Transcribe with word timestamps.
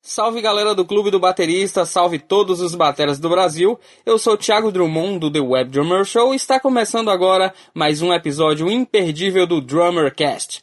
Salve 0.00 0.40
galera 0.40 0.74
do 0.74 0.84
Clube 0.84 1.10
do 1.10 1.18
Baterista, 1.18 1.84
salve 1.84 2.18
todos 2.18 2.60
os 2.60 2.74
bateras 2.74 3.18
do 3.18 3.28
Brasil. 3.28 3.78
Eu 4.06 4.18
sou 4.18 4.36
Thiago 4.36 4.70
Drummond 4.70 5.18
do 5.18 5.30
The 5.30 5.40
Web 5.40 5.70
Drummer 5.70 6.04
Show 6.04 6.32
e 6.32 6.36
está 6.36 6.60
começando 6.60 7.10
agora 7.10 7.52
mais 7.74 8.00
um 8.00 8.12
episódio 8.12 8.70
imperdível 8.70 9.46
do 9.46 9.60
Drummer 9.60 10.14
Cast. 10.14 10.62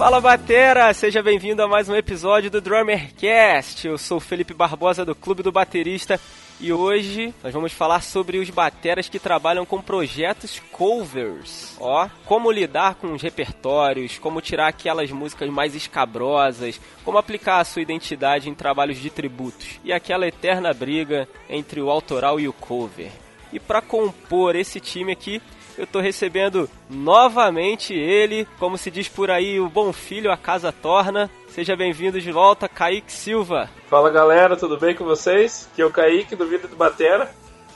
Fala 0.00 0.18
Batera, 0.18 0.94
seja 0.94 1.22
bem-vindo 1.22 1.62
a 1.62 1.68
mais 1.68 1.86
um 1.86 1.94
episódio 1.94 2.50
do 2.50 2.58
Drummercast. 2.58 3.86
Eu 3.86 3.98
sou 3.98 4.16
o 4.16 4.20
Felipe 4.20 4.54
Barbosa 4.54 5.04
do 5.04 5.14
Clube 5.14 5.42
do 5.42 5.52
Baterista 5.52 6.18
e 6.58 6.72
hoje 6.72 7.34
nós 7.42 7.52
vamos 7.52 7.74
falar 7.74 8.00
sobre 8.00 8.38
os 8.38 8.48
bateras 8.48 9.10
que 9.10 9.18
trabalham 9.18 9.66
com 9.66 9.82
projetos 9.82 10.58
covers. 10.72 11.76
Ó, 11.78 12.08
como 12.24 12.50
lidar 12.50 12.94
com 12.94 13.12
os 13.12 13.20
repertórios, 13.20 14.16
como 14.16 14.40
tirar 14.40 14.68
aquelas 14.68 15.10
músicas 15.10 15.50
mais 15.50 15.74
escabrosas, 15.74 16.80
como 17.04 17.18
aplicar 17.18 17.60
a 17.60 17.64
sua 17.64 17.82
identidade 17.82 18.48
em 18.48 18.54
trabalhos 18.54 18.96
de 18.96 19.10
tributos 19.10 19.78
e 19.84 19.92
aquela 19.92 20.26
eterna 20.26 20.72
briga 20.72 21.28
entre 21.46 21.78
o 21.78 21.90
autoral 21.90 22.40
e 22.40 22.48
o 22.48 22.54
cover. 22.54 23.12
E 23.52 23.60
para 23.60 23.82
compor 23.82 24.56
esse 24.56 24.80
time 24.80 25.12
aqui, 25.12 25.42
eu 25.80 25.86
tô 25.86 25.98
recebendo 25.98 26.68
novamente 26.90 27.94
ele, 27.94 28.46
como 28.58 28.76
se 28.76 28.90
diz 28.90 29.08
por 29.08 29.30
aí, 29.30 29.58
o 29.58 29.68
bom 29.68 29.94
filho, 29.94 30.30
a 30.30 30.36
casa 30.36 30.70
torna. 30.70 31.30
Seja 31.48 31.74
bem-vindo 31.74 32.20
de 32.20 32.30
volta, 32.30 32.68
Kaique 32.68 33.10
Silva. 33.10 33.68
Fala 33.88 34.10
galera, 34.10 34.58
tudo 34.58 34.78
bem 34.78 34.94
com 34.94 35.04
vocês? 35.04 35.66
Aqui 35.72 35.80
é 35.80 35.86
o 35.86 35.90
Kaique 35.90 36.36
do 36.36 36.46
Vida 36.46 36.68
do 36.68 36.76
Batera. 36.76 37.30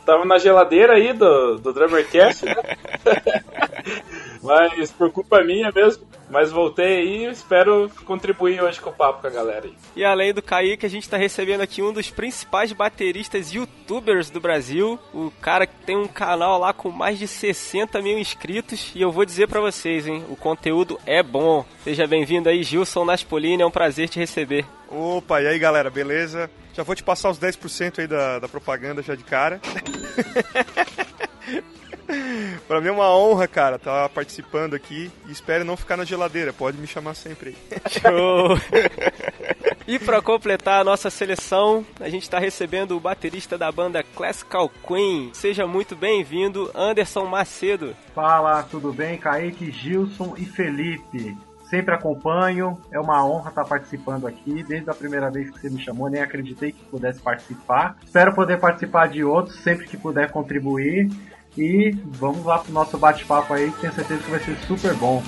Tava 0.04 0.24
na 0.24 0.38
geladeira 0.38 0.94
aí 0.94 1.12
do, 1.12 1.56
do 1.56 1.72
Drummercast, 1.72 2.44
né? 2.44 2.54
Mas 4.42 4.90
por 4.92 5.10
culpa 5.10 5.42
minha 5.42 5.72
mesmo. 5.72 6.06
Mas 6.28 6.50
voltei 6.50 6.98
aí 6.98 7.26
e 7.26 7.30
espero 7.30 7.90
contribuir 8.04 8.62
hoje 8.62 8.80
com 8.80 8.90
o 8.90 8.92
papo 8.92 9.20
com 9.20 9.26
a 9.26 9.30
galera 9.30 9.66
aí. 9.66 9.74
E 9.94 10.04
além 10.04 10.32
do 10.32 10.42
Kaique, 10.42 10.84
a 10.84 10.88
gente 10.88 11.08
tá 11.08 11.16
recebendo 11.16 11.60
aqui 11.60 11.82
um 11.82 11.92
dos 11.92 12.10
principais 12.10 12.72
bateristas 12.72 13.52
youtubers 13.52 14.30
do 14.30 14.40
Brasil. 14.40 14.98
O 15.12 15.30
cara 15.40 15.66
que 15.66 15.74
tem 15.86 15.96
um 15.96 16.08
canal 16.08 16.58
lá 16.58 16.72
com 16.72 16.90
mais 16.90 17.18
de 17.18 17.28
60 17.28 18.00
mil 18.02 18.18
inscritos. 18.18 18.90
E 18.94 19.02
eu 19.02 19.12
vou 19.12 19.24
dizer 19.24 19.48
para 19.48 19.60
vocês, 19.60 20.06
hein? 20.06 20.24
O 20.28 20.36
conteúdo 20.36 20.98
é 21.06 21.22
bom. 21.22 21.64
Seja 21.82 22.06
bem-vindo 22.06 22.48
aí, 22.48 22.62
Gilson 22.62 23.04
Naspolini. 23.04 23.62
É 23.62 23.66
um 23.66 23.70
prazer 23.70 24.08
te 24.08 24.18
receber. 24.18 24.64
Opa, 24.88 25.40
e 25.40 25.46
aí 25.46 25.58
galera, 25.58 25.90
beleza? 25.90 26.50
Já 26.74 26.82
vou 26.82 26.94
te 26.94 27.02
passar 27.04 27.30
os 27.30 27.38
10% 27.38 28.00
aí 28.00 28.06
da, 28.06 28.40
da 28.40 28.48
propaganda 28.48 29.00
já 29.00 29.14
de 29.14 29.22
cara. 29.22 29.60
pra 32.66 32.80
mim 32.80 32.88
é 32.88 32.92
uma 32.92 33.16
honra, 33.16 33.46
cara, 33.46 33.76
estar 33.76 34.02
tá 34.02 34.08
participando 34.08 34.74
aqui 34.74 35.08
e 35.28 35.32
espero 35.32 35.64
não 35.64 35.76
ficar 35.76 35.96
na 35.96 36.04
geladeira. 36.04 36.52
Pode 36.52 36.76
me 36.76 36.88
chamar 36.88 37.14
sempre 37.14 37.50
aí. 37.50 37.56
Show! 38.00 38.58
e 39.86 40.00
para 40.00 40.20
completar 40.20 40.80
a 40.80 40.84
nossa 40.84 41.10
seleção, 41.10 41.86
a 42.00 42.08
gente 42.08 42.24
está 42.24 42.40
recebendo 42.40 42.96
o 42.96 43.00
baterista 43.00 43.56
da 43.56 43.70
banda 43.70 44.02
Classical 44.02 44.68
Queen. 44.68 45.30
Seja 45.32 45.68
muito 45.68 45.94
bem-vindo, 45.94 46.72
Anderson 46.74 47.26
Macedo. 47.26 47.94
Fala, 48.12 48.64
tudo 48.64 48.92
bem? 48.92 49.16
Kaique, 49.16 49.70
Gilson 49.70 50.34
e 50.36 50.44
Felipe 50.44 51.36
sempre 51.74 51.92
acompanho, 51.92 52.78
é 52.92 53.00
uma 53.00 53.26
honra 53.26 53.48
estar 53.48 53.64
participando 53.64 54.28
aqui. 54.28 54.62
Desde 54.62 54.88
a 54.88 54.94
primeira 54.94 55.28
vez 55.28 55.50
que 55.50 55.58
você 55.58 55.68
me 55.68 55.80
chamou, 55.80 56.08
nem 56.08 56.22
acreditei 56.22 56.70
que 56.70 56.84
pudesse 56.84 57.20
participar. 57.20 57.96
Espero 58.04 58.32
poder 58.32 58.60
participar 58.60 59.08
de 59.08 59.24
outros 59.24 59.56
sempre 59.56 59.86
que 59.86 59.96
puder 59.96 60.30
contribuir. 60.30 61.10
E 61.58 61.90
vamos 62.04 62.44
lá 62.44 62.58
pro 62.58 62.72
nosso 62.72 62.96
bate-papo 62.96 63.52
aí, 63.54 63.72
tenho 63.80 63.92
certeza 63.92 64.22
que 64.22 64.30
vai 64.30 64.40
ser 64.40 64.56
super 64.66 64.94
bom. 64.94 65.22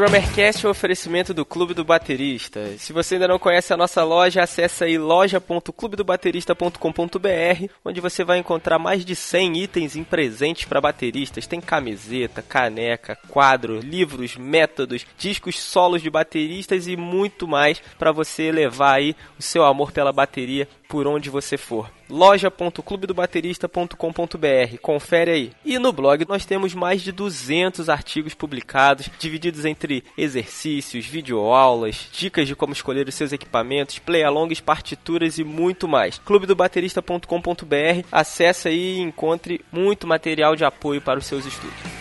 Drummercast 0.00 0.64
é 0.64 0.66
um 0.66 0.70
oferecimento 0.70 1.34
do 1.34 1.44
Clube 1.44 1.74
do 1.74 1.84
Baterista. 1.84 2.74
Se 2.78 2.90
você 2.90 3.16
ainda 3.16 3.28
não 3.28 3.38
conhece 3.38 3.74
a 3.74 3.76
nossa 3.76 4.02
loja, 4.02 4.42
acesse 4.42 4.82
aí 4.82 4.96
loja.clubedobaterista.com.br, 4.96 7.70
onde 7.84 8.00
você 8.00 8.24
vai 8.24 8.38
encontrar 8.38 8.78
mais 8.78 9.04
de 9.04 9.14
100 9.14 9.58
itens 9.58 9.96
em 9.96 10.02
presentes 10.02 10.64
para 10.64 10.80
bateristas. 10.80 11.46
Tem 11.46 11.60
camiseta, 11.60 12.40
caneca, 12.40 13.14
quadro, 13.28 13.78
livros, 13.78 14.38
métodos, 14.38 15.04
discos 15.18 15.58
solos 15.58 16.00
de 16.00 16.08
bateristas 16.08 16.88
e 16.88 16.96
muito 16.96 17.46
mais 17.46 17.78
para 17.98 18.10
você 18.10 18.50
levar 18.50 18.94
aí 18.94 19.14
o 19.38 19.42
seu 19.42 19.66
amor 19.66 19.92
pela 19.92 20.14
bateria 20.14 20.66
por 20.90 21.06
onde 21.06 21.30
você 21.30 21.56
for 21.56 21.88
loja.clubedobaterista.com.br. 22.10 24.78
Confere 24.82 25.30
aí. 25.30 25.52
E 25.64 25.78
no 25.78 25.92
blog 25.92 26.26
nós 26.28 26.44
temos 26.44 26.74
mais 26.74 27.00
de 27.00 27.12
200 27.12 27.88
artigos 27.88 28.34
publicados, 28.34 29.08
divididos 29.16 29.64
entre 29.64 30.02
exercícios, 30.18 31.06
videoaulas, 31.06 32.08
dicas 32.12 32.48
de 32.48 32.56
como 32.56 32.72
escolher 32.72 33.06
os 33.06 33.14
seus 33.14 33.32
equipamentos, 33.32 34.00
play-alongs, 34.00 34.60
partituras 34.60 35.38
e 35.38 35.44
muito 35.44 35.86
mais. 35.86 36.18
clubedobaterista.com.br. 36.18 38.04
Acesse 38.10 38.66
aí 38.68 38.96
e 38.96 39.00
encontre 39.00 39.64
muito 39.70 40.08
material 40.08 40.56
de 40.56 40.64
apoio 40.64 41.00
para 41.00 41.20
os 41.20 41.26
seus 41.26 41.46
estudos. 41.46 41.99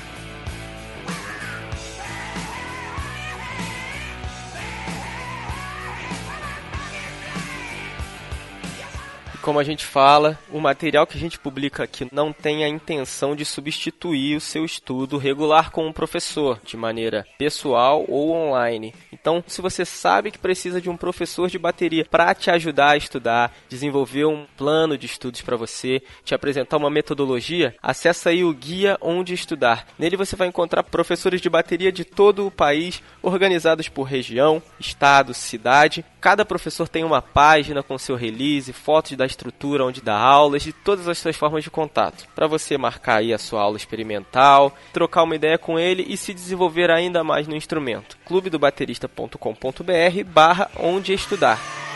Como 9.42 9.60
a 9.60 9.64
gente 9.64 9.86
fala, 9.86 10.38
o 10.52 10.60
material 10.60 11.08
que 11.08 11.18
a 11.18 11.20
gente 11.20 11.40
publica 11.40 11.84
aqui 11.84 12.08
não 12.12 12.32
tem 12.32 12.64
a 12.64 12.68
intenção 12.68 13.36
de 13.36 13.46
substituir 13.46 14.36
o 14.36 14.42
seu 14.42 14.66
estudo 14.66 15.18
regular 15.18 15.72
com 15.72 15.88
um 15.88 15.94
professor, 15.94 16.60
de 16.64 16.76
maneira 16.78 17.26
pessoal 17.38 18.06
ou 18.08 18.32
online. 18.32 18.94
Então, 19.12 19.44
se 19.48 19.62
você 19.62 19.86
sabe 19.86 20.32
que 20.32 20.38
precisa 20.38 20.82
de 20.82 20.90
um 20.90 20.98
professor 20.98 21.50
de 21.50 21.58
bateria 21.58 22.06
para 22.06 22.34
te 22.34 22.52
ajudar 22.52 22.92
a 22.92 22.98
estudar, 22.98 23.54
desenvolver 23.68 24.26
um 24.26 24.46
plano 24.58 24.98
de 24.98 25.06
estudos 25.06 25.42
para 25.42 25.58
você, 25.58 26.02
te 26.24 26.36
apresentar 26.36 26.78
uma 26.78 26.90
metodologia, 26.90 27.76
acessa 27.82 28.30
aí 28.30 28.44
o 28.44 28.54
guia 28.54 28.98
Onde 29.02 29.34
Estudar. 29.34 29.88
Nele 29.98 30.18
você 30.18 30.36
vai 30.36 30.48
encontrar 30.48 30.84
professores 30.84 31.42
de 31.42 31.50
bateria 31.50 31.92
de 31.92 32.04
todo 32.04 32.46
o 32.46 32.52
país, 32.52 33.02
organizados 33.22 33.88
por 33.88 34.04
região, 34.04 34.62
estado, 34.80 35.34
cidade. 35.34 36.04
Cada 36.22 36.44
professor 36.44 36.88
tem 36.88 37.04
uma 37.04 37.22
página 37.22 37.82
com 37.82 37.98
seu 37.98 38.16
release, 38.16 38.74
fotos 38.74 39.16
das 39.18 39.32
estrutura 39.32 39.86
onde 39.86 40.02
dá 40.02 40.18
aulas, 40.18 40.64
de 40.64 40.74
todas 40.74 41.08
as 41.08 41.18
suas 41.18 41.36
formas 41.36 41.64
de 41.64 41.72
contato, 41.72 42.28
para 42.36 42.48
você 42.48 42.78
marcar 42.78 43.20
aí 43.20 43.34
a 43.34 43.38
sua 43.38 43.62
aula 43.62 43.78
experimental, 43.78 44.76
trocar 44.92 45.24
uma 45.24 45.36
ideia 45.36 45.58
com 45.58 45.80
ele 45.80 46.06
e 46.08 46.18
se 46.18 46.34
desenvolver 46.34 46.92
ainda 46.92 47.24
mais 47.24 47.48
no 47.48 47.56
instrumento. 47.56 48.18
clubedobaterista.com.br 48.26 50.24
barra 50.26 50.70
onde 50.78 51.14
estudar. 51.14 51.89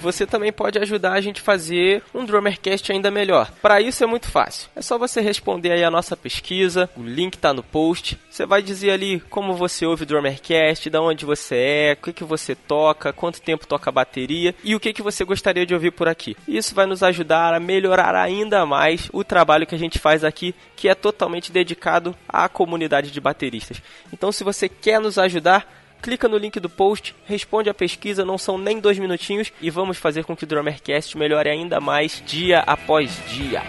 Você 0.00 0.26
também 0.26 0.52
pode 0.52 0.78
ajudar 0.78 1.12
a 1.12 1.20
gente 1.20 1.40
a 1.40 1.44
fazer 1.44 2.02
um 2.14 2.24
Drummercast 2.24 2.90
ainda 2.90 3.10
melhor. 3.10 3.50
Para 3.62 3.80
isso 3.80 4.02
é 4.02 4.06
muito 4.06 4.30
fácil. 4.30 4.68
É 4.74 4.82
só 4.82 4.98
você 4.98 5.20
responder 5.20 5.72
aí 5.72 5.84
a 5.84 5.90
nossa 5.90 6.16
pesquisa, 6.16 6.88
o 6.96 7.02
link 7.02 7.34
está 7.34 7.52
no 7.52 7.62
post. 7.62 8.18
Você 8.30 8.46
vai 8.46 8.62
dizer 8.62 8.90
ali 8.90 9.20
como 9.30 9.54
você 9.54 9.86
ouve 9.86 10.02
o 10.02 10.06
Drummercast, 10.06 10.88
de 10.88 10.98
onde 10.98 11.24
você 11.24 11.56
é, 11.56 11.92
o 11.92 12.04
que, 12.04 12.12
que 12.12 12.24
você 12.24 12.54
toca, 12.54 13.12
quanto 13.12 13.40
tempo 13.40 13.66
toca 13.66 13.90
a 13.90 13.92
bateria 13.92 14.54
e 14.64 14.74
o 14.74 14.80
que, 14.80 14.92
que 14.92 15.02
você 15.02 15.24
gostaria 15.24 15.66
de 15.66 15.74
ouvir 15.74 15.92
por 15.92 16.08
aqui. 16.08 16.36
Isso 16.48 16.74
vai 16.74 16.86
nos 16.86 17.02
ajudar 17.02 17.54
a 17.54 17.60
melhorar 17.60 18.14
ainda 18.14 18.64
mais 18.64 19.08
o 19.12 19.22
trabalho 19.22 19.66
que 19.66 19.74
a 19.74 19.78
gente 19.78 19.98
faz 19.98 20.24
aqui, 20.24 20.54
que 20.76 20.88
é 20.88 20.94
totalmente 20.94 21.52
dedicado 21.52 22.16
à 22.28 22.48
comunidade 22.48 23.10
de 23.10 23.20
bateristas. 23.20 23.82
Então, 24.12 24.32
se 24.32 24.42
você 24.44 24.68
quer 24.68 25.00
nos 25.00 25.18
ajudar, 25.18 25.79
clica 26.00 26.26
no 26.28 26.36
link 26.36 26.58
do 26.58 26.68
post, 26.68 27.14
responde 27.26 27.70
a 27.70 27.74
pesquisa, 27.74 28.24
não 28.24 28.38
são 28.38 28.58
nem 28.58 28.80
dois 28.80 28.98
minutinhos 28.98 29.52
e 29.60 29.70
vamos 29.70 29.98
fazer 29.98 30.24
com 30.24 30.36
que 30.36 30.42
o 30.44 30.46
Drummercast 30.46 31.16
melhore 31.16 31.48
ainda 31.48 31.80
mais 31.80 32.22
dia 32.26 32.58
após 32.60 33.18
dia. 33.28 33.62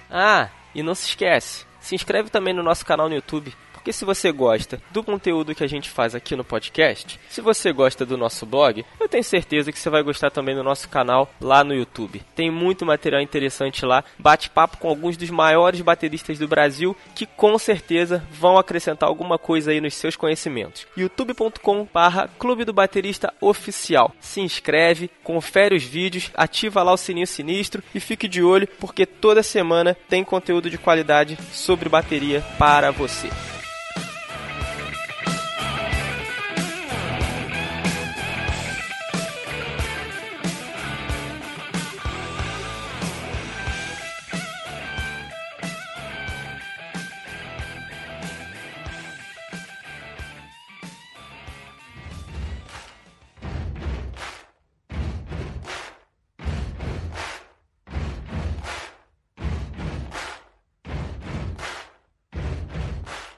Ah, 0.08 0.48
e 0.76 0.82
não 0.82 0.94
se 0.94 1.08
esquece, 1.08 1.64
se 1.80 1.94
inscreve 1.94 2.28
também 2.28 2.52
no 2.52 2.62
nosso 2.62 2.84
canal 2.84 3.08
no 3.08 3.14
YouTube 3.14 3.56
porque 3.86 3.92
se 3.92 4.04
você 4.04 4.32
gosta 4.32 4.82
do 4.90 5.00
conteúdo 5.00 5.54
que 5.54 5.62
a 5.62 5.68
gente 5.68 5.88
faz 5.88 6.12
aqui 6.12 6.34
no 6.34 6.42
podcast, 6.42 7.20
se 7.28 7.40
você 7.40 7.72
gosta 7.72 8.04
do 8.04 8.16
nosso 8.16 8.44
blog, 8.44 8.84
eu 8.98 9.08
tenho 9.08 9.22
certeza 9.22 9.70
que 9.70 9.78
você 9.78 9.88
vai 9.88 10.02
gostar 10.02 10.28
também 10.28 10.56
do 10.56 10.64
nosso 10.64 10.88
canal 10.88 11.32
lá 11.40 11.62
no 11.62 11.72
YouTube. 11.72 12.20
Tem 12.34 12.50
muito 12.50 12.84
material 12.84 13.22
interessante 13.22 13.86
lá, 13.86 14.02
bate-papo 14.18 14.78
com 14.78 14.88
alguns 14.88 15.16
dos 15.16 15.30
maiores 15.30 15.80
bateristas 15.82 16.36
do 16.36 16.48
Brasil 16.48 16.96
que 17.14 17.26
com 17.26 17.56
certeza 17.60 18.26
vão 18.28 18.58
acrescentar 18.58 19.08
alguma 19.08 19.38
coisa 19.38 19.70
aí 19.70 19.80
nos 19.80 19.94
seus 19.94 20.16
conhecimentos. 20.16 20.84
youtube.com/barra 20.96 22.28
Clube 22.40 22.64
do 22.64 22.72
Baterista 22.72 23.32
Oficial. 23.40 24.12
Se 24.18 24.40
inscreve, 24.40 25.08
confere 25.22 25.76
os 25.76 25.84
vídeos, 25.84 26.32
ativa 26.34 26.82
lá 26.82 26.92
o 26.92 26.96
sininho 26.96 27.24
sinistro 27.24 27.84
e 27.94 28.00
fique 28.00 28.26
de 28.26 28.42
olho 28.42 28.66
porque 28.80 29.06
toda 29.06 29.44
semana 29.44 29.96
tem 30.08 30.24
conteúdo 30.24 30.68
de 30.68 30.76
qualidade 30.76 31.38
sobre 31.52 31.88
bateria 31.88 32.42
para 32.58 32.90
você. 32.90 33.30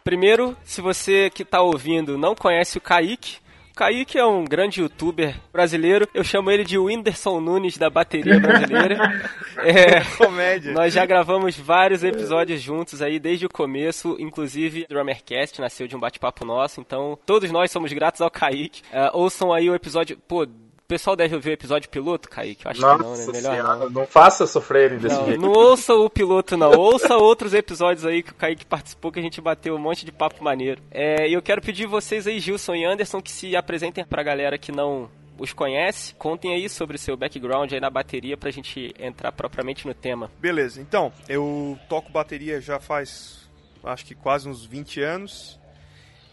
Primeiro, 0.09 0.57
se 0.65 0.81
você 0.81 1.29
que 1.29 1.43
está 1.43 1.61
ouvindo 1.61 2.17
não 2.17 2.35
conhece 2.35 2.79
o 2.79 2.81
Kaique, 2.81 3.37
o 3.71 3.75
Kaique 3.75 4.17
é 4.17 4.25
um 4.25 4.43
grande 4.43 4.81
youtuber 4.81 5.37
brasileiro. 5.53 6.09
Eu 6.15 6.25
chamo 6.25 6.51
ele 6.51 6.65
de 6.65 6.79
Whindersson 6.79 7.39
Nunes 7.41 7.77
da 7.77 7.91
bateria 7.91 8.41
brasileira. 8.41 8.97
é, 9.63 10.01
Comédia. 10.17 10.73
Nós 10.73 10.95
já 10.95 11.05
gravamos 11.05 11.59
vários 11.59 12.03
episódios 12.03 12.63
juntos 12.63 13.03
aí 13.03 13.19
desde 13.19 13.45
o 13.45 13.51
começo, 13.51 14.17
inclusive 14.19 14.85
o 14.85 14.89
Drummercast 14.89 15.61
nasceu 15.61 15.87
de 15.87 15.95
um 15.95 16.01
bate-papo 16.01 16.43
nosso. 16.43 16.81
Então, 16.81 17.19
todos 17.27 17.51
nós 17.51 17.71
somos 17.71 17.93
gratos 17.93 18.23
ao 18.23 18.31
Kaique. 18.31 18.81
Uh, 18.85 19.11
ouçam 19.13 19.53
aí 19.53 19.69
o 19.69 19.75
episódio. 19.75 20.17
Pô, 20.27 20.47
pessoal 20.89 21.15
deve 21.15 21.35
ouvir 21.35 21.51
o 21.51 21.53
episódio 21.53 21.91
piloto, 21.91 22.31
Kaique? 22.31 22.65
Eu 22.65 22.71
acho 22.71 22.81
Nossa 22.81 22.97
que 22.97 23.05
não, 23.05 23.17
né? 23.17 23.27
Melhor 23.27 23.55
senhora, 23.55 23.79
não. 23.79 23.91
não 23.91 24.07
faça 24.07 24.47
sofrerem 24.47 24.99
desse 24.99 25.15
Não, 25.15 25.27
jeito. 25.27 25.41
não 25.41 25.51
ouça 25.51 25.95
o 25.95 26.09
piloto, 26.09 26.57
não. 26.57 26.73
Ouça 26.73 27.15
outros 27.19 27.53
episódios 27.53 28.07
aí 28.07 28.23
que 28.23 28.33
o 28.33 28.35
Kaique 28.35 28.65
participou, 28.65 29.13
que 29.13 29.19
a 29.19 29.23
gente 29.23 29.39
bateu 29.39 29.75
um 29.75 29.79
monte 29.79 30.07
de 30.07 30.11
papo 30.11 30.43
maneiro. 30.43 30.81
É, 30.91 31.29
e 31.29 31.35
eu 31.35 31.43
quero 31.43 31.61
pedir 31.61 31.87
vocês 31.87 32.27
aí, 32.27 32.41
Gilson 32.41 32.75
e 32.75 32.87
Anderson, 32.87 33.21
que 33.21 33.31
se 33.31 33.55
apresentem 33.55 34.03
pra 34.03 34.23
galera 34.23 34.57
que 34.57 34.73
não 34.73 35.11
os 35.39 35.53
conhece. 35.53 36.15
Contem 36.15 36.55
aí 36.55 36.71
sobre 36.71 36.97
o 36.97 36.99
seu 36.99 37.19
background 37.19 37.71
aí 37.71 37.81
na 37.81 37.91
bateria 37.91 38.39
pra 38.39 38.51
gente 38.51 38.95
entrar 38.99 39.31
propriamente 39.31 39.87
no 39.87 39.93
tema. 39.93 40.31
Beleza, 40.41 40.81
então, 40.81 41.13
eu 41.29 41.79
toco 41.87 42.11
bateria 42.11 42.63
já 42.63 42.81
faz, 42.81 43.47
acho 43.85 44.07
que 44.07 44.15
quase 44.15 44.49
uns 44.49 44.65
20 44.65 45.03
anos. 45.03 45.61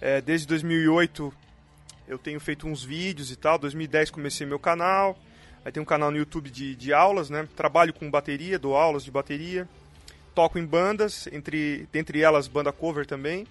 É, 0.02 0.22
desde 0.22 0.48
2008 0.48 1.34
eu 2.08 2.18
tenho 2.18 2.40
feito 2.40 2.68
uns 2.68 2.84
vídeos 2.84 3.32
e 3.32 3.36
tal. 3.36 3.58
2010 3.58 4.10
comecei 4.10 4.46
meu 4.46 4.60
canal. 4.60 5.18
Aí 5.64 5.72
tem 5.72 5.82
um 5.82 5.86
canal 5.86 6.12
no 6.12 6.18
YouTube 6.18 6.50
de, 6.50 6.76
de 6.76 6.94
aulas, 6.94 7.30
né? 7.30 7.48
Trabalho 7.56 7.94
com 7.94 8.10
bateria, 8.10 8.60
dou 8.60 8.76
aulas 8.76 9.04
de 9.04 9.12
bateria. 9.12 9.68
Toco 10.36 10.60
em 10.60 10.66
bandas, 10.66 11.28
entre, 11.32 11.88
dentre 11.92 12.22
elas 12.22 12.48
banda 12.48 12.72
cover 12.72 13.06
também. 13.06 13.48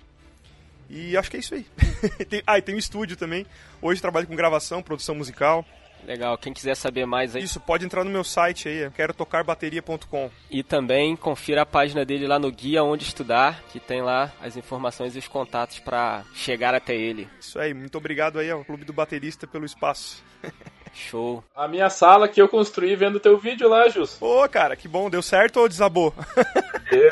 E 0.88 1.16
acho 1.16 1.30
que 1.30 1.36
é 1.36 1.40
isso 1.40 1.54
aí. 1.54 1.66
ah, 2.46 2.58
e 2.58 2.62
tem 2.62 2.74
um 2.74 2.78
estúdio 2.78 3.16
também. 3.16 3.46
Hoje 3.80 4.00
trabalho 4.00 4.26
com 4.26 4.36
gravação, 4.36 4.82
produção 4.82 5.14
musical. 5.14 5.64
Legal, 6.06 6.36
quem 6.38 6.52
quiser 6.52 6.74
saber 6.76 7.06
mais 7.06 7.34
aí. 7.34 7.42
Isso, 7.42 7.60
pode 7.60 7.84
entrar 7.84 8.04
no 8.04 8.10
meu 8.10 8.24
site 8.24 8.68
aí, 8.68 8.90
quero 8.90 9.14
tocarbateria.com. 9.14 10.30
E 10.50 10.62
também 10.62 11.16
confira 11.16 11.62
a 11.62 11.66
página 11.66 12.04
dele 12.04 12.26
lá 12.26 12.38
no 12.38 12.50
Guia 12.50 12.84
Onde 12.84 13.04
Estudar, 13.04 13.62
que 13.70 13.80
tem 13.80 14.02
lá 14.02 14.32
as 14.40 14.56
informações 14.56 15.16
e 15.16 15.18
os 15.18 15.28
contatos 15.28 15.78
para 15.78 16.24
chegar 16.34 16.74
até 16.74 16.94
ele. 16.94 17.28
Isso 17.40 17.58
aí, 17.58 17.72
muito 17.72 17.96
obrigado 17.96 18.38
aí 18.38 18.50
ao 18.50 18.64
Clube 18.64 18.84
do 18.84 18.92
Baterista 18.92 19.46
pelo 19.46 19.64
espaço. 19.64 20.22
Show. 20.94 21.42
A 21.54 21.66
minha 21.66 21.90
sala 21.90 22.28
que 22.28 22.40
eu 22.40 22.48
construí 22.48 22.94
vendo 22.94 23.18
teu 23.20 23.36
vídeo 23.36 23.68
lá, 23.68 23.88
Jus. 23.88 24.14
Pô, 24.14 24.48
cara, 24.48 24.76
que 24.76 24.86
bom, 24.86 25.10
deu 25.10 25.22
certo 25.22 25.60
ou 25.60 25.68
desabou? 25.68 26.14
Deu. 26.90 27.10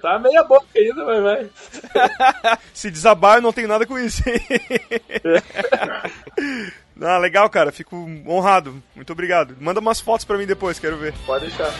tá 0.00 0.18
meia 0.18 0.42
boca 0.42 0.66
ainda, 0.74 1.04
mas 1.04 1.22
vai. 1.22 1.50
Se 2.74 2.90
desabar, 2.90 3.36
eu 3.36 3.42
não 3.42 3.52
tenho 3.52 3.68
nada 3.68 3.86
com 3.86 3.98
isso. 3.98 4.22
Ah, 7.00 7.18
legal, 7.18 7.48
cara, 7.48 7.72
fico 7.72 7.96
honrado. 8.26 8.82
Muito 8.94 9.12
obrigado. 9.12 9.56
Manda 9.60 9.80
umas 9.80 10.00
fotos 10.00 10.24
pra 10.24 10.38
mim 10.38 10.46
depois, 10.46 10.78
quero 10.78 10.96
ver. 10.96 11.14
Pode 11.26 11.46
deixar. 11.46 11.72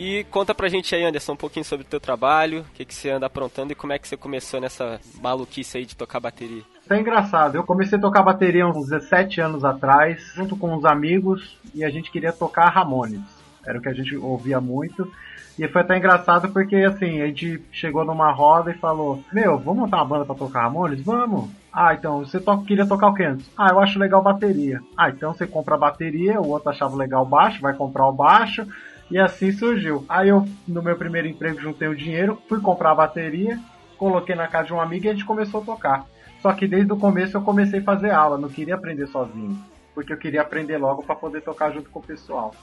E 0.00 0.22
conta 0.30 0.54
pra 0.54 0.68
gente 0.68 0.94
aí, 0.94 1.04
Anderson, 1.04 1.32
um 1.32 1.36
pouquinho 1.36 1.64
sobre 1.64 1.84
o 1.84 1.88
teu 1.88 1.98
trabalho, 1.98 2.60
o 2.60 2.72
que, 2.72 2.84
que 2.84 2.94
você 2.94 3.10
anda 3.10 3.26
aprontando 3.26 3.72
e 3.72 3.74
como 3.74 3.92
é 3.92 3.98
que 3.98 4.06
você 4.06 4.16
começou 4.16 4.60
nessa 4.60 5.00
maluquice 5.20 5.76
aí 5.76 5.84
de 5.84 5.96
tocar 5.96 6.20
bateria. 6.20 6.62
Isso 6.80 6.94
é 6.94 7.00
engraçado. 7.00 7.56
Eu 7.56 7.64
comecei 7.64 7.98
a 7.98 8.00
tocar 8.00 8.22
bateria 8.22 8.64
uns 8.64 8.88
17 8.88 9.40
anos 9.40 9.64
atrás, 9.64 10.22
junto 10.36 10.56
com 10.56 10.72
uns 10.72 10.84
amigos, 10.84 11.58
e 11.74 11.84
a 11.84 11.90
gente 11.90 12.12
queria 12.12 12.32
tocar 12.32 12.68
Ramones. 12.68 13.20
Era 13.66 13.78
o 13.78 13.82
que 13.82 13.88
a 13.88 13.92
gente 13.92 14.16
ouvia 14.16 14.60
muito. 14.60 15.12
E 15.58 15.66
foi 15.66 15.82
até 15.82 15.98
engraçado 15.98 16.48
porque, 16.50 16.76
assim, 16.76 17.20
a 17.20 17.26
gente 17.26 17.60
chegou 17.72 18.04
numa 18.04 18.30
roda 18.30 18.70
e 18.70 18.78
falou: 18.78 19.24
Meu, 19.32 19.58
vamos 19.58 19.80
montar 19.80 19.96
uma 19.96 20.04
banda 20.04 20.24
pra 20.24 20.36
tocar 20.36 20.62
Ramones? 20.62 21.02
Vamos! 21.02 21.50
Ah, 21.72 21.94
então, 21.94 22.20
você 22.24 22.40
to 22.40 22.62
queria 22.64 22.86
tocar 22.86 23.08
o 23.08 23.14
quê? 23.14 23.36
Ah, 23.56 23.68
eu 23.70 23.80
acho 23.80 23.98
legal 23.98 24.22
bateria. 24.22 24.80
Ah, 24.96 25.10
então 25.10 25.32
você 25.32 25.46
compra 25.46 25.74
a 25.74 25.78
bateria, 25.78 26.40
o 26.40 26.48
outro 26.48 26.70
achava 26.70 26.96
legal 26.96 27.24
baixo, 27.24 27.60
vai 27.60 27.74
comprar 27.74 28.06
o 28.06 28.12
baixo. 28.12 28.66
E 29.10 29.18
assim 29.18 29.52
surgiu. 29.52 30.04
Aí 30.08 30.28
eu, 30.28 30.46
no 30.66 30.82
meu 30.82 30.96
primeiro 30.96 31.28
emprego, 31.28 31.60
juntei 31.60 31.88
o 31.88 31.96
dinheiro, 31.96 32.40
fui 32.48 32.60
comprar 32.60 32.90
a 32.90 32.94
bateria, 32.94 33.58
coloquei 33.96 34.34
na 34.34 34.48
casa 34.48 34.66
de 34.66 34.74
um 34.74 34.80
amigo 34.80 35.06
e 35.06 35.08
a 35.08 35.12
gente 35.12 35.24
começou 35.24 35.62
a 35.62 35.64
tocar. 35.64 36.06
Só 36.40 36.52
que 36.52 36.66
desde 36.66 36.92
o 36.92 36.96
começo 36.96 37.36
eu 37.36 37.42
comecei 37.42 37.80
a 37.80 37.84
fazer 37.84 38.10
aula, 38.10 38.38
não 38.38 38.48
queria 38.48 38.74
aprender 38.74 39.06
sozinho, 39.08 39.58
porque 39.94 40.12
eu 40.12 40.16
queria 40.16 40.42
aprender 40.42 40.78
logo 40.78 41.02
para 41.02 41.16
poder 41.16 41.40
tocar 41.40 41.72
junto 41.72 41.90
com 41.90 41.98
o 41.98 42.02
pessoal. 42.02 42.54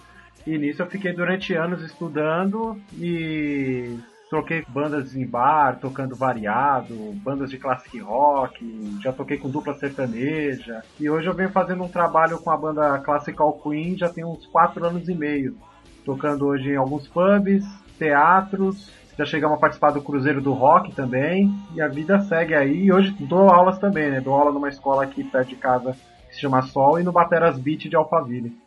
E 0.45 0.57
nisso 0.57 0.81
eu 0.81 0.87
fiquei 0.87 1.11
durante 1.11 1.53
anos 1.53 1.81
estudando 1.81 2.79
e 2.93 3.97
toquei 4.29 4.63
bandas 4.67 5.15
em 5.15 5.25
bar, 5.25 5.79
tocando 5.79 6.15
variado, 6.15 6.95
bandas 7.23 7.49
de 7.49 7.57
classic 7.57 7.99
rock, 7.99 8.99
já 9.01 9.11
toquei 9.11 9.37
com 9.37 9.49
dupla 9.49 9.73
sertaneja. 9.73 10.83
E 10.99 11.09
hoje 11.09 11.27
eu 11.27 11.33
venho 11.33 11.51
fazendo 11.51 11.83
um 11.83 11.89
trabalho 11.89 12.39
com 12.39 12.49
a 12.49 12.57
banda 12.57 12.97
Classical 12.99 13.53
Queen 13.53 13.97
já 13.97 14.09
tem 14.09 14.25
uns 14.25 14.45
4 14.47 14.85
anos 14.85 15.07
e 15.07 15.13
meio. 15.13 15.57
Tocando 16.03 16.45
hoje 16.45 16.69
em 16.69 16.75
alguns 16.75 17.07
pubs, 17.07 17.65
teatros, 17.97 18.91
já 19.17 19.25
chegamos 19.25 19.57
a 19.57 19.59
participar 19.59 19.91
do 19.91 20.01
Cruzeiro 20.01 20.41
do 20.41 20.53
Rock 20.53 20.93
também. 20.93 21.53
E 21.73 21.81
a 21.81 21.87
vida 21.87 22.19
segue 22.21 22.53
aí. 22.53 22.85
E 22.85 22.93
hoje 22.93 23.15
dou 23.21 23.49
aulas 23.49 23.79
também, 23.79 24.11
né? 24.11 24.19
Dou 24.19 24.33
aula 24.33 24.51
numa 24.51 24.69
escola 24.69 25.03
aqui 25.03 25.23
perto 25.23 25.49
de 25.49 25.55
casa 25.55 25.95
que 26.27 26.35
se 26.35 26.41
chama 26.41 26.61
Sol 26.63 26.99
e 26.99 27.03
no 27.03 27.11
Bateras 27.11 27.57
Beach 27.57 27.87
de 27.87 27.95
Alphaville. 27.95 28.64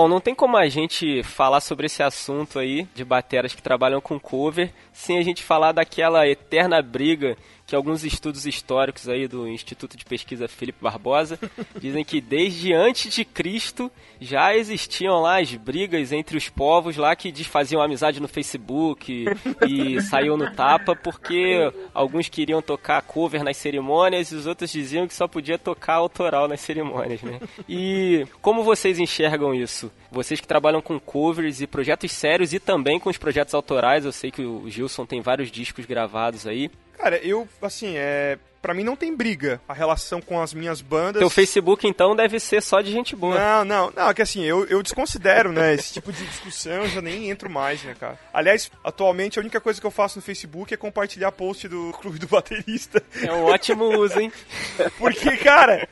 Bom, 0.00 0.08
não 0.08 0.18
tem 0.18 0.34
como 0.34 0.56
a 0.56 0.66
gente 0.66 1.22
falar 1.22 1.60
sobre 1.60 1.84
esse 1.84 2.02
assunto 2.02 2.58
aí 2.58 2.88
de 2.94 3.04
bateras 3.04 3.54
que 3.54 3.60
trabalham 3.60 4.00
com 4.00 4.18
cover 4.18 4.72
sem 4.94 5.18
a 5.18 5.22
gente 5.22 5.42
falar 5.42 5.72
daquela 5.72 6.26
eterna 6.26 6.80
briga 6.80 7.36
que 7.70 7.76
alguns 7.76 8.02
estudos 8.04 8.46
históricos 8.46 9.08
aí 9.08 9.28
do 9.28 9.46
Instituto 9.46 9.96
de 9.96 10.04
Pesquisa 10.04 10.48
Felipe 10.48 10.82
Barbosa 10.82 11.38
dizem 11.78 12.04
que 12.04 12.20
desde 12.20 12.72
antes 12.72 13.14
de 13.14 13.24
Cristo 13.24 13.88
já 14.20 14.56
existiam 14.56 15.20
lá 15.20 15.40
as 15.40 15.54
brigas 15.54 16.10
entre 16.10 16.36
os 16.36 16.48
povos 16.48 16.96
lá 16.96 17.14
que 17.14 17.30
desfaziam 17.30 17.80
amizade 17.80 18.18
no 18.18 18.26
Facebook 18.26 19.24
e, 19.68 19.94
e 19.96 20.02
saíam 20.02 20.36
no 20.36 20.52
tapa 20.52 20.96
porque 20.96 21.72
alguns 21.94 22.28
queriam 22.28 22.60
tocar 22.60 23.00
cover 23.02 23.44
nas 23.44 23.56
cerimônias 23.56 24.32
e 24.32 24.34
os 24.34 24.46
outros 24.46 24.72
diziam 24.72 25.06
que 25.06 25.14
só 25.14 25.28
podia 25.28 25.56
tocar 25.56 25.94
autoral 25.94 26.48
nas 26.48 26.60
cerimônias, 26.60 27.22
né? 27.22 27.38
E 27.68 28.26
como 28.42 28.64
vocês 28.64 28.98
enxergam 28.98 29.54
isso? 29.54 29.92
Vocês 30.10 30.40
que 30.40 30.48
trabalham 30.48 30.82
com 30.82 30.98
covers 30.98 31.60
e 31.60 31.68
projetos 31.68 32.10
sérios 32.10 32.52
e 32.52 32.58
também 32.58 32.98
com 32.98 33.08
os 33.08 33.16
projetos 33.16 33.54
autorais, 33.54 34.04
eu 34.04 34.10
sei 34.10 34.32
que 34.32 34.42
o 34.42 34.68
Gilson 34.68 35.06
tem 35.06 35.20
vários 35.20 35.52
discos 35.52 35.86
gravados 35.86 36.48
aí. 36.48 36.68
Cara, 37.00 37.16
eu, 37.24 37.48
assim, 37.62 37.96
é. 37.96 38.38
Pra 38.60 38.74
mim 38.74 38.84
não 38.84 38.96
tem 38.96 39.14
briga 39.14 39.60
a 39.66 39.72
relação 39.72 40.20
com 40.20 40.40
as 40.40 40.52
minhas 40.52 40.82
bandas. 40.82 41.20
Teu 41.20 41.30
Facebook, 41.30 41.86
então, 41.86 42.14
deve 42.14 42.38
ser 42.38 42.62
só 42.62 42.80
de 42.80 42.92
gente 42.92 43.16
boa. 43.16 43.38
Não, 43.38 43.64
não, 43.64 43.92
não, 43.96 44.10
é 44.10 44.14
que 44.14 44.22
assim, 44.22 44.42
eu, 44.42 44.66
eu 44.66 44.82
desconsidero, 44.82 45.50
né? 45.50 45.74
Esse 45.74 45.94
tipo 45.94 46.12
de 46.12 46.24
discussão 46.26 46.72
eu 46.72 46.88
já 46.88 47.00
nem 47.00 47.30
entro 47.30 47.48
mais, 47.48 47.82
né, 47.82 47.94
cara? 47.98 48.18
Aliás, 48.32 48.70
atualmente 48.84 49.38
a 49.38 49.42
única 49.42 49.60
coisa 49.60 49.80
que 49.80 49.86
eu 49.86 49.90
faço 49.90 50.18
no 50.18 50.22
Facebook 50.22 50.72
é 50.74 50.76
compartilhar 50.76 51.32
post 51.32 51.68
do 51.68 51.92
Clube 52.00 52.18
do 52.18 52.26
Baterista. 52.28 53.02
É 53.22 53.32
um 53.32 53.44
ótimo 53.44 53.84
uso, 53.98 54.20
hein? 54.20 54.32
Porque, 54.98 55.36
cara, 55.38 55.88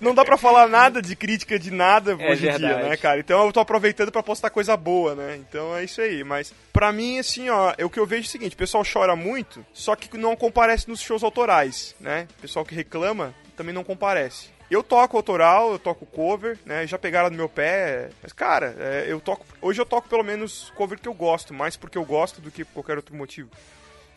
não 0.00 0.14
dá 0.14 0.24
pra 0.24 0.36
falar 0.36 0.68
nada 0.68 1.00
de 1.00 1.14
crítica 1.14 1.58
de 1.58 1.70
nada 1.70 2.16
É 2.18 2.32
hoje 2.32 2.48
em 2.48 2.56
dia, 2.56 2.76
né, 2.76 2.96
cara? 2.96 3.20
Então 3.20 3.46
eu 3.46 3.52
tô 3.52 3.60
aproveitando 3.60 4.10
pra 4.10 4.22
postar 4.22 4.50
coisa 4.50 4.76
boa, 4.76 5.14
né? 5.14 5.36
Então 5.36 5.76
é 5.76 5.84
isso 5.84 6.00
aí. 6.00 6.24
Mas 6.24 6.52
pra 6.72 6.92
mim, 6.92 7.18
assim, 7.18 7.48
ó, 7.50 7.72
é 7.76 7.84
o 7.84 7.90
que 7.90 8.00
eu 8.00 8.06
vejo 8.06 8.22
é 8.22 8.26
o 8.26 8.30
seguinte: 8.30 8.54
o 8.54 8.58
pessoal 8.58 8.84
chora 8.90 9.14
muito, 9.14 9.64
só 9.72 9.94
que 9.94 10.16
não 10.16 10.34
comparece 10.34 10.88
nos 10.88 11.00
shows 11.00 11.22
autorais, 11.22 11.94
né? 12.00 12.26
Pessoal 12.40 12.64
que 12.64 12.74
reclama 12.74 13.34
também 13.56 13.74
não 13.74 13.84
comparece. 13.84 14.48
Eu 14.70 14.84
toco 14.84 15.16
autoral, 15.16 15.72
eu 15.72 15.78
toco 15.78 16.06
cover, 16.06 16.56
né? 16.64 16.86
Já 16.86 16.96
pegaram 16.96 17.28
no 17.28 17.36
meu 17.36 17.48
pé. 17.48 18.10
Mas, 18.22 18.32
cara, 18.32 18.74
é, 18.78 19.04
eu 19.08 19.20
toco. 19.20 19.44
Hoje 19.60 19.80
eu 19.80 19.86
toco 19.86 20.08
pelo 20.08 20.22
menos 20.22 20.72
cover 20.76 20.98
que 20.98 21.08
eu 21.08 21.14
gosto, 21.14 21.52
mais 21.52 21.76
porque 21.76 21.98
eu 21.98 22.04
gosto 22.04 22.40
do 22.40 22.50
que 22.50 22.64
por 22.64 22.74
qualquer 22.74 22.96
outro 22.96 23.14
motivo. 23.16 23.50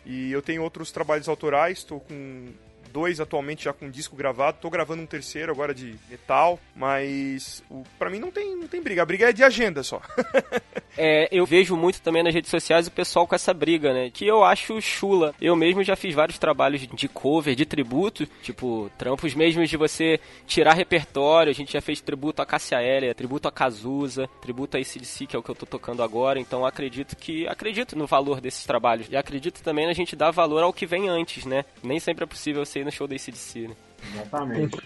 E 0.06 0.32
eu 0.32 0.42
tenho 0.42 0.62
outros 0.62 0.92
trabalhos 0.92 1.28
autorais, 1.28 1.80
estou 1.80 2.00
com 2.00 2.54
dois 2.94 3.20
atualmente 3.20 3.64
já 3.64 3.74
com 3.74 3.90
disco 3.90 4.16
gravado, 4.16 4.60
tô 4.62 4.70
gravando 4.70 5.02
um 5.02 5.08
terceiro 5.08 5.52
agora 5.52 5.74
de 5.74 5.96
metal, 6.10 6.60
mas 6.76 7.64
o, 7.70 7.84
pra 7.98 8.10
mim 8.10 8.20
não 8.20 8.32
tem, 8.32 8.56
não 8.56 8.68
tem 8.68 8.82
briga, 8.82 9.02
a 9.02 9.06
briga 9.06 9.30
é 9.30 9.34
de 9.34 9.44
agenda 9.44 9.82
só. 9.82 10.00
É, 10.98 11.28
eu 11.32 11.46
vejo 11.46 11.76
muito 11.76 12.02
também 12.02 12.24
nas 12.24 12.34
redes 12.34 12.52
sociais 12.52 12.88
o 12.88 12.92
pessoal 12.92 13.26
com 13.26 13.34
essa 13.34 13.54
briga, 13.54 13.94
né? 13.94 14.12
Que 14.12 14.28
eu 14.28 14.44
acho 14.44 14.80
chula. 14.80 15.34
Eu 15.42 15.56
mesmo 15.56 15.84
já 15.84 15.96
fiz 15.96 16.14
vários 16.14 16.38
trabalhos 16.38 16.88
de 16.88 17.08
cover, 17.08 17.56
de 17.56 17.66
tributo, 17.66 18.28
tipo, 18.42 18.92
trampos 18.98 19.34
mesmo 19.34 19.66
de 19.66 19.76
você 19.76 20.20
tirar 20.46 20.74
repertório. 20.74 21.50
A 21.50 21.54
gente 21.54 21.74
já 21.74 21.82
fez 21.82 22.00
tributo 22.00 22.42
a 22.42 22.46
Cássia 22.46 22.82
Eller, 22.82 23.16
tributo 23.16 23.48
a 23.48 23.52
Cazuza, 23.52 24.30
tributo 24.42 24.78
a 24.78 24.80
ACDC, 24.80 25.26
que 25.26 25.36
é 25.36 25.40
o 25.40 25.44
que 25.44 25.50
eu 25.50 25.56
tô 25.56 25.66
tocando 25.66 26.04
agora. 26.04 26.40
Então 26.40 26.66
acredito 26.66 27.16
que. 27.16 27.48
Acredito 27.48 27.98
no 27.98 28.06
valor 28.06 28.40
desses 28.40 28.64
trabalhos. 28.64 29.08
E 29.10 29.18
acredito 29.18 29.64
também 29.64 29.88
na 29.88 29.94
gente 29.94 30.16
dar 30.16 30.30
valor 30.30 30.62
ao 30.62 30.74
que 30.74 30.86
vem 30.86 31.10
antes, 31.10 31.46
né? 31.46 31.66
Nem 31.82 32.00
sempre 32.00 32.24
é 32.24 32.28
possível 32.28 32.64
você 32.64 32.83
no 32.84 32.92
show 32.92 33.08
da 33.08 33.16
ACDC, 33.16 33.68
né? 33.68 33.76
Exatamente. 34.14 34.78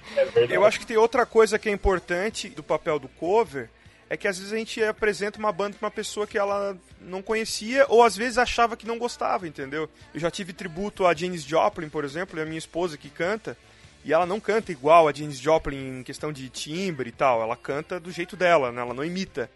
Eu 0.50 0.66
acho 0.66 0.80
que 0.80 0.86
tem 0.86 0.98
outra 0.98 1.26
coisa 1.26 1.58
que 1.58 1.70
é 1.70 1.72
importante 1.72 2.50
do 2.50 2.64
papel 2.64 3.00
do 3.00 3.08
cover, 3.08 3.70
é 4.10 4.16
que 4.16 4.28
às 4.28 4.38
vezes 4.38 4.54
a 4.54 4.58
gente 4.58 4.82
apresenta 4.84 5.38
uma 5.38 5.52
banda 5.52 5.76
pra 5.78 5.88
uma 5.88 5.92
pessoa 5.92 6.26
que 6.26 6.38
ela 6.38 6.78
não 7.02 7.22
conhecia 7.22 7.86
ou 7.90 8.04
às 8.04 8.16
vezes 8.16 8.38
achava 8.38 8.78
que 8.78 8.88
não 8.88 8.98
gostava, 8.98 9.48
entendeu? 9.48 9.90
Eu 10.14 10.20
já 10.20 10.32
tive 10.32 10.54
tributo 10.54 11.06
a 11.06 11.14
Janis 11.14 11.44
Joplin, 11.44 11.90
por 11.90 12.06
exemplo, 12.06 12.40
é 12.40 12.44
a 12.44 12.46
minha 12.46 12.58
esposa 12.58 12.98
que 12.98 13.10
canta, 13.10 13.58
e 14.06 14.14
ela 14.14 14.26
não 14.26 14.40
canta 14.40 14.72
igual 14.72 15.08
a 15.08 15.14
Janis 15.14 15.40
Joplin 15.40 16.00
em 16.00 16.04
questão 16.04 16.32
de 16.32 16.48
timbre 16.50 17.10
e 17.10 17.12
tal, 17.12 17.42
ela 17.42 17.58
canta 17.58 18.00
do 18.00 18.12
jeito 18.12 18.38
dela, 18.38 18.72
né? 18.72 18.82
Ela 18.82 18.94
não 18.94 19.04
imita. 19.04 19.50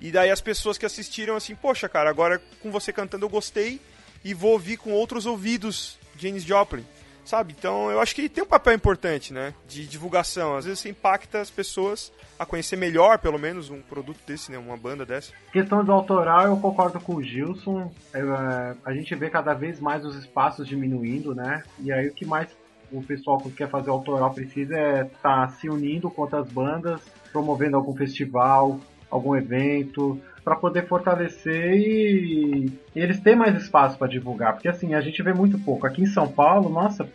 E 0.00 0.10
daí 0.10 0.30
as 0.30 0.40
pessoas 0.40 0.78
que 0.78 0.86
assistiram 0.86 1.36
assim, 1.36 1.54
poxa, 1.54 1.88
cara, 1.88 2.08
agora 2.08 2.40
com 2.60 2.70
você 2.70 2.92
cantando 2.92 3.26
eu 3.26 3.30
gostei 3.30 3.80
e 4.24 4.32
vou 4.32 4.52
ouvir 4.52 4.78
com 4.78 4.92
outros 4.92 5.26
ouvidos 5.26 5.98
Janis 6.16 6.44
Joplin. 6.44 6.84
Sabe? 7.24 7.54
Então 7.56 7.90
eu 7.90 8.00
acho 8.00 8.14
que 8.14 8.28
tem 8.28 8.44
um 8.44 8.46
papel 8.46 8.74
importante, 8.74 9.32
né? 9.32 9.54
De 9.66 9.86
divulgação. 9.86 10.56
Às 10.56 10.64
vezes 10.64 10.80
você 10.80 10.90
impacta 10.90 11.40
as 11.40 11.50
pessoas 11.50 12.12
a 12.38 12.44
conhecer 12.44 12.76
melhor, 12.76 13.18
pelo 13.18 13.38
menos, 13.38 13.70
um 13.70 13.80
produto 13.80 14.18
desse, 14.26 14.52
né? 14.52 14.58
Uma 14.58 14.76
banda 14.76 15.06
dessa. 15.06 15.32
Questão 15.52 15.84
do 15.84 15.92
autoral, 15.92 16.46
eu 16.46 16.56
concordo 16.56 17.00
com 17.00 17.14
o 17.14 17.22
Gilson. 17.22 17.90
É, 18.12 18.20
a 18.84 18.92
gente 18.92 19.14
vê 19.14 19.30
cada 19.30 19.54
vez 19.54 19.80
mais 19.80 20.04
os 20.04 20.16
espaços 20.16 20.66
diminuindo, 20.66 21.34
né? 21.34 21.62
E 21.80 21.92
aí 21.92 22.08
o 22.08 22.14
que 22.14 22.26
mais 22.26 22.48
o 22.92 23.02
pessoal 23.02 23.38
que 23.38 23.50
quer 23.50 23.68
fazer 23.68 23.90
autoral 23.90 24.32
precisa 24.32 24.76
é 24.76 25.02
estar 25.02 25.48
se 25.52 25.68
unindo 25.68 26.10
com 26.10 26.22
outras 26.22 26.48
bandas, 26.48 27.00
promovendo 27.32 27.76
algum 27.76 27.94
festival, 27.94 28.78
algum 29.10 29.34
evento, 29.34 30.20
para 30.44 30.56
poder 30.56 30.86
fortalecer 30.86 31.74
e, 31.74 32.66
e 32.94 33.00
eles 33.00 33.18
têm 33.20 33.34
mais 33.34 33.56
espaço 33.56 33.96
para 33.96 34.08
divulgar. 34.08 34.52
Porque 34.52 34.68
assim, 34.68 34.94
a 34.94 35.00
gente 35.00 35.22
vê 35.22 35.32
muito 35.32 35.58
pouco. 35.58 35.86
Aqui 35.86 36.02
em 36.02 36.06
São 36.06 36.28
Paulo, 36.28 36.68
nossa, 36.68 37.08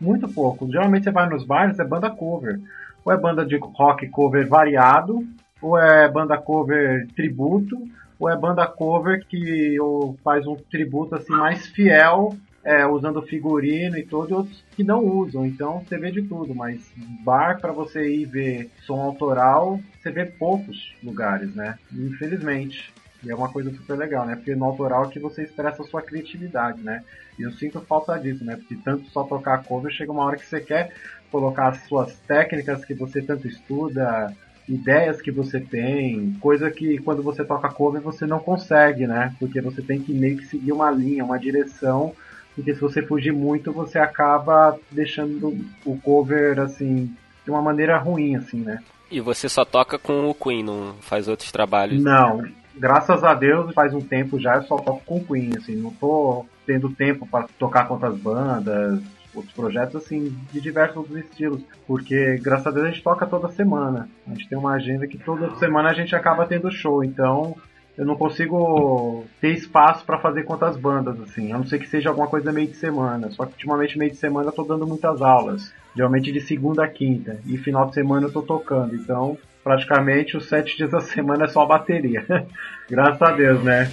muito 0.00 0.28
pouco. 0.28 0.70
Geralmente 0.70 1.04
você 1.04 1.10
vai 1.10 1.28
nos 1.28 1.44
bares, 1.44 1.78
é 1.78 1.84
banda 1.84 2.08
cover. 2.08 2.60
Ou 3.04 3.12
é 3.12 3.16
banda 3.16 3.44
de 3.44 3.56
rock 3.56 4.08
cover 4.08 4.48
variado, 4.48 5.26
ou 5.60 5.76
é 5.76 6.08
banda 6.08 6.38
cover 6.38 7.08
tributo, 7.14 7.76
ou 8.18 8.30
é 8.30 8.36
banda 8.36 8.66
cover 8.66 9.26
que 9.26 9.78
ou 9.80 10.16
faz 10.22 10.46
um 10.46 10.54
tributo 10.54 11.16
assim 11.16 11.32
mais 11.32 11.66
fiel, 11.66 12.34
é, 12.66 12.84
usando 12.84 13.22
figurino 13.22 13.96
e 13.96 14.04
tudo, 14.04 14.28
e 14.28 14.34
outros 14.34 14.64
que 14.74 14.82
não 14.82 15.04
usam. 15.04 15.46
Então 15.46 15.84
você 15.86 15.96
vê 15.96 16.10
de 16.10 16.22
tudo, 16.22 16.52
mas 16.52 16.80
bar 17.24 17.60
para 17.60 17.72
você 17.72 18.12
ir 18.12 18.24
ver 18.24 18.70
som 18.84 19.00
autoral, 19.00 19.80
você 20.02 20.10
vê 20.10 20.26
poucos 20.26 20.92
lugares, 21.00 21.54
né? 21.54 21.78
Infelizmente. 21.92 22.92
E 23.22 23.30
é 23.30 23.34
uma 23.34 23.48
coisa 23.48 23.70
super 23.70 23.96
legal, 23.96 24.26
né? 24.26 24.34
Porque 24.34 24.54
no 24.56 24.64
autoral 24.64 25.04
é 25.04 25.08
que 25.08 25.20
você 25.20 25.44
expressa 25.44 25.82
a 25.82 25.86
sua 25.86 26.02
criatividade, 26.02 26.82
né? 26.82 27.04
E 27.38 27.42
eu 27.42 27.52
sinto 27.52 27.80
falta 27.80 28.18
disso, 28.18 28.44
né? 28.44 28.56
Porque 28.56 28.74
tanto 28.84 29.08
só 29.10 29.22
tocar 29.22 29.62
cover 29.62 29.92
chega 29.92 30.10
uma 30.10 30.24
hora 30.24 30.36
que 30.36 30.44
você 30.44 30.60
quer 30.60 30.92
colocar 31.30 31.68
as 31.68 31.86
suas 31.86 32.18
técnicas 32.20 32.84
que 32.84 32.94
você 32.94 33.22
tanto 33.22 33.46
estuda, 33.46 34.34
ideias 34.68 35.20
que 35.20 35.30
você 35.30 35.60
tem, 35.60 36.32
coisa 36.40 36.68
que 36.70 36.98
quando 36.98 37.22
você 37.22 37.44
toca 37.44 37.68
cover 37.68 38.02
você 38.02 38.26
não 38.26 38.40
consegue, 38.40 39.06
né? 39.06 39.34
Porque 39.38 39.60
você 39.60 39.82
tem 39.82 40.00
que 40.00 40.12
meio 40.12 40.36
que 40.36 40.46
seguir 40.46 40.72
uma 40.72 40.90
linha, 40.90 41.24
uma 41.24 41.38
direção, 41.38 42.12
porque 42.56 42.74
se 42.74 42.80
você 42.80 43.02
fugir 43.02 43.32
muito 43.32 43.70
você 43.70 43.98
acaba 43.98 44.76
deixando 44.90 45.56
o 45.84 45.96
cover 46.00 46.58
assim 46.58 47.14
de 47.44 47.50
uma 47.50 47.62
maneira 47.62 47.96
ruim, 47.98 48.34
assim, 48.34 48.60
né? 48.60 48.82
E 49.08 49.20
você 49.20 49.48
só 49.48 49.64
toca 49.64 49.98
com 49.98 50.28
o 50.28 50.34
Queen, 50.34 50.64
não 50.64 50.94
faz 51.00 51.28
outros 51.28 51.52
trabalhos? 51.52 52.02
Não, 52.02 52.42
graças 52.74 53.22
a 53.22 53.34
Deus 53.34 53.72
faz 53.72 53.94
um 53.94 54.00
tempo 54.00 54.40
já 54.40 54.56
eu 54.56 54.62
só 54.62 54.76
toco 54.78 55.02
com 55.04 55.24
Queen, 55.24 55.52
assim, 55.56 55.76
não 55.76 55.90
tô 55.92 56.44
tendo 56.66 56.90
tempo 56.90 57.26
para 57.26 57.46
tocar 57.58 57.86
com 57.86 57.94
outras 57.94 58.16
bandas, 58.18 59.00
outros 59.34 59.54
projetos 59.54 59.96
assim 59.96 60.34
de 60.50 60.60
diversos 60.60 60.96
outros 60.96 61.18
estilos, 61.18 61.62
porque 61.86 62.38
graças 62.42 62.66
a 62.66 62.70
Deus 62.70 62.86
a 62.86 62.90
gente 62.90 63.02
toca 63.02 63.26
toda 63.26 63.52
semana. 63.52 64.08
A 64.26 64.30
gente 64.30 64.48
tem 64.48 64.58
uma 64.58 64.72
agenda 64.72 65.06
que 65.06 65.18
toda 65.18 65.54
semana 65.56 65.90
a 65.90 65.94
gente 65.94 66.16
acaba 66.16 66.46
tendo 66.46 66.72
show, 66.72 67.04
então 67.04 67.54
eu 67.96 68.04
não 68.04 68.16
consigo 68.16 69.24
ter 69.40 69.52
espaço 69.52 70.04
para 70.04 70.18
fazer 70.18 70.44
outras 70.46 70.76
bandas 70.76 71.20
assim, 71.20 71.52
a 71.52 71.58
não 71.58 71.66
ser 71.66 71.78
que 71.78 71.88
seja 71.88 72.10
alguma 72.10 72.28
coisa 72.28 72.52
meio 72.52 72.68
de 72.68 72.76
semana. 72.76 73.30
Só 73.30 73.46
que 73.46 73.52
ultimamente 73.52 73.98
meio 73.98 74.10
de 74.10 74.18
semana 74.18 74.48
eu 74.48 74.52
tô 74.52 74.62
dando 74.64 74.86
muitas 74.86 75.22
aulas, 75.22 75.72
geralmente 75.94 76.30
de 76.30 76.40
segunda 76.40 76.84
a 76.84 76.88
quinta, 76.88 77.40
e 77.46 77.56
final 77.56 77.86
de 77.86 77.94
semana 77.94 78.26
eu 78.26 78.32
tô 78.32 78.42
tocando, 78.42 78.94
então 78.94 79.38
praticamente 79.64 80.36
os 80.36 80.46
sete 80.48 80.76
dias 80.76 80.90
da 80.90 81.00
semana 81.00 81.44
é 81.44 81.48
só 81.48 81.64
bateria. 81.64 82.24
graças 82.88 83.22
a 83.22 83.32
Deus, 83.32 83.62
né? 83.64 83.90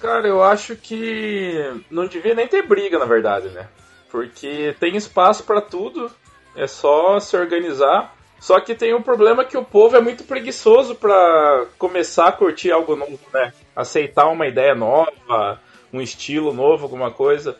Cara, 0.00 0.28
eu 0.28 0.42
acho 0.44 0.76
que 0.76 1.82
não 1.90 2.06
devia 2.06 2.34
nem 2.34 2.46
ter 2.46 2.62
briga, 2.62 2.98
na 2.98 3.04
verdade, 3.04 3.48
né? 3.48 3.66
Porque 4.10 4.74
tem 4.78 4.96
espaço 4.96 5.42
pra 5.42 5.60
tudo, 5.60 6.10
é 6.54 6.66
só 6.66 7.18
se 7.18 7.36
organizar. 7.36 8.14
Só 8.40 8.60
que 8.60 8.74
tem 8.74 8.94
um 8.94 9.02
problema 9.02 9.44
que 9.44 9.56
o 9.56 9.64
povo 9.64 9.96
é 9.96 10.00
muito 10.00 10.24
preguiçoso 10.24 10.94
pra 10.94 11.66
começar 11.78 12.28
a 12.28 12.32
curtir 12.32 12.70
algo 12.70 12.94
novo, 12.94 13.18
né? 13.32 13.52
Aceitar 13.74 14.28
uma 14.28 14.46
ideia 14.46 14.74
nova, 14.74 15.60
um 15.92 16.00
estilo 16.00 16.52
novo, 16.52 16.84
alguma 16.84 17.10
coisa. 17.10 17.56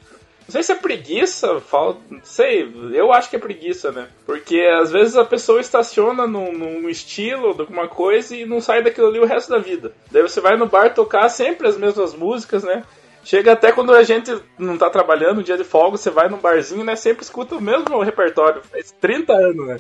Não 0.49 0.53
sei 0.53 0.63
se 0.63 0.73
é 0.73 0.77
preguiça, 0.77 1.61
fala, 1.61 1.99
não 2.11 2.21
sei, 2.23 2.73
eu 2.95 3.13
acho 3.13 3.29
que 3.29 3.37
é 3.37 3.39
preguiça, 3.39 3.93
né? 3.93 4.09
Porque 4.25 4.59
às 4.81 4.91
vezes 4.91 5.15
a 5.15 5.25
pessoa 5.25 5.61
estaciona 5.61 6.27
num, 6.27 6.53
num 6.53 6.89
estilo, 6.89 7.53
de 7.53 7.61
alguma 7.61 7.87
coisa 7.87 8.35
e 8.35 8.47
não 8.47 8.59
sai 8.59 8.83
daquilo 8.83 9.09
ali 9.09 9.19
o 9.19 9.27
resto 9.27 9.51
da 9.51 9.59
vida. 9.59 9.93
Daí 10.11 10.23
você 10.23 10.41
vai 10.41 10.57
no 10.57 10.67
bar 10.67 10.95
tocar 10.95 11.29
sempre 11.29 11.69
as 11.69 11.77
mesmas 11.77 12.15
músicas, 12.15 12.65
né? 12.65 12.83
Chega 13.23 13.53
até 13.53 13.73
quando 13.73 13.93
a 13.93 14.03
gente 14.03 14.35
não 14.59 14.79
tá 14.79 14.89
trabalhando, 14.89 15.41
um 15.41 15.43
dia 15.43 15.59
de 15.59 15.65
folga, 15.65 15.99
você 15.99 16.09
vai 16.09 16.31
num 16.31 16.39
barzinho, 16.39 16.83
né? 16.83 16.97
Sempre 16.97 17.25
escuta 17.25 17.57
o 17.57 17.61
mesmo 17.61 18.01
repertório. 18.01 18.63
Faz 18.63 18.91
30 18.93 19.35
anos, 19.35 19.67
né? 19.67 19.77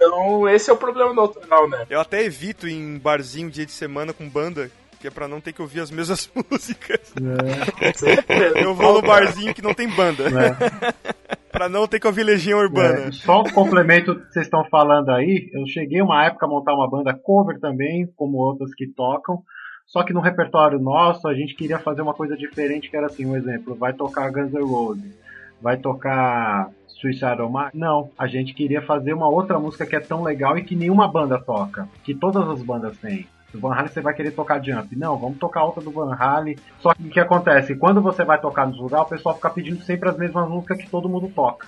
Então 0.00 0.48
esse 0.48 0.70
é 0.70 0.72
o 0.72 0.78
problema 0.78 1.12
do 1.12 1.20
autoral, 1.20 1.68
né? 1.68 1.86
Eu 1.90 2.00
até 2.00 2.24
evito 2.24 2.66
ir 2.66 2.72
em 2.72 2.98
barzinho 2.98 3.50
dia 3.50 3.66
de 3.66 3.72
semana 3.72 4.14
com 4.14 4.26
banda 4.26 4.70
que 4.98 5.06
é 5.06 5.10
pra 5.10 5.26
não 5.26 5.40
ter 5.40 5.54
que 5.54 5.62
ouvir 5.62 5.80
as 5.80 5.90
mesmas 5.90 6.30
músicas. 6.50 7.14
É. 7.16 8.62
Eu 8.62 8.74
vou 8.74 8.92
no 8.92 9.02
barzinho 9.02 9.54
que 9.54 9.62
não 9.62 9.72
tem 9.72 9.88
banda. 9.88 10.24
É. 10.24 11.10
pra 11.50 11.68
não 11.68 11.86
ter 11.86 11.98
que 11.98 12.06
ouvir 12.06 12.22
Legião 12.22 12.58
Urbana. 12.58 13.08
É, 13.08 13.12
só 13.12 13.40
um 13.40 13.50
complemento 13.50 14.14
que 14.14 14.32
vocês 14.32 14.46
estão 14.46 14.62
falando 14.70 15.10
aí, 15.10 15.50
eu 15.54 15.66
cheguei 15.66 16.02
uma 16.02 16.24
época 16.26 16.44
a 16.44 16.48
montar 16.48 16.74
uma 16.74 16.88
banda 16.88 17.14
cover 17.14 17.58
também, 17.58 18.06
como 18.14 18.36
outras 18.36 18.74
que 18.74 18.86
tocam. 18.86 19.42
Só 19.86 20.04
que 20.04 20.12
no 20.12 20.20
repertório 20.20 20.78
nosso, 20.78 21.26
a 21.26 21.34
gente 21.34 21.56
queria 21.56 21.78
fazer 21.78 22.02
uma 22.02 22.14
coisa 22.14 22.36
diferente, 22.36 22.88
que 22.88 22.96
era 22.96 23.06
assim, 23.06 23.24
um 23.24 23.36
exemplo, 23.36 23.74
vai 23.74 23.92
tocar 23.92 24.30
Guns 24.30 24.52
N' 24.52 24.62
Roses, 24.62 25.18
vai 25.60 25.78
tocar 25.78 26.70
Suicide 27.00 27.40
Mind. 27.42 27.70
Não, 27.74 28.10
a 28.18 28.26
gente 28.26 28.52
queria 28.52 28.82
fazer 28.82 29.14
uma 29.14 29.28
outra 29.28 29.58
música 29.58 29.86
que 29.86 29.96
é 29.96 30.00
tão 30.00 30.22
legal 30.22 30.58
e 30.58 30.62
que 30.62 30.76
nenhuma 30.76 31.08
banda 31.08 31.38
toca, 31.38 31.88
que 32.04 32.14
todas 32.14 32.48
as 32.48 32.62
bandas 32.62 32.96
têm. 32.98 33.26
Do 33.52 33.58
Van 33.58 33.74
Halen 33.74 33.88
você 33.88 34.00
vai 34.00 34.14
querer 34.14 34.30
tocar 34.30 34.62
Jump. 34.62 34.94
Não, 34.96 35.16
vamos 35.16 35.38
tocar 35.38 35.64
outra 35.64 35.82
do 35.82 35.90
Van 35.90 36.14
Halen. 36.14 36.56
Só 36.78 36.94
que 36.94 37.02
o 37.02 37.10
que 37.10 37.18
acontece? 37.18 37.74
Quando 37.74 38.00
você 38.00 38.24
vai 38.24 38.40
tocar 38.40 38.66
nos 38.66 38.78
lugares, 38.78 39.06
o 39.06 39.10
pessoal 39.10 39.34
fica 39.34 39.50
pedindo 39.50 39.82
sempre 39.82 40.08
as 40.08 40.16
mesmas 40.16 40.48
músicas 40.48 40.78
que 40.78 40.88
todo 40.88 41.08
mundo 41.08 41.28
toca. 41.34 41.66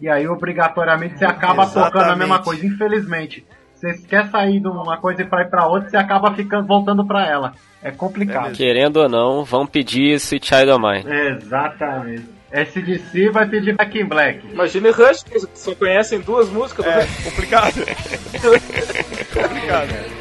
E 0.00 0.08
aí, 0.08 0.26
obrigatoriamente, 0.26 1.18
você 1.18 1.24
acaba 1.24 1.62
Exatamente. 1.64 1.92
tocando 1.92 2.12
a 2.12 2.16
mesma 2.16 2.42
coisa. 2.42 2.66
Infelizmente, 2.66 3.46
você 3.74 3.96
quer 3.98 4.28
sair 4.28 4.58
de 4.58 4.66
uma 4.66 4.96
coisa 4.96 5.22
e 5.22 5.24
para 5.24 5.42
ir 5.42 5.50
para 5.50 5.68
outra, 5.68 5.88
você 5.88 5.96
acaba 5.96 6.34
ficando 6.34 6.66
voltando 6.66 7.06
para 7.06 7.26
ela. 7.26 7.52
É 7.82 7.92
complicado. 7.92 8.48
É 8.48 8.52
Querendo 8.52 8.96
ou 8.96 9.08
não, 9.08 9.44
vão 9.44 9.66
pedir 9.66 10.14
esse 10.14 10.40
Child 10.42 10.70
of 10.72 10.82
Mine. 10.82 11.04
Exatamente. 11.28 12.39
SDC 12.52 13.30
vai 13.30 13.48
pedir 13.48 13.76
Back 13.76 13.98
in 13.98 14.06
Black. 14.06 14.46
Imagine 14.52 14.90
Rush, 14.90 15.22
que 15.22 15.38
só 15.54 15.74
conhecem 15.74 16.20
duas 16.20 16.48
músicas. 16.48 16.86
É, 16.86 17.06
complicado. 17.24 17.74
complicado. 19.32 20.20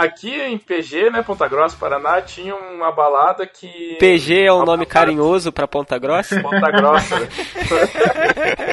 aqui 0.00 0.34
em 0.34 0.56
PG, 0.56 1.10
né, 1.10 1.22
Ponta 1.22 1.46
Grossa, 1.46 1.76
Paraná, 1.76 2.22
tinha 2.22 2.54
uma 2.54 2.90
balada 2.90 3.46
que. 3.46 3.96
PG 3.98 4.44
é 4.46 4.52
um 4.52 4.64
nome 4.64 4.86
carinhoso 4.86 5.52
pra 5.52 5.68
Ponta 5.68 5.98
Grossa? 5.98 6.40
Ponta 6.40 6.70
Grossa. 6.70 7.16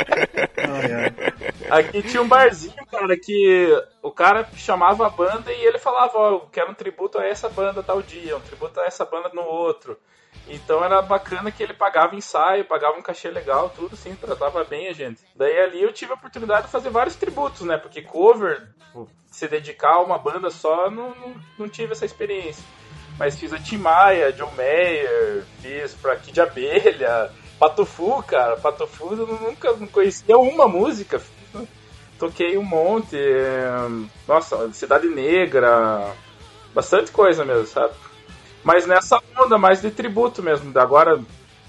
aqui 1.70 2.02
tinha 2.04 2.22
um 2.22 2.28
barzinho, 2.28 2.86
cara, 2.92 3.18
que 3.18 3.70
o 4.02 4.12
cara 4.12 4.48
chamava 4.56 5.06
a 5.06 5.10
banda 5.10 5.52
e 5.52 5.66
ele 5.66 5.78
falava, 5.78 6.18
ó, 6.18 6.36
oh, 6.36 6.40
quero 6.42 6.72
um 6.72 6.76
tributo 6.76 7.20
a 7.20 7.26
essa 7.26 7.50
banda 7.50 7.84
tal 7.84 8.02
dia, 8.02 8.38
um 8.38 8.42
tributo 8.42 8.80
a 8.80 8.86
essa 8.86 9.06
banda 9.06 9.30
no 9.34 9.44
outro. 9.44 9.98
Então 10.48 10.84
era 10.84 11.02
bacana 11.02 11.52
que 11.52 11.62
ele 11.62 11.74
pagava 11.74 12.16
ensaio, 12.16 12.66
pagava 12.66 12.98
um 12.98 13.02
cachê 13.02 13.30
legal, 13.30 13.70
tudo 13.70 13.96
assim, 13.96 14.16
tratava 14.16 14.64
bem 14.64 14.88
a 14.88 14.94
gente. 14.94 15.22
Daí 15.36 15.60
ali 15.60 15.82
eu 15.82 15.92
tive 15.92 16.12
a 16.12 16.16
oportunidade 16.16 16.68
de 16.68 16.72
fazer 16.72 16.90
vários 16.90 17.16
tributos, 17.16 17.62
né? 17.62 17.78
Porque 17.78 18.02
cover, 18.02 18.70
tipo, 18.86 19.10
se 19.30 19.48
dedicar 19.48 19.96
a 19.96 20.04
uma 20.04 20.18
banda 20.18 20.50
só, 20.50 20.90
não, 20.90 21.14
não, 21.16 21.36
não 21.60 21.70
tive 21.70 21.92
essa 21.92 22.06
experiência. 22.06 22.64
Mas 23.18 23.38
fiz 23.38 23.52
a 23.52 23.60
Tim 23.60 23.78
Maia, 23.78 24.32
John 24.32 24.52
Mayer, 24.56 25.44
fiz 25.60 25.94
pra 25.96 26.16
Kid 26.16 26.40
Abelha, 26.40 27.32
Patufu, 27.60 28.24
cara. 28.24 28.56
Patufu 28.58 29.14
eu 29.16 29.28
nunca 29.28 29.74
conhecia 29.92 30.38
uma 30.38 30.68
música. 30.68 31.22
Toquei 32.20 32.58
um 32.58 32.64
monte. 32.64 33.18
Nossa, 34.28 34.72
Cidade 34.74 35.08
Negra. 35.08 36.14
Bastante 36.74 37.12
coisa 37.12 37.44
mesmo, 37.46 37.68
sabe? 37.68 37.94
Mas 38.64 38.86
nessa 38.86 39.22
onda 39.38 39.58
mais 39.58 39.82
de 39.82 39.92
tributo 39.92 40.44
mesmo. 40.44 40.78
Agora, 40.78 41.20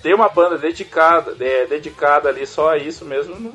ter 0.02 0.14
uma 0.14 0.28
banda 0.28 0.59
dedicada, 0.59 1.37
é, 1.40 1.67
dedicada 1.67 2.28
ali 2.28 2.47
só 2.47 2.71
a 2.71 2.78
isso 2.78 3.05
mesmo, 3.05 3.55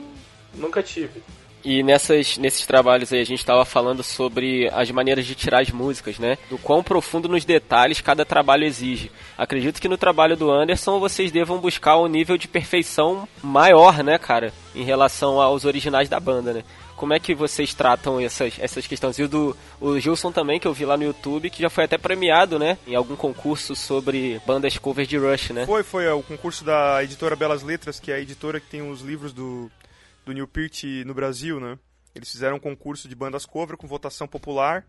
nunca 0.53 0.81
tive. 0.81 1.23
E 1.63 1.81
nessas, 1.81 2.37
nesses 2.37 2.65
trabalhos 2.65 3.13
aí 3.13 3.21
a 3.21 3.25
gente 3.25 3.39
estava 3.39 3.63
falando 3.63 4.03
sobre 4.03 4.69
as 4.73 4.91
maneiras 4.91 5.25
de 5.25 5.33
tirar 5.33 5.61
as 5.61 5.69
músicas, 5.69 6.19
né? 6.19 6.37
Do 6.49 6.57
quão 6.57 6.83
profundo 6.83 7.29
nos 7.29 7.45
detalhes 7.45 8.01
cada 8.01 8.25
trabalho 8.25 8.65
exige. 8.65 9.09
Acredito 9.37 9.81
que 9.81 9.87
no 9.87 9.97
trabalho 9.97 10.35
do 10.35 10.51
Anderson 10.51 10.99
vocês 10.99 11.31
devam 11.31 11.59
buscar 11.59 11.97
um 11.97 12.07
nível 12.07 12.37
de 12.37 12.47
perfeição 12.47 13.27
maior, 13.41 14.03
né, 14.03 14.17
cara? 14.17 14.53
Em 14.75 14.83
relação 14.83 15.39
aos 15.39 15.63
originais 15.63 16.09
da 16.09 16.19
banda, 16.19 16.53
né? 16.53 16.63
como 16.95 17.13
é 17.13 17.19
que 17.19 17.35
vocês 17.35 17.73
tratam 17.73 18.17
essas, 18.19 18.53
essas 18.59 18.87
questões? 18.87 19.19
E 19.19 19.23
o 19.23 19.27
do 19.27 19.57
o 19.81 19.99
Gilson 19.99 20.31
também, 20.31 20.57
que 20.57 20.65
eu 20.65 20.73
vi 20.73 20.85
lá 20.85 20.95
no 20.95 21.03
YouTube, 21.03 21.49
que 21.49 21.61
já 21.61 21.69
foi 21.69 21.83
até 21.83 21.97
premiado, 21.97 22.57
né? 22.57 22.77
Em 22.87 22.95
algum 22.95 23.17
concurso 23.17 23.75
sobre 23.75 24.39
bandas 24.45 24.77
cover 24.77 25.05
de 25.05 25.17
Rush, 25.17 25.49
né? 25.49 25.65
Foi, 25.65 25.83
foi. 25.83 26.05
É, 26.05 26.13
o 26.13 26.23
concurso 26.23 26.63
da 26.63 27.03
editora 27.03 27.35
Belas 27.35 27.61
Letras, 27.61 27.99
que 27.99 28.09
é 28.09 28.15
a 28.15 28.19
editora 28.19 28.57
que 28.57 28.67
tem 28.67 28.89
os 28.89 29.01
livros 29.01 29.33
do, 29.33 29.69
do 30.25 30.33
Neil 30.33 30.47
Peart 30.47 30.83
no 31.05 31.13
Brasil, 31.13 31.59
né? 31.59 31.77
Eles 32.15 32.31
fizeram 32.31 32.57
um 32.57 32.59
concurso 32.59 33.07
de 33.07 33.15
bandas 33.15 33.45
cover 33.45 33.77
com 33.77 33.87
votação 33.87 34.27
popular. 34.27 34.85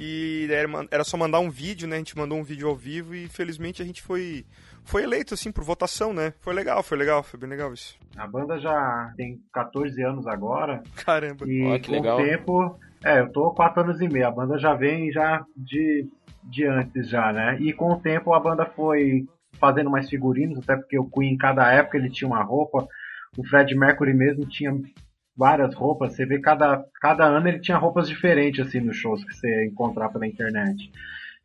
E 0.00 0.46
era 0.92 1.02
só 1.02 1.16
mandar 1.16 1.40
um 1.40 1.50
vídeo, 1.50 1.88
né? 1.88 1.96
A 1.96 1.98
gente 1.98 2.16
mandou 2.16 2.38
um 2.38 2.44
vídeo 2.44 2.68
ao 2.68 2.76
vivo 2.76 3.16
e 3.16 3.26
felizmente 3.26 3.82
a 3.82 3.84
gente 3.84 4.00
foi 4.00 4.46
foi 4.84 5.02
eleito, 5.02 5.34
assim, 5.34 5.52
por 5.52 5.64
votação, 5.64 6.14
né? 6.14 6.32
Foi 6.40 6.54
legal, 6.54 6.82
foi 6.82 6.96
legal, 6.96 7.22
foi 7.22 7.38
bem 7.38 7.50
legal 7.50 7.74
isso. 7.74 7.98
A 8.16 8.26
banda 8.26 8.58
já 8.58 9.12
tem 9.16 9.38
14 9.52 10.00
anos 10.02 10.26
agora. 10.26 10.82
Caramba. 11.04 11.44
E 11.46 11.62
Olha, 11.62 11.80
que 11.80 11.88
com 11.88 11.92
legal. 11.92 12.18
o 12.18 12.24
tempo... 12.24 12.78
É, 13.04 13.20
eu 13.20 13.30
tô 13.30 13.50
4 13.50 13.82
anos 13.82 14.00
e 14.00 14.08
meio. 14.08 14.26
A 14.26 14.30
banda 14.30 14.58
já 14.58 14.72
vem 14.72 15.12
já 15.12 15.44
de, 15.56 16.08
de 16.42 16.64
antes 16.64 17.08
já, 17.08 17.32
né? 17.32 17.58
E 17.60 17.72
com 17.72 17.92
o 17.92 18.00
tempo 18.00 18.32
a 18.32 18.40
banda 18.40 18.64
foi 18.64 19.26
fazendo 19.60 19.90
mais 19.90 20.08
figurinos, 20.08 20.58
até 20.58 20.76
porque 20.76 20.98
o 20.98 21.04
Queen, 21.04 21.34
em 21.34 21.36
cada 21.36 21.70
época, 21.70 21.98
ele 21.98 22.08
tinha 22.08 22.28
uma 22.28 22.42
roupa. 22.42 22.88
O 23.38 23.46
Fred 23.46 23.72
Mercury 23.72 24.12
mesmo 24.12 24.44
tinha 24.46 24.72
várias 25.36 25.72
roupas. 25.72 26.16
Você 26.16 26.26
vê 26.26 26.40
cada, 26.40 26.84
cada 27.00 27.24
ano 27.24 27.46
ele 27.46 27.60
tinha 27.60 27.78
roupas 27.78 28.08
diferentes, 28.08 28.66
assim, 28.66 28.80
nos 28.80 28.96
shows 28.96 29.22
que 29.22 29.32
você 29.32 29.64
encontrar 29.64 30.08
pela 30.08 30.26
internet. 30.26 30.90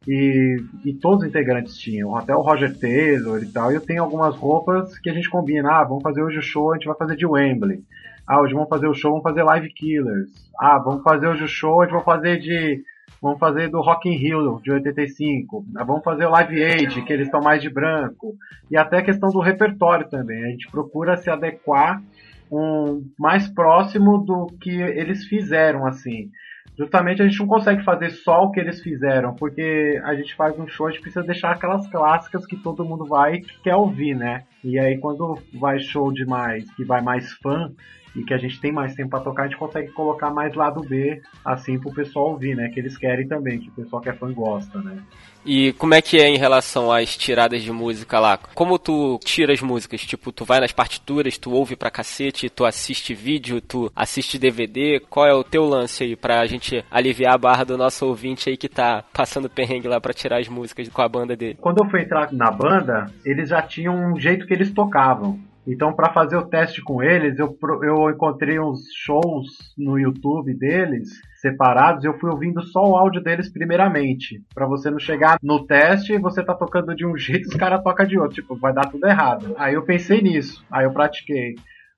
E, 0.08 0.58
e 0.84 0.94
todos 0.96 1.24
os 1.24 1.30
integrantes 1.30 1.78
tinham, 1.78 2.16
até 2.16 2.36
o 2.36 2.42
Roger 2.42 2.76
Taylor 2.80 3.44
e 3.44 3.46
tal. 3.46 3.72
E 3.72 3.76
eu 3.76 3.82
tenho 3.82 4.02
algumas 4.02 4.36
roupas 4.36 4.98
que 4.98 5.10
a 5.10 5.14
gente 5.14 5.30
combina. 5.30 5.72
Ah, 5.72 5.84
vamos 5.84 6.02
fazer 6.02 6.24
hoje 6.24 6.40
o 6.40 6.42
show, 6.42 6.72
a 6.72 6.76
gente 6.76 6.88
vai 6.88 6.98
fazer 6.98 7.16
de 7.16 7.28
Wembley. 7.28 7.84
Ah, 8.26 8.42
hoje 8.42 8.56
vamos 8.56 8.70
fazer 8.70 8.88
o 8.88 8.94
show, 8.96 9.12
vamos 9.12 9.24
fazer 9.24 9.44
Live 9.44 9.70
Killers. 9.70 10.32
Ah, 10.60 10.80
vamos 10.80 11.04
fazer 11.04 11.28
hoje 11.28 11.44
o 11.44 11.48
show, 11.48 11.82
a 11.82 11.86
gente 11.86 11.94
vai 11.94 12.04
fazer 12.04 12.40
de. 12.40 12.84
Vamos 13.24 13.40
fazer 13.40 13.70
do 13.70 13.80
Rock 13.80 14.10
in 14.10 14.18
Rio 14.18 14.60
de 14.62 14.70
85. 14.70 15.66
Ah, 15.78 15.86
vamos 15.86 16.04
fazer 16.04 16.26
o 16.26 16.30
Live 16.30 16.62
Aid, 16.62 17.02
que 17.04 17.14
eles 17.14 17.28
estão 17.28 17.42
mais 17.42 17.62
de 17.62 17.70
branco. 17.70 18.36
E 18.70 18.76
até 18.76 18.98
a 18.98 19.04
questão 19.04 19.30
do 19.30 19.40
repertório 19.40 20.10
também. 20.10 20.44
A 20.44 20.50
gente 20.50 20.70
procura 20.70 21.16
se 21.16 21.30
adequar 21.30 22.04
um 22.52 23.02
mais 23.18 23.48
próximo 23.48 24.18
do 24.18 24.48
que 24.60 24.70
eles 24.70 25.24
fizeram, 25.24 25.88
assim 25.88 26.30
justamente 26.78 27.22
a 27.22 27.28
gente 27.28 27.40
não 27.40 27.48
consegue 27.48 27.84
fazer 27.84 28.10
só 28.10 28.44
o 28.44 28.52
que 28.52 28.60
eles 28.60 28.82
fizeram, 28.82 29.36
porque 29.36 30.02
a 30.04 30.16
gente 30.16 30.36
faz 30.36 30.58
um 30.58 30.68
show, 30.68 30.88
a 30.88 30.92
gente 30.92 31.02
precisa 31.02 31.24
deixar 31.24 31.52
aquelas 31.52 31.88
clássicas 31.88 32.46
que 32.46 32.58
todo 32.58 32.86
mundo 32.86 33.06
vai 33.06 33.36
e 33.36 33.42
quer 33.64 33.76
ouvir, 33.76 34.16
né? 34.16 34.44
E 34.64 34.80
aí 34.80 34.98
quando 34.98 35.38
vai 35.54 35.80
show 35.80 36.12
demais, 36.12 36.70
que 36.72 36.84
vai 36.84 37.02
mais 37.02 37.32
fã, 37.34 37.72
e 38.16 38.24
que 38.24 38.34
a 38.34 38.38
gente 38.38 38.60
tem 38.60 38.72
mais 38.72 38.96
tempo 38.96 39.10
para 39.10 39.22
tocar, 39.22 39.44
a 39.44 39.48
gente 39.48 39.58
consegue 39.58 39.92
colocar 39.92 40.30
mais 40.30 40.54
lado 40.54 40.82
B, 40.82 41.22
assim, 41.44 41.80
pro 41.80 41.94
pessoal 41.94 42.32
ouvir, 42.32 42.56
né? 42.56 42.70
Que 42.70 42.80
eles 42.80 42.98
querem 42.98 43.28
também, 43.28 43.60
que 43.60 43.70
o 43.70 43.72
pessoal 43.72 44.02
que 44.02 44.10
é 44.10 44.14
fã 44.14 44.32
gosta, 44.32 44.80
né? 44.82 44.98
E 45.46 45.74
como 45.74 45.94
é 45.94 46.02
que 46.02 46.18
é 46.18 46.30
em 46.30 46.38
relação 46.38 46.92
às 46.92 47.18
tiradas 47.18 47.62
de 47.62 47.72
música 47.72 48.20
lá? 48.20 48.38
Como 48.38 48.80
tu 48.80 49.20
tira 49.24 49.52
as 49.52 49.62
músicas? 49.62 50.02
Tipo, 50.02 50.32
tu 50.32 50.46
vai 50.46 50.60
nas 50.60 50.72
partituras, 50.72 51.38
tu 51.38 51.52
ouve 51.52 51.76
pra 51.76 51.92
cacete, 51.92 52.50
tu 52.50 52.66
assiste 52.66 53.14
vídeo, 53.14 53.60
tu 53.60 53.92
assiste 53.96 54.40
DVD? 54.40 55.02
Qual 55.10 55.26
é 55.26 55.34
o 55.34 55.44
teu 55.44 55.66
lance 55.66 56.04
aí 56.04 56.16
pra 56.16 56.46
gente 56.46 56.84
aliviar 56.90 57.34
a 57.34 57.38
barra 57.38 57.66
do 57.66 57.78
nosso 57.78 58.06
ouvinte 58.06 58.50
aí 58.50 58.56
que 58.56 58.70
tá 58.70 59.04
passando 59.14 59.50
perrengue 59.50 59.88
lá 59.88 60.00
pra 60.00 60.14
tirar 60.14 60.40
as 60.40 60.48
músicas 60.48 60.88
com 60.88 61.02
a 61.02 61.10
banda 61.10 61.36
dele? 61.36 61.58
Quando 61.60 61.84
eu 61.84 61.90
fui 61.90 62.02
entrar 62.02 62.32
na 62.32 62.50
banda, 62.50 63.08
eles 63.26 63.50
já 63.50 63.62
tinham 63.62 63.96
um 63.96 64.20
jeito 64.20 64.46
que 64.48 64.54
eles 64.54 64.72
tocavam. 64.72 65.40
Então, 65.66 65.94
para 65.94 66.12
fazer 66.12 66.36
o 66.36 66.46
teste 66.46 66.82
com 66.82 67.02
eles, 67.02 67.40
eu, 67.40 67.58
eu 67.84 68.10
encontrei 68.10 68.60
uns 68.60 68.82
shows 68.94 69.74
no 69.78 69.98
YouTube 69.98 70.54
deles 70.54 71.10
separados 71.36 72.04
e 72.04 72.08
eu 72.08 72.18
fui 72.20 72.30
ouvindo 72.30 72.62
só 72.64 72.84
o 72.84 72.96
áudio 72.96 73.22
deles 73.22 73.52
primeiramente. 73.52 74.42
para 74.54 74.66
você 74.66 74.90
não 74.90 75.00
chegar 75.00 75.38
no 75.42 75.66
teste 75.66 76.14
e 76.14 76.20
você 76.20 76.44
tá 76.44 76.54
tocando 76.54 76.96
de 76.96 77.06
um 77.06 77.16
jeito 77.18 77.46
e 77.46 77.48
os 77.48 77.56
caras 77.56 77.84
tocam 77.84 78.06
de 78.06 78.20
outro. 78.20 78.36
Tipo, 78.36 78.56
vai 78.56 78.74
dar 78.74 78.90
tudo 78.90 79.08
errado. 79.08 79.54
Aí 79.58 79.74
eu 79.74 79.84
pensei 79.84 80.22
nisso. 80.22 80.64
Aí 80.72 80.86
eu 80.86 80.92
pratiquei. 80.92 81.56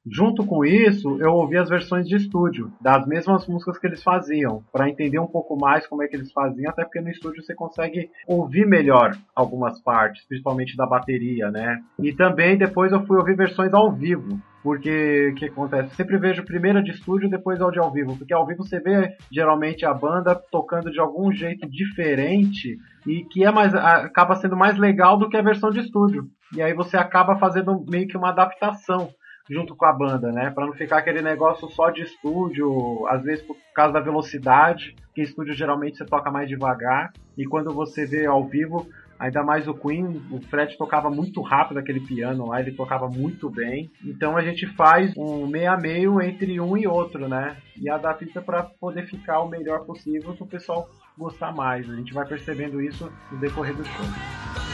Junto 0.07 0.45
com 0.45 0.63
isso, 0.63 1.17
eu 1.19 1.33
ouvi 1.33 1.57
as 1.57 1.67
versões 1.67 2.07
de 2.07 2.15
estúdio 2.15 2.71
das 2.79 3.07
mesmas 3.07 3.47
músicas 3.47 3.79
que 3.79 3.87
eles 3.87 4.03
faziam, 4.03 4.63
para 4.71 4.87
entender 4.87 5.17
um 5.17 5.25
pouco 5.25 5.57
mais 5.59 5.87
como 5.87 6.03
é 6.03 6.07
que 6.07 6.15
eles 6.15 6.31
faziam, 6.31 6.69
até 6.69 6.83
porque 6.83 7.01
no 7.01 7.09
estúdio 7.09 7.41
você 7.43 7.55
consegue 7.55 8.11
ouvir 8.27 8.67
melhor 8.67 9.17
algumas 9.35 9.81
partes, 9.81 10.23
principalmente 10.27 10.77
da 10.77 10.85
bateria, 10.85 11.49
né? 11.49 11.79
E 11.97 12.13
também 12.13 12.55
depois 12.55 12.91
eu 12.91 13.03
fui 13.05 13.17
ouvir 13.17 13.35
versões 13.35 13.73
ao 13.73 13.91
vivo, 13.91 14.39
porque 14.61 15.31
o 15.31 15.35
que 15.35 15.45
acontece? 15.45 15.95
Sempre 15.95 16.19
vejo 16.19 16.45
primeiro 16.45 16.83
de 16.83 16.91
estúdio, 16.91 17.29
depois 17.29 17.59
ao 17.59 17.71
de 17.71 17.79
ao 17.79 17.91
vivo, 17.91 18.15
porque 18.15 18.33
ao 18.33 18.45
vivo 18.45 18.63
você 18.63 18.79
vê 18.79 19.15
geralmente 19.31 19.87
a 19.87 19.93
banda 19.93 20.35
tocando 20.51 20.91
de 20.91 20.99
algum 20.99 21.31
jeito 21.31 21.67
diferente 21.67 22.77
e 23.07 23.23
que 23.25 23.43
é 23.43 23.51
mais 23.51 23.73
acaba 23.73 24.35
sendo 24.35 24.55
mais 24.55 24.77
legal 24.77 25.17
do 25.17 25.29
que 25.29 25.37
a 25.37 25.41
versão 25.41 25.71
de 25.71 25.79
estúdio. 25.79 26.27
E 26.55 26.61
aí 26.61 26.73
você 26.73 26.95
acaba 26.95 27.37
fazendo 27.37 27.83
meio 27.89 28.07
que 28.07 28.17
uma 28.17 28.29
adaptação 28.29 29.09
junto 29.49 29.75
com 29.75 29.85
a 29.85 29.93
banda, 29.93 30.31
né? 30.31 30.49
Para 30.49 30.65
não 30.65 30.73
ficar 30.73 30.97
aquele 30.97 31.21
negócio 31.21 31.69
só 31.69 31.89
de 31.89 32.01
estúdio, 32.01 33.05
às 33.07 33.23
vezes 33.23 33.45
por 33.45 33.55
causa 33.73 33.93
da 33.93 33.99
velocidade, 33.99 34.95
que 35.13 35.21
estúdio 35.21 35.53
geralmente 35.53 35.97
você 35.97 36.05
toca 36.05 36.31
mais 36.31 36.49
devagar, 36.49 37.13
e 37.37 37.45
quando 37.45 37.73
você 37.73 38.05
vê 38.05 38.25
ao 38.25 38.45
vivo, 38.45 38.87
ainda 39.19 39.43
mais 39.43 39.67
o 39.67 39.73
Queen, 39.73 40.21
o 40.31 40.41
Fred 40.41 40.77
tocava 40.77 41.09
muito 41.09 41.41
rápido 41.41 41.77
aquele 41.77 41.99
piano 41.99 42.47
lá, 42.47 42.59
ele 42.59 42.71
tocava 42.71 43.07
muito 43.07 43.49
bem. 43.49 43.89
Então 44.03 44.35
a 44.35 44.41
gente 44.41 44.67
faz 44.75 45.13
um 45.17 45.47
meio 45.47 45.71
a 45.71 45.77
meio 45.77 46.21
entre 46.21 46.59
um 46.59 46.75
e 46.75 46.87
outro, 46.87 47.27
né? 47.27 47.57
E 47.79 47.89
adapta 47.89 48.41
para 48.41 48.63
poder 48.63 49.05
ficar 49.07 49.41
o 49.41 49.49
melhor 49.49 49.85
possível 49.85 50.33
para 50.33 50.43
o 50.43 50.47
pessoal 50.47 50.89
gostar 51.17 51.53
mais. 51.53 51.89
A 51.89 51.95
gente 51.95 52.13
vai 52.13 52.25
percebendo 52.25 52.81
isso 52.81 53.11
no 53.31 53.39
decorrer 53.39 53.75
do 53.75 53.83
show. 53.83 54.64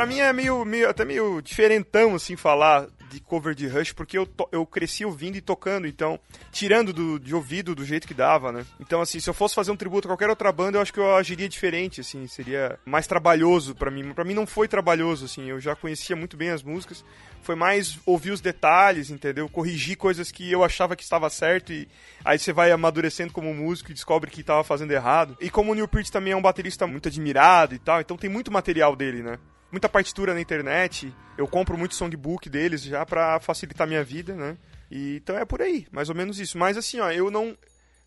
Pra 0.00 0.06
mim 0.06 0.18
é 0.18 0.32
meio, 0.32 0.64
meio 0.64 0.88
até 0.88 1.04
meio 1.04 1.42
diferentão, 1.42 2.14
assim, 2.14 2.34
falar 2.34 2.86
de 3.10 3.20
cover 3.20 3.54
de 3.54 3.66
Rush, 3.66 3.92
porque 3.92 4.16
eu, 4.16 4.24
to, 4.24 4.48
eu 4.50 4.64
cresci 4.64 5.04
ouvindo 5.04 5.36
e 5.36 5.42
tocando, 5.42 5.86
então, 5.86 6.18
tirando 6.50 6.90
do, 6.90 7.20
de 7.20 7.34
ouvido 7.34 7.74
do 7.74 7.84
jeito 7.84 8.08
que 8.08 8.14
dava, 8.14 8.50
né? 8.50 8.64
Então, 8.80 9.02
assim, 9.02 9.20
se 9.20 9.28
eu 9.28 9.34
fosse 9.34 9.54
fazer 9.54 9.70
um 9.70 9.76
tributo 9.76 10.08
a 10.08 10.12
qualquer 10.12 10.30
outra 10.30 10.50
banda, 10.50 10.78
eu 10.78 10.80
acho 10.80 10.90
que 10.90 10.98
eu 10.98 11.14
agiria 11.14 11.46
diferente, 11.50 12.00
assim, 12.00 12.26
seria 12.26 12.78
mais 12.82 13.06
trabalhoso 13.06 13.74
para 13.74 13.90
mim. 13.90 14.14
Para 14.14 14.24
mim 14.24 14.32
não 14.32 14.46
foi 14.46 14.66
trabalhoso, 14.66 15.26
assim, 15.26 15.50
eu 15.50 15.60
já 15.60 15.76
conhecia 15.76 16.16
muito 16.16 16.34
bem 16.34 16.48
as 16.48 16.62
músicas, 16.62 17.04
foi 17.42 17.54
mais 17.54 17.98
ouvir 18.06 18.30
os 18.30 18.40
detalhes, 18.40 19.10
entendeu? 19.10 19.50
Corrigir 19.50 19.98
coisas 19.98 20.32
que 20.32 20.50
eu 20.50 20.64
achava 20.64 20.96
que 20.96 21.02
estava 21.02 21.28
certo 21.28 21.74
e 21.74 21.86
aí 22.24 22.38
você 22.38 22.54
vai 22.54 22.72
amadurecendo 22.72 23.34
como 23.34 23.52
músico 23.52 23.90
e 23.90 23.94
descobre 23.94 24.30
que 24.30 24.40
estava 24.40 24.64
fazendo 24.64 24.92
errado. 24.92 25.36
E 25.38 25.50
como 25.50 25.72
o 25.72 25.74
Neil 25.74 25.86
Peart 25.86 26.08
também 26.08 26.32
é 26.32 26.36
um 26.36 26.40
baterista 26.40 26.86
muito 26.86 27.08
admirado 27.08 27.74
e 27.74 27.78
tal, 27.78 28.00
então 28.00 28.16
tem 28.16 28.30
muito 28.30 28.50
material 28.50 28.96
dele, 28.96 29.22
né? 29.22 29.38
Muita 29.70 29.88
partitura 29.88 30.34
na 30.34 30.40
internet. 30.40 31.14
Eu 31.36 31.46
compro 31.46 31.78
muito 31.78 31.94
songbook 31.94 32.48
deles 32.48 32.82
já 32.82 33.04
para 33.04 33.40
facilitar 33.40 33.86
minha 33.86 34.04
vida, 34.04 34.34
né? 34.34 34.56
E, 34.90 35.16
então 35.16 35.36
é 35.36 35.44
por 35.44 35.62
aí, 35.62 35.86
mais 35.90 36.08
ou 36.08 36.14
menos 36.14 36.38
isso. 36.38 36.58
Mas 36.58 36.76
assim, 36.76 37.00
ó, 37.00 37.10
eu 37.10 37.30
não 37.30 37.56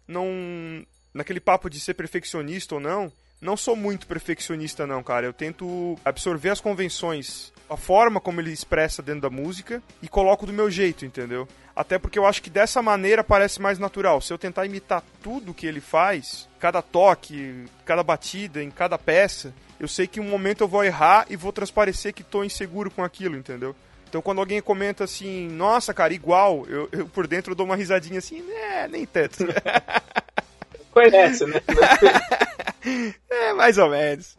não 0.08 0.86
naquele 1.14 1.40
papo 1.40 1.70
de 1.70 1.80
ser 1.80 1.94
perfeccionista 1.94 2.76
ou 2.76 2.82
não, 2.82 3.12
não 3.44 3.58
sou 3.58 3.76
muito 3.76 4.08
perfeccionista 4.08 4.88
não, 4.88 5.04
cara. 5.04 5.26
Eu 5.26 5.34
tento 5.34 5.98
absorver 6.04 6.50
as 6.50 6.62
convenções, 6.62 7.52
a 7.70 7.76
forma 7.76 8.20
como 8.20 8.40
ele 8.40 8.52
expressa 8.52 9.02
dentro 9.02 9.22
da 9.22 9.30
música 9.30 9.84
e 10.02 10.08
coloco 10.08 10.46
do 10.46 10.54
meu 10.54 10.72
jeito, 10.72 11.06
entendeu? 11.06 11.48
Até 11.76 12.00
porque 12.00 12.18
eu 12.18 12.26
acho 12.26 12.42
que 12.42 12.50
dessa 12.50 12.82
maneira 12.82 13.24
parece 13.24 13.62
mais 13.62 13.78
natural. 13.78 14.22
Se 14.22 14.32
eu 14.32 14.38
tentar 14.38 14.66
imitar 14.66 15.04
tudo 15.22 15.54
que 15.54 15.68
ele 15.68 15.82
faz, 15.82 16.48
cada 16.60 16.82
toque, 16.82 17.66
cada 17.84 18.02
batida, 18.02 18.64
em 18.64 18.72
cada 18.72 18.98
peça, 18.98 19.54
eu 19.80 19.88
sei 19.88 20.08
que 20.08 20.20
um 20.20 20.30
momento 20.30 20.62
eu 20.62 20.68
vou 20.68 20.84
errar 20.84 21.26
e 21.30 21.36
vou 21.36 21.52
transparecer 21.52 22.14
que 22.14 22.22
estou 22.22 22.46
inseguro 22.46 22.90
com 22.90 23.04
aquilo, 23.04 23.36
entendeu? 23.36 23.76
Então 24.08 24.22
quando 24.22 24.40
alguém 24.40 24.62
comenta 24.62 25.04
assim, 25.04 25.50
nossa, 25.50 25.94
cara, 25.94 26.14
igual, 26.14 26.66
eu, 26.70 26.88
eu 26.92 27.08
por 27.08 27.28
dentro 27.28 27.56
dou 27.56 27.66
uma 27.66 27.76
risadinha 27.76 28.20
assim, 28.20 28.44
é, 28.52 28.88
nem 28.88 29.06
tanto. 29.06 29.48
Conhece, 30.92 31.46
né? 31.48 31.60
mais 33.64 33.78
ou 33.78 33.90
menos. 33.90 34.36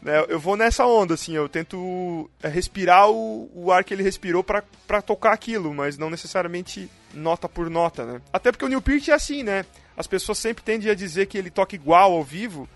Né, 0.00 0.24
eu 0.28 0.38
vou 0.38 0.56
nessa 0.56 0.86
onda, 0.86 1.14
assim, 1.14 1.34
eu 1.34 1.48
tento 1.48 2.30
é, 2.40 2.48
respirar 2.48 3.10
o, 3.10 3.50
o 3.52 3.72
ar 3.72 3.82
que 3.82 3.92
ele 3.92 4.02
respirou 4.02 4.44
para 4.44 5.02
tocar 5.02 5.32
aquilo, 5.32 5.74
mas 5.74 5.98
não 5.98 6.08
necessariamente 6.08 6.88
nota 7.12 7.48
por 7.48 7.68
nota, 7.68 8.04
né? 8.04 8.20
Até 8.32 8.52
porque 8.52 8.64
o 8.64 8.68
Neil 8.68 8.80
Peart 8.80 9.08
é 9.08 9.12
assim, 9.12 9.42
né? 9.42 9.64
As 9.96 10.06
pessoas 10.06 10.38
sempre 10.38 10.62
tendem 10.62 10.88
a 10.90 10.94
dizer 10.94 11.26
que 11.26 11.36
ele 11.36 11.50
toca 11.50 11.74
igual 11.74 12.12
ao 12.12 12.22
vivo, 12.22 12.68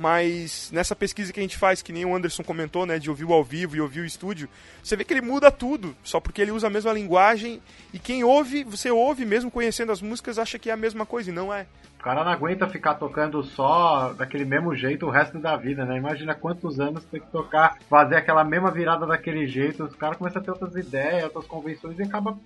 mas 0.00 0.70
nessa 0.72 0.96
pesquisa 0.96 1.30
que 1.30 1.38
a 1.38 1.42
gente 1.42 1.58
faz, 1.58 1.82
que 1.82 1.92
nem 1.92 2.06
o 2.06 2.16
Anderson 2.16 2.42
comentou, 2.42 2.86
né, 2.86 2.98
de 2.98 3.10
ouvir 3.10 3.26
o 3.26 3.34
ao 3.34 3.44
vivo 3.44 3.76
e 3.76 3.82
ouvir 3.82 4.00
o 4.00 4.06
estúdio, 4.06 4.48
você 4.82 4.96
vê 4.96 5.04
que 5.04 5.12
ele 5.12 5.20
muda 5.20 5.50
tudo, 5.50 5.94
só 6.02 6.18
porque 6.18 6.40
ele 6.40 6.50
usa 6.50 6.68
a 6.68 6.70
mesma 6.70 6.90
linguagem 6.90 7.60
e 7.92 7.98
quem 7.98 8.24
ouve, 8.24 8.64
você 8.64 8.90
ouve 8.90 9.26
mesmo 9.26 9.50
conhecendo 9.50 9.92
as 9.92 10.00
músicas, 10.00 10.38
acha 10.38 10.58
que 10.58 10.70
é 10.70 10.72
a 10.72 10.76
mesma 10.76 11.04
coisa 11.04 11.30
e 11.30 11.34
não 11.34 11.52
é. 11.52 11.66
O 11.98 12.02
cara 12.02 12.24
não 12.24 12.32
aguenta 12.32 12.66
ficar 12.66 12.94
tocando 12.94 13.42
só 13.42 14.14
daquele 14.14 14.46
mesmo 14.46 14.74
jeito 14.74 15.04
o 15.04 15.10
resto 15.10 15.38
da 15.38 15.54
vida, 15.54 15.84
né? 15.84 15.98
Imagina 15.98 16.34
quantos 16.34 16.80
anos 16.80 17.04
tem 17.04 17.20
que 17.20 17.26
tocar, 17.26 17.76
fazer 17.90 18.16
aquela 18.16 18.42
mesma 18.42 18.70
virada 18.70 19.06
daquele 19.06 19.46
jeito. 19.46 19.84
Os 19.84 19.94
caras 19.94 20.16
começam 20.16 20.40
a 20.40 20.44
ter 20.46 20.50
outras 20.50 20.74
ideias, 20.76 21.24
outras 21.24 21.46
convenções 21.46 21.98
e 21.98 22.02
acaba 22.02 22.38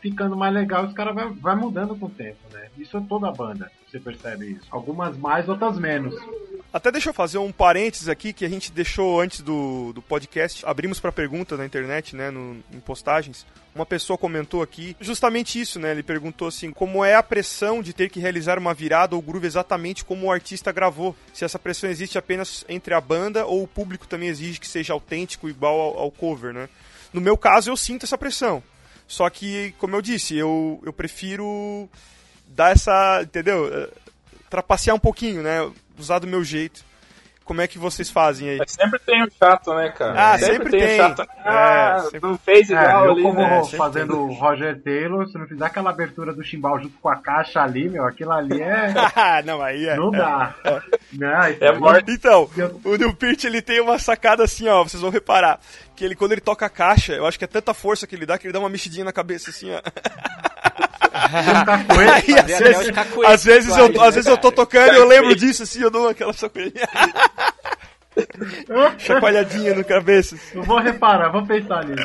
ficando 0.00 0.36
mais 0.36 0.54
legal. 0.54 0.84
Os 0.84 0.92
caras 0.92 1.16
vai, 1.16 1.28
vai 1.30 1.56
mudando 1.56 1.96
com 1.96 2.06
o 2.06 2.10
tempo, 2.10 2.38
né? 2.52 2.68
Isso 2.78 2.96
é 2.96 3.00
toda 3.08 3.28
a 3.28 3.32
banda, 3.32 3.72
você 3.90 3.98
percebe 3.98 4.52
isso. 4.52 4.68
Algumas 4.70 5.16
mais, 5.18 5.48
outras 5.48 5.76
menos. 5.80 6.14
Até 6.72 6.90
deixa 6.90 7.10
eu 7.10 7.14
fazer 7.14 7.36
um 7.36 7.52
parênteses 7.52 8.08
aqui 8.08 8.32
que 8.32 8.46
a 8.46 8.48
gente 8.48 8.72
deixou 8.72 9.20
antes 9.20 9.42
do, 9.42 9.92
do 9.92 10.00
podcast. 10.00 10.64
Abrimos 10.64 10.98
para 10.98 11.12
perguntas 11.12 11.58
na 11.58 11.66
internet, 11.66 12.16
né, 12.16 12.30
no, 12.30 12.64
em 12.72 12.80
postagens. 12.80 13.44
Uma 13.74 13.84
pessoa 13.84 14.16
comentou 14.16 14.62
aqui 14.62 14.96
justamente 14.98 15.60
isso, 15.60 15.78
né? 15.78 15.90
Ele 15.90 16.02
perguntou 16.02 16.48
assim: 16.48 16.70
como 16.70 17.04
é 17.04 17.14
a 17.14 17.22
pressão 17.22 17.82
de 17.82 17.92
ter 17.92 18.08
que 18.08 18.20
realizar 18.20 18.58
uma 18.58 18.72
virada 18.72 19.14
ou 19.14 19.20
groove 19.20 19.46
exatamente 19.46 20.02
como 20.02 20.26
o 20.26 20.32
artista 20.32 20.72
gravou? 20.72 21.14
Se 21.34 21.44
essa 21.44 21.58
pressão 21.58 21.90
existe 21.90 22.16
apenas 22.16 22.64
entre 22.68 22.94
a 22.94 23.00
banda 23.00 23.44
ou 23.44 23.62
o 23.62 23.68
público 23.68 24.06
também 24.06 24.28
exige 24.28 24.58
que 24.58 24.68
seja 24.68 24.94
autêntico 24.94 25.50
igual 25.50 25.78
ao, 25.78 25.98
ao 25.98 26.10
cover, 26.10 26.54
né? 26.54 26.70
No 27.12 27.20
meu 27.20 27.36
caso, 27.36 27.70
eu 27.70 27.76
sinto 27.76 28.04
essa 28.04 28.16
pressão. 28.16 28.62
Só 29.06 29.28
que, 29.28 29.74
como 29.78 29.94
eu 29.94 30.00
disse, 30.00 30.36
eu, 30.36 30.80
eu 30.84 30.92
prefiro 30.92 31.86
dar 32.46 32.72
essa, 32.72 33.20
entendeu? 33.22 33.68
Eh, 33.70 33.90
trapacear 34.48 34.96
um 34.96 35.00
pouquinho, 35.00 35.42
né? 35.42 35.70
Usar 36.02 36.18
do 36.18 36.26
meu 36.26 36.44
jeito. 36.44 36.84
Como 37.44 37.60
é 37.60 37.66
que 37.66 37.78
vocês 37.78 38.08
fazem 38.08 38.48
aí? 38.48 38.58
Mas 38.58 38.72
sempre 38.72 38.98
tem 39.00 39.22
o 39.22 39.30
chato, 39.30 39.74
né, 39.74 39.90
cara? 39.90 40.14
Ah, 40.16 40.38
sempre, 40.38 40.54
sempre 40.54 40.70
tem. 40.70 40.80
tem. 40.80 40.96
Chato. 40.96 41.28
Ah, 41.44 41.96
é, 41.96 42.00
sempre... 42.04 42.20
não 42.20 42.38
fez 42.38 42.70
é, 42.70 42.74
igual 42.74 43.08
é, 43.08 43.10
ali, 43.10 43.22
como 43.22 43.38
né? 43.40 43.64
fazendo 43.76 44.20
o 44.20 44.32
Roger 44.32 44.80
Taylor, 44.80 45.26
se 45.26 45.36
não 45.36 45.46
fizer 45.46 45.64
aquela 45.64 45.90
abertura 45.90 46.32
do 46.32 46.42
chimbal 46.44 46.80
junto 46.80 46.96
com 46.98 47.08
a 47.08 47.16
caixa 47.16 47.60
ali, 47.60 47.88
meu, 47.88 48.04
aquilo 48.04 48.32
ali 48.32 48.62
é... 48.62 48.94
não, 49.44 49.60
aí 49.60 49.88
é... 49.88 49.96
Não 49.96 50.10
dá. 50.10 50.54
É, 50.64 50.80
não, 51.12 51.28
é 51.32 51.78
morte. 51.78 52.12
Então, 52.12 52.48
o 52.84 52.96
Neil 52.96 53.14
Peart, 53.14 53.44
ele 53.44 53.60
tem 53.60 53.80
uma 53.80 53.98
sacada 53.98 54.44
assim, 54.44 54.68
ó, 54.68 54.84
vocês 54.84 55.02
vão 55.02 55.10
reparar, 55.10 55.58
que 55.96 56.04
ele, 56.04 56.14
quando 56.14 56.32
ele 56.32 56.40
toca 56.40 56.64
a 56.64 56.70
caixa, 56.70 57.12
eu 57.12 57.26
acho 57.26 57.38
que 57.38 57.44
é 57.44 57.48
tanta 57.48 57.74
força 57.74 58.06
que 58.06 58.14
ele 58.14 58.26
dá, 58.26 58.38
que 58.38 58.46
ele 58.46 58.52
dá 58.52 58.60
uma 58.60 58.70
mexidinha 58.70 59.04
na 59.04 59.12
cabeça, 59.12 59.50
assim, 59.50 59.72
ó. 59.74 59.80
Aí, 61.12 62.38
às, 62.38 62.46
vezes, 62.46 62.92
às, 63.24 63.44
vezes 63.44 63.76
eu, 63.76 64.02
às 64.02 64.14
vezes 64.14 64.30
eu 64.30 64.38
tô 64.38 64.50
tocando 64.52 64.94
e 64.94 64.96
eu 64.96 65.06
lembro 65.06 65.34
disso, 65.34 65.62
assim, 65.62 65.82
eu 65.82 65.90
dou 65.90 66.08
aquela 66.08 66.32
chacoalhadinha. 66.32 66.88
chacoalhadinha 68.98 69.74
no 69.74 69.84
cabeça. 69.84 70.36
Eu 70.54 70.62
vou 70.62 70.78
reparar, 70.78 71.30
vou 71.30 71.46
pensar 71.46 71.84
nisso. 71.84 72.04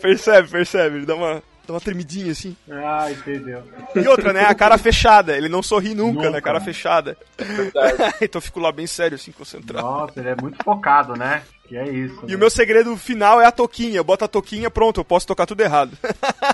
Percebe, 0.00 0.48
percebe, 0.48 1.06
dá 1.06 1.14
uma, 1.14 1.42
dá 1.70 1.74
uma 1.74 1.80
tremidinha 1.80 2.32
assim. 2.32 2.56
Ah, 2.68 3.10
entendeu. 3.10 3.62
E 3.94 4.06
outra, 4.08 4.32
né? 4.32 4.44
A 4.44 4.54
cara 4.54 4.76
fechada. 4.76 5.36
Ele 5.36 5.48
não 5.48 5.62
sorri 5.62 5.94
nunca, 5.94 6.14
nunca. 6.14 6.30
né? 6.30 6.40
Cara 6.40 6.60
fechada. 6.60 7.16
então 8.20 8.38
eu 8.38 8.42
fico 8.42 8.60
lá 8.60 8.72
bem 8.72 8.86
sério, 8.86 9.14
assim, 9.14 9.32
concentrado. 9.32 9.86
Nossa, 9.86 10.18
ele 10.18 10.30
é 10.30 10.36
muito 10.36 10.62
focado, 10.62 11.14
né? 11.14 11.42
Que 11.66 11.76
é 11.76 11.88
isso. 11.88 12.20
E 12.24 12.30
né? 12.30 12.34
o 12.34 12.38
meu 12.38 12.50
segredo 12.50 12.96
final 12.96 13.40
é 13.40 13.46
a 13.46 13.52
toquinha. 13.52 13.96
Eu 13.96 14.04
boto 14.04 14.24
a 14.24 14.28
toquinha, 14.28 14.70
pronto, 14.70 15.00
eu 15.00 15.04
posso 15.04 15.26
tocar 15.26 15.46
tudo 15.46 15.60
errado. 15.60 15.96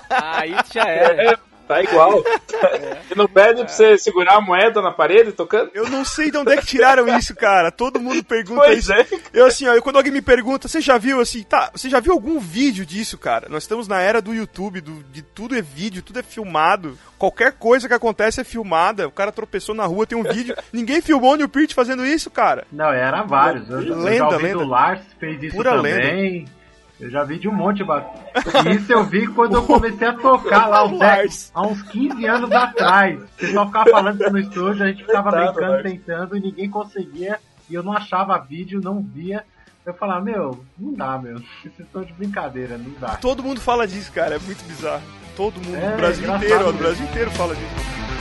Aí 0.09 0.55
já 0.71 0.83
é. 0.87 1.37
É. 1.67 1.83
Tá 1.83 1.83
igual. 1.83 2.23
É. 2.53 2.97
E 3.11 3.15
não 3.15 3.27
pede 3.27 3.63
pra 3.63 3.67
você 3.67 3.97
segurar 3.97 4.35
a 4.35 4.41
moeda 4.41 4.81
na 4.81 4.91
parede 4.91 5.31
tocando? 5.31 5.71
Eu 5.73 5.89
não 5.89 6.03
sei 6.03 6.31
de 6.31 6.37
onde 6.37 6.53
é 6.53 6.57
que 6.57 6.65
tiraram 6.65 7.07
isso, 7.17 7.35
cara. 7.35 7.71
Todo 7.71 7.99
mundo 7.99 8.23
pergunta 8.23 8.61
pois 8.65 8.79
isso. 8.79 8.93
É. 8.93 9.05
Eu 9.33 9.45
assim, 9.45 9.67
ó, 9.67 9.79
quando 9.81 9.97
alguém 9.97 10.11
me 10.11 10.21
pergunta, 10.21 10.67
você 10.67 10.81
já 10.81 10.97
viu 10.97 11.19
assim, 11.19 11.43
tá, 11.43 11.69
você 11.73 11.89
já 11.89 11.99
viu 11.99 12.13
algum 12.13 12.39
vídeo 12.39 12.85
disso, 12.85 13.17
cara? 13.17 13.47
Nós 13.49 13.63
estamos 13.63 13.87
na 13.87 14.01
era 14.01 14.21
do 14.21 14.33
YouTube, 14.33 14.81
do, 14.81 15.03
de 15.11 15.21
tudo 15.21 15.55
é 15.55 15.61
vídeo, 15.61 16.01
tudo 16.01 16.19
é 16.19 16.23
filmado. 16.23 16.97
Qualquer 17.17 17.53
coisa 17.53 17.87
que 17.87 17.93
acontece 17.93 18.41
é 18.41 18.43
filmada. 18.43 19.07
O 19.07 19.11
cara 19.11 19.31
tropeçou 19.31 19.73
na 19.73 19.85
rua, 19.85 20.05
tem 20.05 20.17
um 20.17 20.23
vídeo. 20.23 20.55
Ninguém 20.71 21.01
filmou 21.01 21.33
o 21.33 21.35
Neil 21.35 21.49
Peart 21.49 21.73
fazendo 21.73 22.05
isso, 22.05 22.29
cara. 22.29 22.65
Não, 22.71 22.91
era 22.91 23.23
vários. 23.23 23.69
Eu, 23.69 23.79
lenda, 23.79 24.25
eu 24.25 24.31
já 24.31 24.37
lenda. 24.37 24.57
O 24.59 24.67
Lars 24.67 25.01
fez 25.19 25.41
isso 25.41 25.55
Pura 25.55 25.75
também. 25.75 25.93
Lenda. 25.93 26.56
Eu 26.99 27.11
já 27.11 27.23
vi 27.23 27.37
de 27.37 27.47
um 27.47 27.53
monte, 27.53 27.83
de 27.83 28.75
Isso 28.75 28.91
eu 28.91 29.03
vi 29.03 29.27
quando 29.27 29.55
eu 29.55 29.63
comecei 29.63 30.07
a 30.07 30.13
tocar 30.13 30.67
lá 30.67 30.79
há 30.79 31.61
uns 31.61 31.81
15 31.83 32.25
anos 32.25 32.51
atrás. 32.51 33.21
O 33.21 33.27
pessoal 33.37 33.67
ficava 33.67 33.89
falando 33.89 34.31
no 34.31 34.39
estúdio, 34.39 34.83
a 34.83 34.87
gente 34.87 35.05
ficava 35.05 35.29
brincando, 35.31 35.83
tentando 35.83 36.37
e 36.37 36.39
ninguém 36.39 36.69
conseguia. 36.69 37.39
E 37.69 37.75
eu 37.75 37.83
não 37.83 37.93
achava 37.93 38.37
vídeo, 38.39 38.81
não 38.81 39.01
via. 39.01 39.45
Eu 39.85 39.93
falava, 39.93 40.21
meu, 40.21 40.65
não 40.77 40.93
dá, 40.93 41.17
meu. 41.17 41.37
Vocês 41.61 41.79
estão 41.79 42.03
de 42.03 42.13
brincadeira, 42.13 42.77
não 42.77 42.91
dá. 42.99 43.15
Todo 43.17 43.43
mundo 43.43 43.61
fala 43.61 43.87
disso, 43.87 44.11
cara, 44.11 44.35
é 44.35 44.39
muito 44.39 44.63
bizarro. 44.65 45.03
Todo 45.35 45.61
mundo, 45.61 45.77
é, 45.77 45.93
o 45.93 45.97
Brasil 45.97 46.35
inteiro, 46.35 46.69
o 46.69 46.73
Brasil 46.73 47.05
inteiro 47.05 47.31
fala 47.31 47.55
disso. 47.55 48.16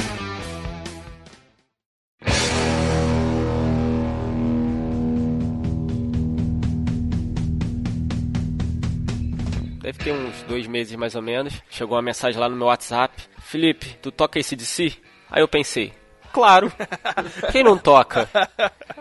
Deve 9.86 10.02
ter 10.02 10.12
uns 10.12 10.42
dois 10.42 10.66
meses 10.66 10.96
mais 10.96 11.14
ou 11.14 11.22
menos, 11.22 11.62
chegou 11.70 11.94
uma 11.94 12.02
mensagem 12.02 12.40
lá 12.40 12.48
no 12.48 12.56
meu 12.56 12.66
WhatsApp: 12.66 13.22
Felipe, 13.38 13.96
tu 14.02 14.10
toca 14.10 14.36
esse 14.36 14.56
DC? 14.56 14.92
Aí 15.30 15.40
eu 15.40 15.46
pensei, 15.46 15.92
claro. 16.32 16.72
Quem 17.52 17.62
não 17.62 17.78
toca? 17.78 18.28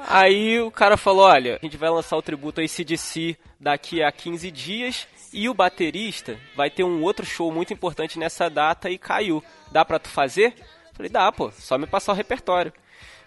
Aí 0.07 0.59
o 0.59 0.69
cara 0.69 0.95
falou: 0.95 1.25
olha, 1.25 1.55
a 1.55 1.65
gente 1.65 1.75
vai 1.75 1.89
lançar 1.89 2.15
o 2.15 2.21
tributo 2.21 2.61
a 2.61 2.63
ACDC 2.63 3.35
daqui 3.59 4.03
a 4.03 4.11
15 4.11 4.51
dias 4.51 5.07
E 5.33 5.49
o 5.49 5.55
baterista 5.55 6.37
vai 6.55 6.69
ter 6.69 6.83
um 6.83 7.01
outro 7.01 7.25
show 7.25 7.51
muito 7.51 7.73
importante 7.73 8.19
nessa 8.19 8.47
data 8.47 8.87
e 8.87 8.99
caiu. 8.99 9.43
Dá 9.71 9.83
pra 9.83 9.97
tu 9.97 10.07
fazer? 10.07 10.53
Falei, 10.93 11.11
dá, 11.11 11.31
pô, 11.31 11.49
só 11.51 11.79
me 11.79 11.87
passar 11.87 12.11
o 12.13 12.15
repertório. 12.15 12.71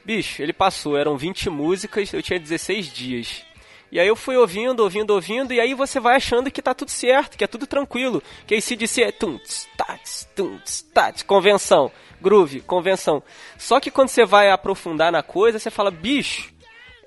Bicho, 0.05 0.41
ele 0.41 0.53
passou, 0.53 0.97
eram 0.97 1.19
20 1.19 1.51
músicas, 1.51 2.13
eu 2.13 2.23
tinha 2.23 2.39
16 2.39 2.87
dias. 2.87 3.45
E 3.91 3.99
aí 3.99 4.07
eu 4.07 4.17
fui 4.17 4.37
ouvindo, 4.37 4.81
ouvindo, 4.81 5.13
ouvindo, 5.13 5.53
e 5.53 5.61
aí 5.61 5.73
você 5.73 5.99
vai 5.99 6.17
achando 6.17 6.51
que 6.51 6.61
tá 6.61 6.75
tudo 6.75 6.91
certo, 6.91 7.39
que 7.39 7.45
é 7.45 7.47
tudo 7.47 7.67
tranquilo. 7.67 8.23
Que 8.47 8.55
aí 8.55 8.61
se 8.61 8.77
disse 8.77 9.03
é 9.03 9.11
tum, 9.11 9.39
tats, 9.77 10.29
tum, 10.37 10.59
tats, 10.93 11.23
convenção, 11.23 11.91
groove, 12.21 12.61
convenção. 12.61 13.23
Só 13.57 13.81
que 13.81 13.91
quando 13.91 14.09
você 14.09 14.27
vai 14.27 14.51
aprofundar 14.51 15.11
na 15.11 15.23
coisa, 15.23 15.59
você 15.59 15.71
fala, 15.71 15.91
bicho, 15.91 16.53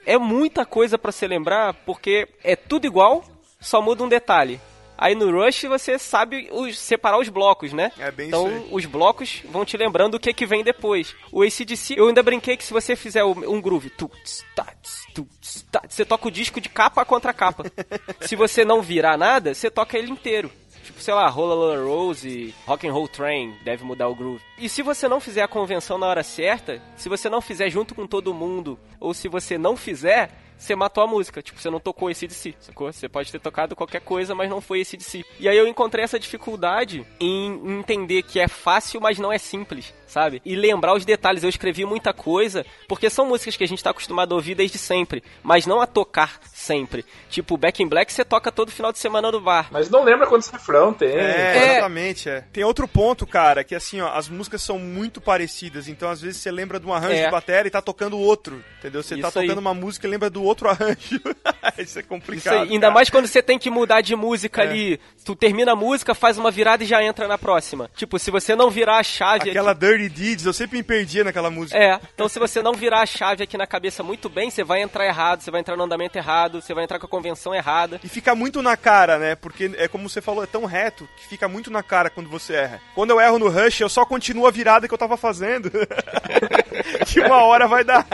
é 0.05 0.17
muita 0.17 0.65
coisa 0.65 0.97
para 0.97 1.11
se 1.11 1.27
lembrar, 1.27 1.73
porque 1.85 2.27
é 2.43 2.55
tudo 2.55 2.87
igual, 2.87 3.23
só 3.59 3.81
muda 3.81 4.03
um 4.03 4.09
detalhe. 4.09 4.59
Aí 5.01 5.15
no 5.15 5.31
Rush 5.31 5.63
você 5.63 5.97
sabe 5.97 6.47
os, 6.51 6.77
separar 6.77 7.17
os 7.17 7.27
blocos, 7.27 7.73
né? 7.73 7.91
É 7.97 8.11
bem 8.11 8.27
então 8.27 8.47
isso 8.47 8.67
os 8.69 8.85
blocos 8.85 9.41
vão 9.49 9.65
te 9.65 9.75
lembrando 9.75 10.13
o 10.13 10.19
que, 10.19 10.31
que 10.31 10.45
vem 10.45 10.63
depois. 10.63 11.15
O 11.31 11.41
ACDC, 11.41 11.95
eu 11.97 12.07
ainda 12.07 12.21
brinquei 12.21 12.55
que 12.55 12.63
se 12.63 12.71
você 12.71 12.95
fizer 12.95 13.23
um 13.23 13.59
groove, 13.59 13.89
tuts, 13.89 14.45
tats, 14.55 15.07
tuts, 15.11 15.65
tats, 15.71 15.95
você 15.95 16.05
toca 16.05 16.27
o 16.27 16.31
disco 16.31 16.61
de 16.61 16.69
capa 16.69 17.03
contra 17.03 17.33
capa. 17.33 17.63
se 18.21 18.35
você 18.35 18.63
não 18.63 18.79
virar 18.79 19.17
nada, 19.17 19.55
você 19.55 19.71
toca 19.71 19.97
ele 19.97 20.11
inteiro. 20.11 20.51
Tipo, 20.83 21.01
sei 21.01 21.15
lá, 21.15 21.27
Roller 21.27 21.83
Rose, 21.83 22.53
Rock 22.67 22.87
and 22.87 22.93
Roll 22.93 23.07
Train, 23.07 23.55
deve 23.63 23.83
mudar 23.83 24.07
o 24.07 24.13
groove. 24.13 24.43
E 24.59 24.69
se 24.69 24.83
você 24.83 25.07
não 25.07 25.19
fizer 25.19 25.41
a 25.41 25.47
convenção 25.47 25.97
na 25.97 26.05
hora 26.05 26.21
certa, 26.21 26.79
se 26.95 27.09
você 27.09 27.27
não 27.27 27.41
fizer 27.41 27.71
junto 27.71 27.95
com 27.95 28.05
todo 28.05 28.35
mundo, 28.35 28.79
ou 28.99 29.15
se 29.15 29.27
você 29.27 29.57
não 29.57 29.75
fizer, 29.75 30.29
você 30.61 30.75
matou 30.75 31.03
a 31.03 31.07
música. 31.07 31.41
Tipo, 31.41 31.59
você 31.59 31.69
não 31.69 31.79
tocou 31.79 32.09
esse 32.09 32.27
de 32.27 32.33
si, 32.33 32.55
sacou? 32.59 32.93
Você 32.93 33.09
pode 33.09 33.31
ter 33.31 33.39
tocado 33.39 33.75
qualquer 33.75 34.01
coisa, 34.01 34.35
mas 34.35 34.49
não 34.49 34.61
foi 34.61 34.81
esse 34.81 34.95
de 34.95 35.03
si. 35.03 35.25
E 35.39 35.49
aí 35.49 35.57
eu 35.57 35.67
encontrei 35.67 36.03
essa 36.03 36.19
dificuldade 36.19 37.05
em 37.19 37.79
entender 37.79 38.21
que 38.21 38.39
é 38.39 38.47
fácil, 38.47 39.01
mas 39.01 39.17
não 39.17 39.33
é 39.33 39.39
simples, 39.39 39.93
sabe? 40.11 40.41
E 40.45 40.55
lembrar 40.55 40.93
os 40.93 41.05
detalhes. 41.05 41.43
Eu 41.43 41.49
escrevi 41.49 41.85
muita 41.85 42.13
coisa, 42.13 42.65
porque 42.87 43.09
são 43.09 43.25
músicas 43.25 43.55
que 43.55 43.63
a 43.63 43.67
gente 43.67 43.83
tá 43.83 43.91
acostumado 43.91 44.33
a 44.33 44.35
ouvir 44.35 44.55
desde 44.55 44.77
sempre, 44.77 45.23
mas 45.41 45.65
não 45.65 45.79
a 45.81 45.87
tocar 45.87 46.39
sempre. 46.53 47.05
Tipo, 47.29 47.55
Back 47.57 47.81
in 47.81 47.87
Black 47.87 48.11
você 48.11 48.25
toca 48.25 48.51
todo 48.51 48.71
final 48.71 48.91
de 48.91 48.99
semana 48.99 49.31
no 49.31 49.39
bar. 49.39 49.67
Mas 49.71 49.89
não 49.89 50.03
lembra 50.03 50.27
quantos 50.27 50.49
refrão 50.49 50.93
tem. 50.93 51.09
É, 51.09 51.57
É. 51.57 51.71
exatamente, 51.73 52.29
é. 52.29 52.41
Tem 52.51 52.63
outro 52.63 52.87
ponto, 52.87 53.25
cara, 53.25 53.63
que 53.63 53.73
assim, 53.73 54.01
ó, 54.01 54.11
as 54.13 54.27
músicas 54.27 54.61
são 54.61 54.77
muito 54.77 55.21
parecidas, 55.21 55.87
então 55.87 56.09
às 56.09 56.21
vezes 56.21 56.41
você 56.41 56.51
lembra 56.51 56.79
de 56.79 56.85
um 56.85 56.93
arranjo 56.93 57.13
É. 57.15 57.25
de 57.25 57.31
bateria 57.31 57.67
e 57.67 57.71
tá 57.71 57.81
tocando 57.81 58.17
outro, 58.19 58.63
entendeu? 58.79 59.01
Você 59.01 59.15
tá 59.17 59.29
Isso 59.29 59.39
aí. 59.39 59.47
tocando 59.47 59.59
uma 59.59 59.73
música 59.73 60.05
e 60.05 60.09
lembra 60.09 60.29
do 60.29 60.43
outro 60.43 60.67
arranjo. 60.69 60.97
Isso 61.77 61.97
é 61.97 62.01
Isso 62.01 62.03
complicado. 62.03 62.53
aí, 62.63 62.69
ainda 62.71 62.81
cara. 62.87 62.93
mais 62.93 63.09
quando 63.09 63.27
você 63.27 63.41
tem 63.41 63.57
que 63.57 63.69
mudar 63.69 64.01
de 64.01 64.15
música 64.15 64.63
É. 64.63 64.67
ali. 64.67 64.99
Tu 65.23 65.35
termina 65.35 65.73
a 65.73 65.75
música, 65.75 66.15
faz 66.15 66.37
uma 66.37 66.49
virada 66.49 66.83
e 66.83 66.87
já 66.87 67.03
entra 67.03 67.27
na 67.27 67.37
próxima. 67.37 67.89
Tipo, 67.95 68.17
se 68.17 68.31
você 68.31 68.55
não 68.55 68.69
virar 68.71 68.97
a 68.97 69.03
chave 69.03 69.49
Aquela 69.51 69.73
Dirty 69.73 70.00
Deeds, 70.09 70.45
eu 70.45 70.53
sempre 70.53 70.77
me 70.77 70.83
perdia 70.83 71.23
naquela 71.23 71.49
música. 71.49 71.77
É, 71.77 71.99
então 72.13 72.27
se 72.27 72.39
você 72.39 72.61
não 72.61 72.73
virar 72.73 73.01
a 73.01 73.05
chave 73.05 73.43
aqui 73.43 73.57
na 73.57 73.67
cabeça 73.67 74.03
muito 74.03 74.29
bem, 74.29 74.49
você 74.49 74.63
vai 74.63 74.81
entrar 74.81 75.05
errado, 75.05 75.41
você 75.41 75.51
vai 75.51 75.61
entrar 75.61 75.75
no 75.75 75.83
andamento 75.83 76.17
errado, 76.17 76.61
você 76.61 76.73
vai 76.73 76.83
entrar 76.83 76.99
com 76.99 77.05
a 77.05 77.09
convenção 77.09 77.53
errada. 77.53 77.99
E 78.03 78.09
fica 78.09 78.35
muito 78.35 78.61
na 78.61 78.75
cara, 78.77 79.17
né? 79.17 79.35
Porque 79.35 79.71
é 79.77 79.87
como 79.87 80.09
você 80.09 80.21
falou, 80.21 80.43
é 80.43 80.47
tão 80.47 80.65
reto 80.65 81.07
que 81.17 81.27
fica 81.27 81.47
muito 81.47 81.71
na 81.71 81.83
cara 81.83 82.09
quando 82.09 82.29
você 82.29 82.53
erra. 82.53 82.81
Quando 82.95 83.11
eu 83.11 83.19
erro 83.19 83.39
no 83.39 83.49
Rush, 83.49 83.81
eu 83.81 83.89
só 83.89 84.05
continuo 84.05 84.47
a 84.47 84.51
virada 84.51 84.87
que 84.87 84.93
eu 84.93 84.97
tava 84.97 85.17
fazendo. 85.17 85.71
que 87.07 87.19
uma 87.19 87.43
hora 87.43 87.67
vai 87.67 87.83
dar. 87.83 88.05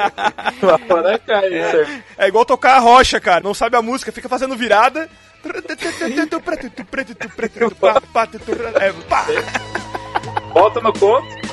Uma 0.62 0.96
hora 0.96 1.20
cai, 1.20 1.50
certo? 1.50 2.04
É 2.18 2.28
igual 2.28 2.46
tocar 2.46 2.76
a 2.76 2.80
rocha, 2.80 3.20
cara. 3.20 3.44
Não 3.44 3.54
sabe 3.54 3.76
a 3.76 3.82
música, 3.82 4.12
fica 4.12 4.30
fazendo 4.30 4.56
virada. 4.56 5.10
É, 8.82 8.94
pá. 9.08 9.26
Volta 10.54 10.82
no 10.82 10.92
conto. 10.94 11.47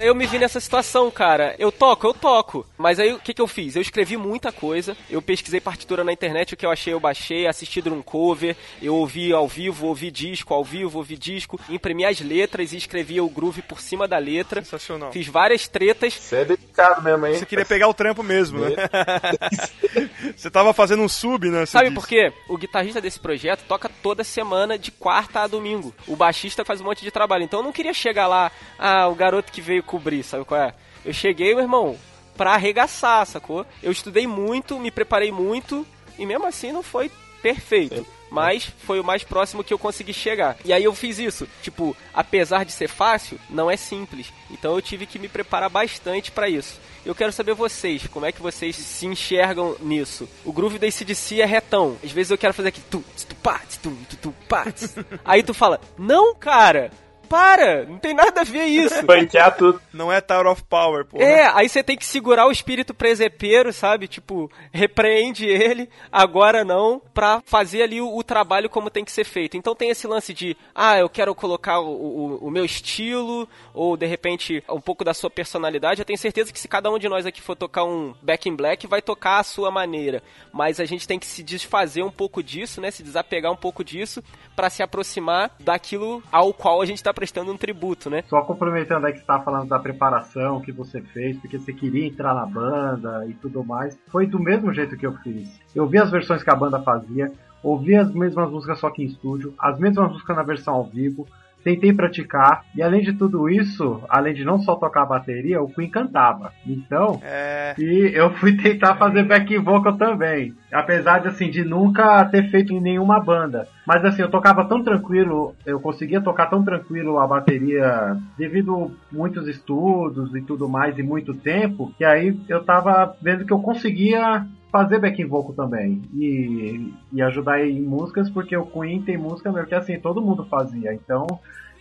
Eu 0.00 0.14
me 0.14 0.26
vi 0.26 0.38
nessa 0.38 0.58
situação, 0.58 1.10
cara. 1.10 1.54
Eu 1.58 1.70
toco, 1.70 2.06
eu 2.06 2.14
toco. 2.14 2.66
Mas 2.78 2.98
aí 2.98 3.12
o 3.12 3.18
que, 3.18 3.34
que 3.34 3.42
eu 3.42 3.46
fiz? 3.46 3.76
Eu 3.76 3.82
escrevi 3.82 4.16
muita 4.16 4.50
coisa. 4.50 4.96
Eu 5.10 5.20
pesquisei 5.20 5.60
partitura 5.60 6.02
na 6.02 6.10
internet, 6.10 6.54
o 6.54 6.56
que 6.56 6.64
eu 6.64 6.70
achei 6.70 6.94
eu 6.94 6.98
baixei, 6.98 7.46
assisti 7.46 7.86
um 7.86 8.00
cover, 8.00 8.56
eu 8.80 8.94
ouvi 8.94 9.30
ao 9.30 9.46
vivo, 9.46 9.86
ouvi 9.86 10.10
disco 10.10 10.54
ao 10.54 10.64
vivo, 10.64 10.98
ouvi 10.98 11.18
disco, 11.18 11.60
imprimi 11.68 12.06
as 12.06 12.20
letras 12.20 12.72
e 12.72 12.78
escrevi 12.78 13.20
o 13.20 13.28
groove 13.28 13.60
por 13.60 13.78
cima 13.78 14.08
da 14.08 14.16
letra. 14.16 14.62
Sensacional. 14.62 15.12
Fiz 15.12 15.26
várias 15.26 15.68
tretas. 15.68 16.14
Você 16.14 16.36
é 16.36 16.44
dedicado 16.46 17.02
mesmo, 17.02 17.26
hein? 17.26 17.34
Você 17.34 17.44
queria 17.44 17.66
pegar 17.66 17.88
o 17.88 17.94
trampo 17.94 18.22
mesmo, 18.22 18.60
né? 18.60 18.70
Você 20.34 20.50
tava 20.50 20.72
fazendo 20.72 21.02
um 21.02 21.08
sub, 21.08 21.50
né? 21.50 21.66
Sabe 21.66 21.90
disse. 21.90 21.94
por 21.94 22.08
quê? 22.08 22.32
O 22.48 22.56
guitarrista 22.56 23.02
desse 23.02 23.20
projeto 23.20 23.64
toca 23.68 23.90
toda 24.02 24.24
semana, 24.24 24.78
de 24.78 24.90
quarta 24.90 25.40
a 25.40 25.46
domingo. 25.46 25.94
O 26.06 26.16
baixista 26.16 26.64
faz 26.64 26.80
um 26.80 26.84
monte 26.84 27.02
de 27.02 27.10
trabalho. 27.10 27.44
Então 27.44 27.60
eu 27.60 27.64
não 27.64 27.72
queria 27.72 27.92
chegar 27.92 28.26
lá, 28.26 28.50
ah, 28.78 29.06
o 29.08 29.14
garoto 29.14 29.52
que 29.52 29.60
veio 29.60 29.82
cobrir, 29.90 30.22
sabe 30.22 30.44
qual 30.44 30.60
é? 30.60 30.74
Eu 31.04 31.12
cheguei, 31.12 31.52
meu 31.52 31.64
irmão, 31.64 31.96
pra 32.36 32.52
arregaçar, 32.52 33.26
sacou? 33.26 33.66
Eu 33.82 33.90
estudei 33.90 34.24
muito, 34.24 34.78
me 34.78 34.90
preparei 34.90 35.32
muito, 35.32 35.84
e 36.16 36.24
mesmo 36.24 36.46
assim 36.46 36.70
não 36.70 36.82
foi 36.82 37.10
perfeito. 37.42 38.06
Mas 38.30 38.72
foi 38.86 39.00
o 39.00 39.04
mais 39.04 39.24
próximo 39.24 39.64
que 39.64 39.74
eu 39.74 39.78
consegui 39.78 40.12
chegar. 40.12 40.56
E 40.64 40.72
aí 40.72 40.84
eu 40.84 40.94
fiz 40.94 41.18
isso. 41.18 41.48
Tipo, 41.62 41.96
apesar 42.14 42.64
de 42.64 42.70
ser 42.70 42.86
fácil, 42.86 43.40
não 43.50 43.68
é 43.68 43.76
simples. 43.76 44.32
Então 44.48 44.76
eu 44.76 44.80
tive 44.80 45.04
que 45.04 45.18
me 45.18 45.26
preparar 45.28 45.68
bastante 45.68 46.30
pra 46.30 46.48
isso. 46.48 46.78
Eu 47.04 47.12
quero 47.12 47.32
saber 47.32 47.54
vocês, 47.54 48.06
como 48.06 48.26
é 48.26 48.30
que 48.30 48.40
vocês 48.40 48.76
se 48.76 49.04
enxergam 49.04 49.74
nisso? 49.80 50.28
O 50.44 50.52
groove 50.52 50.78
da 50.78 50.86
ACDC 50.86 51.40
é 51.40 51.44
retão. 51.44 51.96
Às 52.04 52.12
vezes 52.12 52.30
eu 52.30 52.38
quero 52.38 52.54
fazer 52.54 52.68
aqui 52.68 52.80
tu, 52.82 53.02
tu, 53.28 53.34
pá, 53.36 53.60
tu, 53.82 53.90
tu, 54.08 54.16
tu, 54.16 54.34
pá. 54.48 54.66
Aí 55.24 55.42
tu 55.42 55.52
fala, 55.52 55.80
não, 55.98 56.32
cara, 56.32 56.92
para, 57.30 57.84
não 57.84 57.96
tem 57.96 58.12
nada 58.12 58.40
a 58.40 58.44
ver 58.44 58.64
isso. 58.64 59.00
Banquear 59.06 59.56
tudo. 59.56 59.80
Não 59.92 60.12
é 60.12 60.20
Tower 60.20 60.48
of 60.48 60.64
Power, 60.64 61.04
pô. 61.04 61.22
É, 61.22 61.48
aí 61.54 61.68
você 61.68 61.80
tem 61.80 61.96
que 61.96 62.04
segurar 62.04 62.48
o 62.48 62.50
espírito 62.50 62.92
presepeiro, 62.92 63.72
sabe? 63.72 64.08
Tipo, 64.08 64.50
repreende 64.72 65.46
ele, 65.46 65.88
agora 66.10 66.64
não, 66.64 67.00
pra 67.14 67.40
fazer 67.46 67.82
ali 67.82 68.00
o, 68.00 68.16
o 68.16 68.24
trabalho 68.24 68.68
como 68.68 68.90
tem 68.90 69.04
que 69.04 69.12
ser 69.12 69.22
feito. 69.22 69.56
Então 69.56 69.76
tem 69.76 69.90
esse 69.90 70.08
lance 70.08 70.34
de, 70.34 70.56
ah, 70.74 70.98
eu 70.98 71.08
quero 71.08 71.32
colocar 71.32 71.78
o, 71.78 71.88
o, 71.88 72.48
o 72.48 72.50
meu 72.50 72.64
estilo, 72.64 73.48
ou 73.72 73.96
de 73.96 74.06
repente 74.06 74.64
um 74.68 74.80
pouco 74.80 75.04
da 75.04 75.14
sua 75.14 75.30
personalidade. 75.30 76.00
Eu 76.00 76.04
tenho 76.06 76.18
certeza 76.18 76.52
que 76.52 76.58
se 76.58 76.66
cada 76.66 76.90
um 76.90 76.98
de 76.98 77.08
nós 77.08 77.26
aqui 77.26 77.40
for 77.40 77.54
tocar 77.54 77.84
um 77.84 78.12
Back 78.20 78.48
in 78.48 78.56
Black, 78.56 78.88
vai 78.88 79.00
tocar 79.00 79.38
a 79.38 79.44
sua 79.44 79.70
maneira. 79.70 80.20
Mas 80.52 80.80
a 80.80 80.84
gente 80.84 81.06
tem 81.06 81.18
que 81.18 81.26
se 81.26 81.44
desfazer 81.44 82.02
um 82.02 82.10
pouco 82.10 82.42
disso, 82.42 82.80
né? 82.80 82.90
Se 82.90 83.04
desapegar 83.04 83.52
um 83.52 83.56
pouco 83.56 83.84
disso, 83.84 84.20
pra 84.56 84.68
se 84.68 84.82
aproximar 84.82 85.54
daquilo 85.60 86.20
ao 86.32 86.52
qual 86.52 86.82
a 86.82 86.86
gente 86.86 87.00
tá 87.00 87.14
prestando 87.20 87.52
um 87.52 87.56
tributo, 87.56 88.08
né? 88.08 88.24
Só 88.28 88.40
complementando 88.40 89.06
aí 89.06 89.12
que 89.12 89.18
você 89.18 89.26
falando 89.44 89.68
da 89.68 89.78
preparação 89.78 90.58
que 90.62 90.72
você 90.72 91.02
fez, 91.02 91.36
porque 91.36 91.58
você 91.58 91.70
queria 91.70 92.06
entrar 92.06 92.32
na 92.34 92.46
banda 92.46 93.26
e 93.28 93.34
tudo 93.34 93.62
mais. 93.62 93.98
Foi 94.08 94.26
do 94.26 94.38
mesmo 94.40 94.72
jeito 94.72 94.96
que 94.96 95.06
eu 95.06 95.12
fiz. 95.18 95.60
Eu 95.74 95.86
vi 95.86 95.98
as 95.98 96.10
versões 96.10 96.42
que 96.42 96.48
a 96.48 96.56
banda 96.56 96.80
fazia, 96.80 97.30
ouvi 97.62 97.94
as 97.94 98.10
mesmas 98.14 98.50
músicas 98.50 98.78
só 98.78 98.88
que 98.88 99.02
em 99.02 99.06
estúdio, 99.06 99.52
as 99.58 99.78
mesmas 99.78 100.10
músicas 100.10 100.34
na 100.34 100.42
versão 100.42 100.72
ao 100.72 100.84
vivo, 100.84 101.28
tentei 101.62 101.92
praticar, 101.92 102.64
e 102.74 102.82
além 102.82 103.02
de 103.02 103.12
tudo 103.12 103.46
isso, 103.50 104.02
além 104.08 104.32
de 104.32 104.42
não 104.42 104.58
só 104.58 104.76
tocar 104.76 105.02
a 105.02 105.06
bateria, 105.06 105.60
o 105.60 105.68
Queen 105.68 105.90
cantava. 105.90 106.54
Então, 106.66 107.20
É. 107.22 107.74
e 107.78 108.12
eu 108.14 108.30
fui 108.36 108.56
tentar 108.56 108.96
fazer 108.96 109.24
back 109.24 109.58
vocal 109.58 109.94
também. 109.98 110.54
Apesar 110.72 111.20
de 111.20 111.28
assim, 111.28 111.50
de 111.50 111.64
nunca 111.64 112.24
ter 112.26 112.50
feito 112.50 112.72
em 112.72 112.80
nenhuma 112.80 113.20
banda. 113.20 113.66
Mas 113.86 114.04
assim, 114.04 114.22
eu 114.22 114.30
tocava 114.30 114.64
tão 114.64 114.82
tranquilo, 114.82 115.54
eu 115.66 115.80
conseguia 115.80 116.20
tocar 116.20 116.46
tão 116.46 116.62
tranquilo 116.62 117.18
a 117.18 117.26
bateria 117.26 118.16
devido 118.38 118.92
muitos 119.10 119.48
estudos 119.48 120.34
e 120.34 120.42
tudo 120.42 120.68
mais 120.68 120.98
e 120.98 121.02
muito 121.02 121.34
tempo, 121.34 121.92
que 121.98 122.04
aí 122.04 122.38
eu 122.48 122.64
tava 122.64 123.14
vendo 123.20 123.44
que 123.44 123.52
eu 123.52 123.60
conseguia 123.60 124.46
fazer 124.70 125.00
backing 125.00 125.26
vocal 125.26 125.52
também 125.52 126.00
e, 126.14 126.92
e 127.12 127.20
ajudar 127.22 127.60
em 127.60 127.80
músicas 127.82 128.30
porque 128.30 128.56
o 128.56 128.66
Queen 128.66 129.02
tem 129.02 129.18
música 129.18 129.50
mesmo 129.50 129.66
que 129.66 129.74
assim 129.74 129.98
todo 129.98 130.22
mundo 130.22 130.44
fazia 130.44 130.94
então 130.94 131.26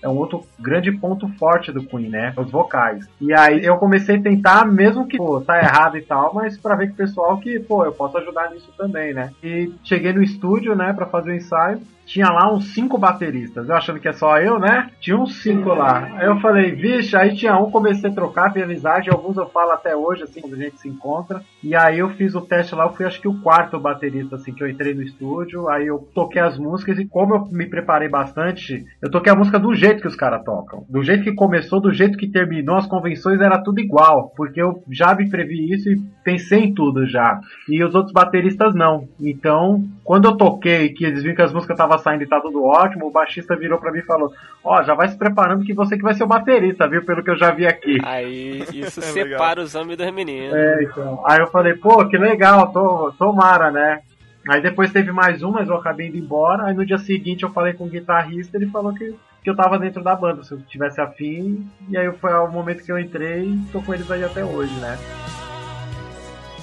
é 0.01 0.07
um 0.07 0.17
outro 0.17 0.43
grande 0.59 0.91
ponto 0.91 1.27
forte 1.37 1.71
do 1.71 1.83
Queen, 1.83 2.09
né? 2.09 2.33
Os 2.37 2.49
vocais. 2.49 3.05
E 3.19 3.33
aí 3.33 3.63
eu 3.63 3.77
comecei 3.77 4.17
a 4.17 4.21
tentar, 4.21 4.65
mesmo 4.65 5.07
que, 5.07 5.17
pô, 5.17 5.41
tá 5.41 5.57
errado 5.57 5.97
e 5.97 6.01
tal, 6.01 6.33
mas 6.33 6.57
pra 6.57 6.75
ver 6.75 6.87
com 6.87 6.93
o 6.93 6.97
pessoal 6.97 7.37
que, 7.37 7.59
pô, 7.59 7.83
eu 7.85 7.91
posso 7.91 8.17
ajudar 8.17 8.51
nisso 8.51 8.71
também, 8.77 9.13
né? 9.13 9.31
E 9.43 9.71
cheguei 9.83 10.13
no 10.13 10.23
estúdio, 10.23 10.75
né, 10.75 10.93
pra 10.93 11.05
fazer 11.05 11.31
o 11.31 11.35
ensaio. 11.35 11.81
Tinha 12.09 12.27
lá 12.27 12.51
uns 12.51 12.73
cinco 12.73 12.97
bateristas. 12.97 13.69
Eu 13.69 13.75
achando 13.75 13.99
que 13.99 14.07
é 14.07 14.13
só 14.13 14.39
eu, 14.39 14.59
né? 14.59 14.89
Tinha 14.99 15.15
uns 15.15 15.43
cinco 15.43 15.69
lá. 15.69 16.09
Aí 16.17 16.25
eu 16.25 16.39
falei, 16.39 16.71
vixe, 16.71 17.15
aí 17.15 17.35
tinha 17.35 17.55
um, 17.55 17.69
comecei 17.69 18.09
a 18.09 18.13
trocar, 18.13 18.51
vi 18.51 18.63
amizade, 18.63 19.11
alguns 19.11 19.37
eu 19.37 19.47
falo 19.47 19.71
até 19.71 19.95
hoje, 19.95 20.23
assim, 20.23 20.41
quando 20.41 20.55
a 20.55 20.57
gente 20.57 20.81
se 20.81 20.89
encontra. 20.89 21.43
E 21.63 21.75
aí 21.75 21.99
eu 21.99 22.09
fiz 22.09 22.33
o 22.33 22.41
teste 22.41 22.73
lá, 22.73 22.85
eu 22.85 22.93
fui 22.93 23.05
acho 23.05 23.21
que 23.21 23.27
o 23.27 23.39
quarto 23.41 23.79
baterista, 23.79 24.37
assim, 24.37 24.51
que 24.51 24.63
eu 24.63 24.69
entrei 24.69 24.95
no 24.95 25.03
estúdio, 25.03 25.69
aí 25.69 25.85
eu 25.85 25.99
toquei 26.15 26.41
as 26.41 26.57
músicas 26.57 26.97
e 26.97 27.05
como 27.05 27.35
eu 27.35 27.45
me 27.51 27.67
preparei 27.67 28.09
bastante, 28.09 28.83
eu 28.99 29.11
toquei 29.11 29.31
a 29.31 29.35
música 29.35 29.59
do 29.59 29.75
jeito 29.75 30.01
que 30.01 30.07
os 30.07 30.15
caras 30.15 30.43
tocam. 30.43 30.83
Do 30.89 31.03
jeito 31.03 31.23
que 31.23 31.33
começou, 31.33 31.79
do 31.79 31.93
jeito 31.93 32.17
que 32.17 32.27
terminou, 32.27 32.77
as 32.77 32.87
convenções 32.87 33.39
era 33.39 33.61
tudo 33.61 33.79
igual, 33.79 34.33
porque 34.35 34.59
eu 34.59 34.83
já 34.89 35.13
me 35.13 35.29
previ 35.29 35.71
isso 35.71 35.87
e 35.87 36.01
pensei 36.23 36.65
em 36.65 36.73
tudo 36.73 37.05
já. 37.05 37.39
E 37.69 37.83
os 37.83 37.93
outros 37.93 38.13
bateristas 38.13 38.73
não. 38.73 39.07
Então, 39.19 39.83
quando 40.03 40.25
eu 40.25 40.35
toquei, 40.35 40.89
que 40.89 41.05
eles 41.05 41.21
viram 41.21 41.35
que 41.35 41.41
as 41.43 41.53
músicas 41.53 41.75
estavam 41.75 41.98
saindo 41.99 42.23
e 42.23 42.27
tá 42.27 42.39
tudo 42.41 42.63
ótimo, 42.63 43.07
o 43.07 43.11
baixista 43.11 43.55
virou 43.55 43.79
para 43.79 43.91
mim 43.91 43.99
e 43.99 44.05
falou: 44.05 44.33
Ó, 44.63 44.79
oh, 44.79 44.83
já 44.83 44.93
vai 44.93 45.07
se 45.07 45.17
preparando 45.17 45.63
que 45.63 45.73
você 45.73 45.95
que 45.95 46.03
vai 46.03 46.13
ser 46.13 46.23
o 46.23 46.27
baterista, 46.27 46.87
viu? 46.87 47.05
Pelo 47.05 47.23
que 47.23 47.29
eu 47.29 47.37
já 47.37 47.51
vi 47.51 47.67
aqui. 47.67 47.97
Aí 48.03 48.63
isso 48.73 48.99
é 49.01 49.03
separa 49.03 49.61
os 49.61 49.75
homens 49.75 49.97
dos 49.97 50.11
meninos. 50.11 50.55
É, 50.55 50.83
então. 50.83 51.23
Aí 51.25 51.39
eu 51.39 51.47
falei, 51.47 51.75
pô, 51.75 52.05
que 52.07 52.17
legal, 52.17 52.71
tô, 52.71 53.13
tomara, 53.17 53.69
né? 53.71 54.01
Aí 54.47 54.61
depois 54.61 54.91
teve 54.91 55.11
mais 55.11 55.43
um, 55.43 55.51
mas 55.51 55.67
eu 55.67 55.75
acabei 55.75 56.07
indo 56.07 56.17
embora. 56.17 56.65
Aí 56.65 56.73
no 56.73 56.85
dia 56.85 56.97
seguinte 56.97 57.43
eu 57.43 57.51
falei 57.51 57.73
com 57.73 57.85
o 57.85 57.89
guitarrista, 57.89 58.57
ele 58.57 58.67
falou 58.67 58.93
que, 58.93 59.15
que 59.43 59.49
eu 59.49 59.55
tava 59.55 59.77
dentro 59.77 60.03
da 60.03 60.15
banda, 60.15 60.43
se 60.43 60.53
eu 60.53 60.59
tivesse 60.61 60.99
afim. 60.99 61.69
E 61.89 61.97
aí 61.97 62.11
foi 62.13 62.33
o 62.33 62.47
momento 62.47 62.83
que 62.83 62.91
eu 62.91 62.97
entrei 62.97 63.43
e 63.43 63.61
tô 63.71 63.81
com 63.81 63.93
eles 63.93 64.09
aí 64.09 64.23
até 64.23 64.43
hoje, 64.43 64.73
né? 64.79 64.97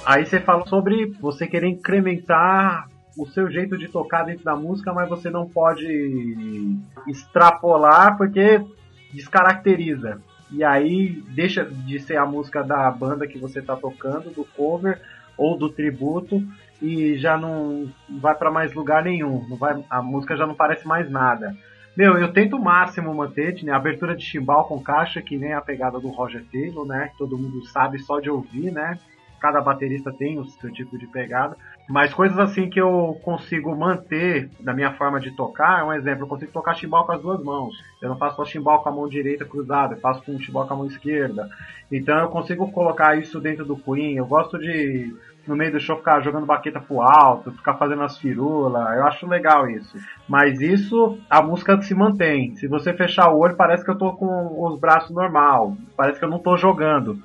Aí 0.05 0.25
você 0.25 0.41
fala 0.41 0.65
sobre 0.67 1.07
você 1.21 1.47
querer 1.47 1.69
incrementar 1.69 2.89
o 3.17 3.27
seu 3.27 3.51
jeito 3.51 3.79
de 3.79 3.89
tocar 3.89 4.25
dentro 4.25 4.45
da 4.45 4.55
música, 4.55 4.93
mas 4.93 5.09
você 5.09 5.31
não 5.31 5.49
pode 5.49 6.77
extrapolar 7.07 8.17
porque 8.17 8.63
descaracteriza. 9.13 10.21
E 10.51 10.63
aí 10.63 11.23
deixa 11.35 11.65
de 11.65 11.99
ser 11.99 12.17
a 12.17 12.27
música 12.27 12.63
da 12.63 12.91
banda 12.91 13.27
que 13.27 13.39
você 13.39 13.61
está 13.61 13.75
tocando, 13.75 14.31
do 14.31 14.45
cover 14.45 15.01
ou 15.37 15.57
do 15.57 15.69
tributo, 15.69 16.43
e 16.81 17.17
já 17.17 17.37
não 17.37 17.91
vai 18.09 18.35
para 18.35 18.51
mais 18.51 18.73
lugar 18.73 19.03
nenhum. 19.03 19.47
Não 19.49 19.57
vai, 19.57 19.83
a 19.89 20.03
música 20.03 20.37
já 20.37 20.47
não 20.47 20.55
parece 20.55 20.87
mais 20.87 21.11
nada. 21.11 21.57
Meu, 21.97 22.19
eu 22.19 22.31
tento 22.31 22.57
o 22.57 22.63
máximo 22.63 23.15
manter, 23.15 23.63
né? 23.65 23.73
Abertura 23.73 24.15
de 24.15 24.23
chimbal 24.23 24.67
com 24.67 24.83
caixa, 24.83 25.23
que 25.23 25.37
nem 25.37 25.55
a 25.55 25.63
pegada 25.63 25.99
do 25.99 26.09
Roger 26.09 26.45
Taylor, 26.53 26.87
né? 26.87 27.11
Todo 27.17 27.39
mundo 27.39 27.65
sabe 27.67 27.99
só 27.99 28.21
de 28.21 28.29
ouvir, 28.29 28.71
né? 28.71 28.99
Cada 29.41 29.63
baterista 29.63 30.13
tem 30.13 30.39
o 30.39 30.45
seu 30.45 30.71
tipo 30.71 30.99
de 30.99 31.07
pegada. 31.07 31.57
Mas 31.89 32.13
coisas 32.13 32.39
assim 32.39 32.69
que 32.69 32.81
eu 32.81 33.19
consigo 33.23 33.75
manter 33.77 34.51
na 34.61 34.75
minha 34.75 34.93
forma 34.95 35.21
de 35.21 35.31
tocar, 35.31 35.87
um 35.87 35.93
exemplo, 35.93 36.25
eu 36.25 36.29
consigo 36.29 36.51
tocar 36.51 36.75
chimbal 36.75 37.07
com 37.07 37.13
as 37.13 37.23
duas 37.23 37.43
mãos. 37.43 37.75
Eu 38.03 38.09
não 38.09 38.19
faço 38.19 38.37
só 38.37 38.45
chimbal 38.45 38.83
com 38.83 38.89
a 38.89 38.93
mão 38.93 39.09
direita 39.09 39.45
cruzada, 39.45 39.95
eu 39.95 40.01
faço 40.01 40.23
com 40.23 40.39
chimbal 40.41 40.67
com 40.67 40.75
a 40.75 40.77
mão 40.79 40.87
esquerda. 40.87 41.49
Então 41.91 42.19
eu 42.19 42.29
consigo 42.29 42.71
colocar 42.73 43.17
isso 43.17 43.41
dentro 43.41 43.65
do 43.65 43.77
Queen. 43.77 44.17
Eu 44.17 44.27
gosto 44.27 44.59
de, 44.59 45.15
no 45.47 45.55
meio 45.55 45.71
do 45.71 45.81
show, 45.81 45.97
ficar 45.97 46.21
jogando 46.21 46.45
baqueta 46.45 46.81
pro 46.81 47.01
alto, 47.01 47.53
ficar 47.53 47.75
fazendo 47.75 48.03
as 48.03 48.19
firulas. 48.19 48.97
Eu 48.97 49.07
acho 49.07 49.29
legal 49.29 49.71
isso. 49.71 49.97
Mas 50.29 50.61
isso, 50.61 51.19
a 51.31 51.41
música 51.41 51.81
se 51.83 51.95
mantém. 51.95 52.57
Se 52.57 52.67
você 52.67 52.93
fechar 52.93 53.31
o 53.31 53.39
olho, 53.39 53.57
parece 53.57 53.85
que 53.85 53.91
eu 53.91 53.99
tô 53.99 54.13
com 54.15 54.67
os 54.67 54.81
braços 54.81 55.15
normal. 55.15 55.77
Parece 55.97 56.19
que 56.19 56.25
eu 56.25 56.31
não 56.31 56.41
tô 56.41 56.57
jogando. 56.57 57.17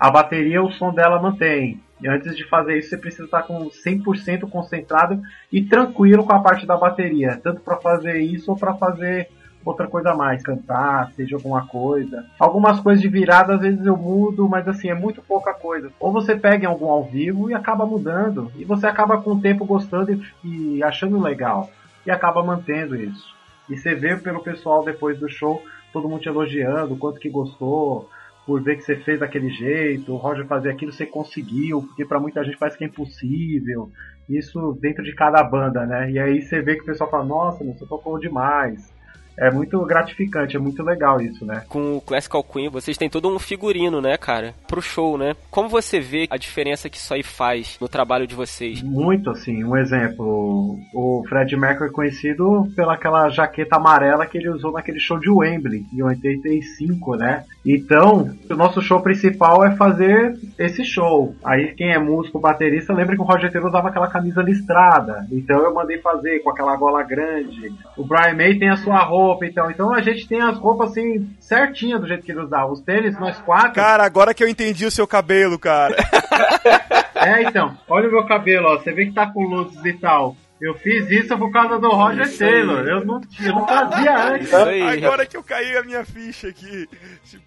A 0.00 0.10
bateria, 0.10 0.62
o 0.62 0.72
som 0.72 0.94
dela 0.94 1.20
mantém. 1.20 1.78
E 2.00 2.08
antes 2.08 2.34
de 2.34 2.48
fazer 2.48 2.78
isso, 2.78 2.88
você 2.88 2.96
precisa 2.96 3.24
estar 3.24 3.42
com 3.42 3.68
100% 3.68 4.48
concentrado 4.48 5.20
e 5.52 5.62
tranquilo 5.62 6.24
com 6.24 6.32
a 6.32 6.40
parte 6.40 6.66
da 6.66 6.74
bateria, 6.74 7.38
tanto 7.42 7.60
para 7.60 7.76
fazer 7.76 8.18
isso 8.18 8.50
ou 8.50 8.56
para 8.56 8.72
fazer 8.74 9.28
outra 9.62 9.86
coisa 9.86 10.12
a 10.12 10.16
mais, 10.16 10.42
cantar, 10.42 11.12
seja 11.12 11.36
alguma 11.36 11.66
coisa. 11.66 12.24
Algumas 12.38 12.80
coisas 12.80 13.02
de 13.02 13.08
virada 13.08 13.54
às 13.54 13.60
vezes 13.60 13.84
eu 13.84 13.94
mudo, 13.94 14.48
mas 14.48 14.66
assim, 14.66 14.88
é 14.88 14.94
muito 14.94 15.20
pouca 15.20 15.52
coisa. 15.52 15.90
Ou 16.00 16.10
você 16.10 16.34
pega 16.34 16.64
em 16.64 16.68
algum 16.68 16.88
ao 16.88 17.04
vivo 17.04 17.50
e 17.50 17.54
acaba 17.54 17.84
mudando, 17.84 18.50
e 18.56 18.64
você 18.64 18.86
acaba 18.86 19.20
com 19.20 19.32
o 19.32 19.40
tempo 19.40 19.66
gostando 19.66 20.18
e, 20.42 20.82
achando 20.82 21.20
legal, 21.20 21.70
e 22.06 22.10
acaba 22.10 22.42
mantendo 22.42 22.96
isso. 22.96 23.34
E 23.68 23.76
você 23.76 23.94
vê 23.94 24.16
pelo 24.16 24.42
pessoal 24.42 24.82
depois 24.82 25.18
do 25.18 25.28
show, 25.28 25.62
todo 25.92 26.08
mundo 26.08 26.22
te 26.22 26.28
elogiando, 26.28 26.96
quanto 26.96 27.20
que 27.20 27.28
gostou, 27.28 28.08
por 28.50 28.60
ver 28.60 28.74
que 28.74 28.82
você 28.82 28.96
fez 28.96 29.20
daquele 29.20 29.48
jeito, 29.48 30.12
o 30.12 30.16
Roger 30.16 30.44
fazer 30.44 30.70
aquilo, 30.70 30.90
você 30.90 31.06
conseguiu, 31.06 31.82
porque 31.82 32.04
para 32.04 32.18
muita 32.18 32.42
gente 32.42 32.58
parece 32.58 32.76
que 32.76 32.82
é 32.82 32.88
impossível. 32.88 33.92
Isso 34.28 34.76
dentro 34.82 35.04
de 35.04 35.14
cada 35.14 35.40
banda, 35.44 35.86
né? 35.86 36.10
E 36.10 36.18
aí 36.18 36.42
você 36.42 36.60
vê 36.60 36.74
que 36.74 36.82
o 36.82 36.86
pessoal 36.86 37.08
fala, 37.08 37.24
nossa, 37.24 37.62
você 37.62 37.86
tocou 37.86 38.18
demais 38.18 38.92
é 39.38 39.50
muito 39.50 39.80
gratificante, 39.84 40.56
é 40.56 40.58
muito 40.58 40.82
legal 40.82 41.20
isso, 41.20 41.44
né? 41.44 41.64
Com 41.68 41.96
o 41.96 42.00
Classical 42.00 42.44
Queen, 42.44 42.68
vocês 42.68 42.96
têm 42.96 43.08
todo 43.08 43.28
um 43.28 43.38
figurino, 43.38 44.00
né, 44.00 44.16
cara? 44.16 44.54
Pro 44.68 44.82
show, 44.82 45.16
né? 45.16 45.34
Como 45.50 45.68
você 45.68 45.98
vê 45.98 46.26
a 46.30 46.36
diferença 46.36 46.90
que 46.90 46.98
isso 46.98 47.12
aí 47.14 47.22
faz 47.22 47.78
no 47.80 47.88
trabalho 47.88 48.26
de 48.26 48.34
vocês? 48.34 48.82
Muito, 48.82 49.30
assim. 49.30 49.64
Um 49.64 49.76
exemplo, 49.76 50.78
o 50.94 51.24
Fred 51.28 51.56
Mercury 51.56 51.88
é 51.88 51.92
conhecido 51.92 52.70
pela 52.76 52.94
aquela 52.94 53.28
jaqueta 53.30 53.76
amarela 53.76 54.26
que 54.26 54.36
ele 54.36 54.50
usou 54.50 54.72
naquele 54.72 55.00
show 55.00 55.18
de 55.18 55.30
Wembley, 55.30 55.86
em 55.92 56.02
85, 56.02 57.16
né? 57.16 57.44
Então, 57.64 58.30
o 58.50 58.54
nosso 58.54 58.82
show 58.82 59.00
principal 59.00 59.64
é 59.64 59.74
fazer 59.76 60.38
esse 60.58 60.84
show. 60.84 61.34
Aí, 61.42 61.74
quem 61.74 61.92
é 61.92 61.98
músico, 61.98 62.38
baterista, 62.38 62.92
lembra 62.92 63.16
que 63.16 63.22
o 63.22 63.24
Roger 63.24 63.50
Taylor 63.50 63.70
usava 63.70 63.88
aquela 63.88 64.08
camisa 64.08 64.42
listrada. 64.42 65.26
Então, 65.32 65.62
eu 65.64 65.74
mandei 65.74 65.98
fazer 65.98 66.40
com 66.40 66.50
aquela 66.50 66.76
gola 66.76 67.02
grande. 67.02 67.72
O 67.96 68.04
Brian 68.04 68.34
May 68.34 68.58
tem 68.58 68.68
a 68.68 68.76
sua 68.76 68.98
roupa 68.98 69.29
roupa, 69.30 69.46
então. 69.46 69.70
Então 69.70 69.94
a 69.94 70.00
gente 70.02 70.26
tem 70.26 70.40
as 70.40 70.58
roupas 70.58 70.90
assim, 70.90 71.30
certinhas 71.40 72.00
do 72.00 72.06
jeito 72.06 72.24
que 72.24 72.32
ele 72.32 72.40
usava. 72.40 72.72
Os 72.72 72.80
tênis, 72.80 73.18
nós 73.18 73.38
quatro. 73.38 73.72
Cara, 73.72 74.04
agora 74.04 74.34
que 74.34 74.42
eu 74.42 74.48
entendi 74.48 74.84
o 74.84 74.90
seu 74.90 75.06
cabelo, 75.06 75.58
cara. 75.58 75.96
é, 77.14 77.42
então. 77.42 77.76
Olha 77.88 78.08
o 78.08 78.12
meu 78.12 78.26
cabelo, 78.26 78.68
ó. 78.68 78.78
Você 78.78 78.92
vê 78.92 79.06
que 79.06 79.12
tá 79.12 79.26
com 79.26 79.44
luzes 79.44 79.84
e 79.84 79.92
tal. 79.94 80.36
Eu 80.60 80.74
fiz 80.74 81.10
isso 81.10 81.38
por 81.38 81.50
causa 81.50 81.78
do 81.78 81.88
Roger 81.88 82.26
isso 82.26 82.38
Taylor. 82.38 82.86
Eu 82.86 83.02
não, 83.02 83.18
eu 83.42 83.54
não 83.54 83.66
fazia 83.66 84.26
antes. 84.26 84.52
Agora 84.52 85.24
que 85.24 85.34
eu 85.34 85.42
caí 85.42 85.74
a 85.74 85.82
minha 85.82 86.04
ficha 86.04 86.48
aqui. 86.48 86.86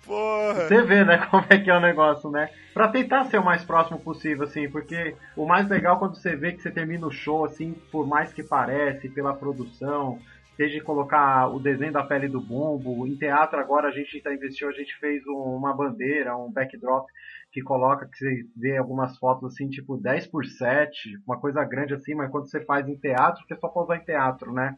Porra. 0.03 0.67
Você 0.67 0.81
vê, 0.81 1.05
né, 1.05 1.17
como 1.29 1.45
é 1.47 1.59
que 1.59 1.69
é 1.69 1.77
o 1.77 1.79
negócio, 1.79 2.31
né? 2.31 2.49
Pra 2.73 2.87
tentar 2.87 3.25
ser 3.25 3.37
o 3.37 3.45
mais 3.45 3.63
próximo 3.63 3.99
possível, 3.99 4.45
assim, 4.45 4.67
porque 4.67 5.15
o 5.37 5.45
mais 5.45 5.69
legal 5.69 5.99
quando 5.99 6.15
você 6.15 6.35
vê 6.35 6.53
que 6.53 6.61
você 6.63 6.71
termina 6.71 7.05
o 7.05 7.11
show, 7.11 7.45
assim, 7.45 7.75
por 7.91 8.07
mais 8.07 8.33
que 8.33 8.41
parece, 8.41 9.07
pela 9.09 9.35
produção, 9.35 10.17
seja 10.55 10.83
colocar 10.83 11.47
o 11.47 11.59
desenho 11.59 11.91
da 11.91 12.03
pele 12.03 12.27
do 12.27 12.39
bumbo. 12.39 13.07
Em 13.07 13.15
teatro 13.15 13.59
agora 13.59 13.87
a 13.87 13.91
gente 13.91 14.17
está 14.17 14.33
investiu, 14.33 14.69
a 14.69 14.73
gente 14.73 14.95
fez 14.97 15.25
uma 15.25 15.73
bandeira, 15.73 16.37
um 16.37 16.51
backdrop 16.51 17.07
que 17.51 17.61
coloca, 17.61 18.07
que 18.07 18.17
você 18.17 18.45
vê 18.55 18.77
algumas 18.77 19.17
fotos 19.17 19.53
assim, 19.53 19.69
tipo 19.69 19.95
10 19.95 20.27
por 20.27 20.45
7, 20.45 21.19
uma 21.25 21.37
coisa 21.37 21.63
grande 21.63 21.93
assim, 21.93 22.15
mas 22.15 22.31
quando 22.31 22.49
você 22.49 22.59
faz 22.61 22.87
em 22.87 22.95
teatro, 22.95 23.45
que 23.45 23.53
é 23.53 23.57
só 23.57 23.67
pra 23.67 23.83
usar 23.83 23.97
em 23.97 24.05
teatro, 24.05 24.51
né? 24.51 24.75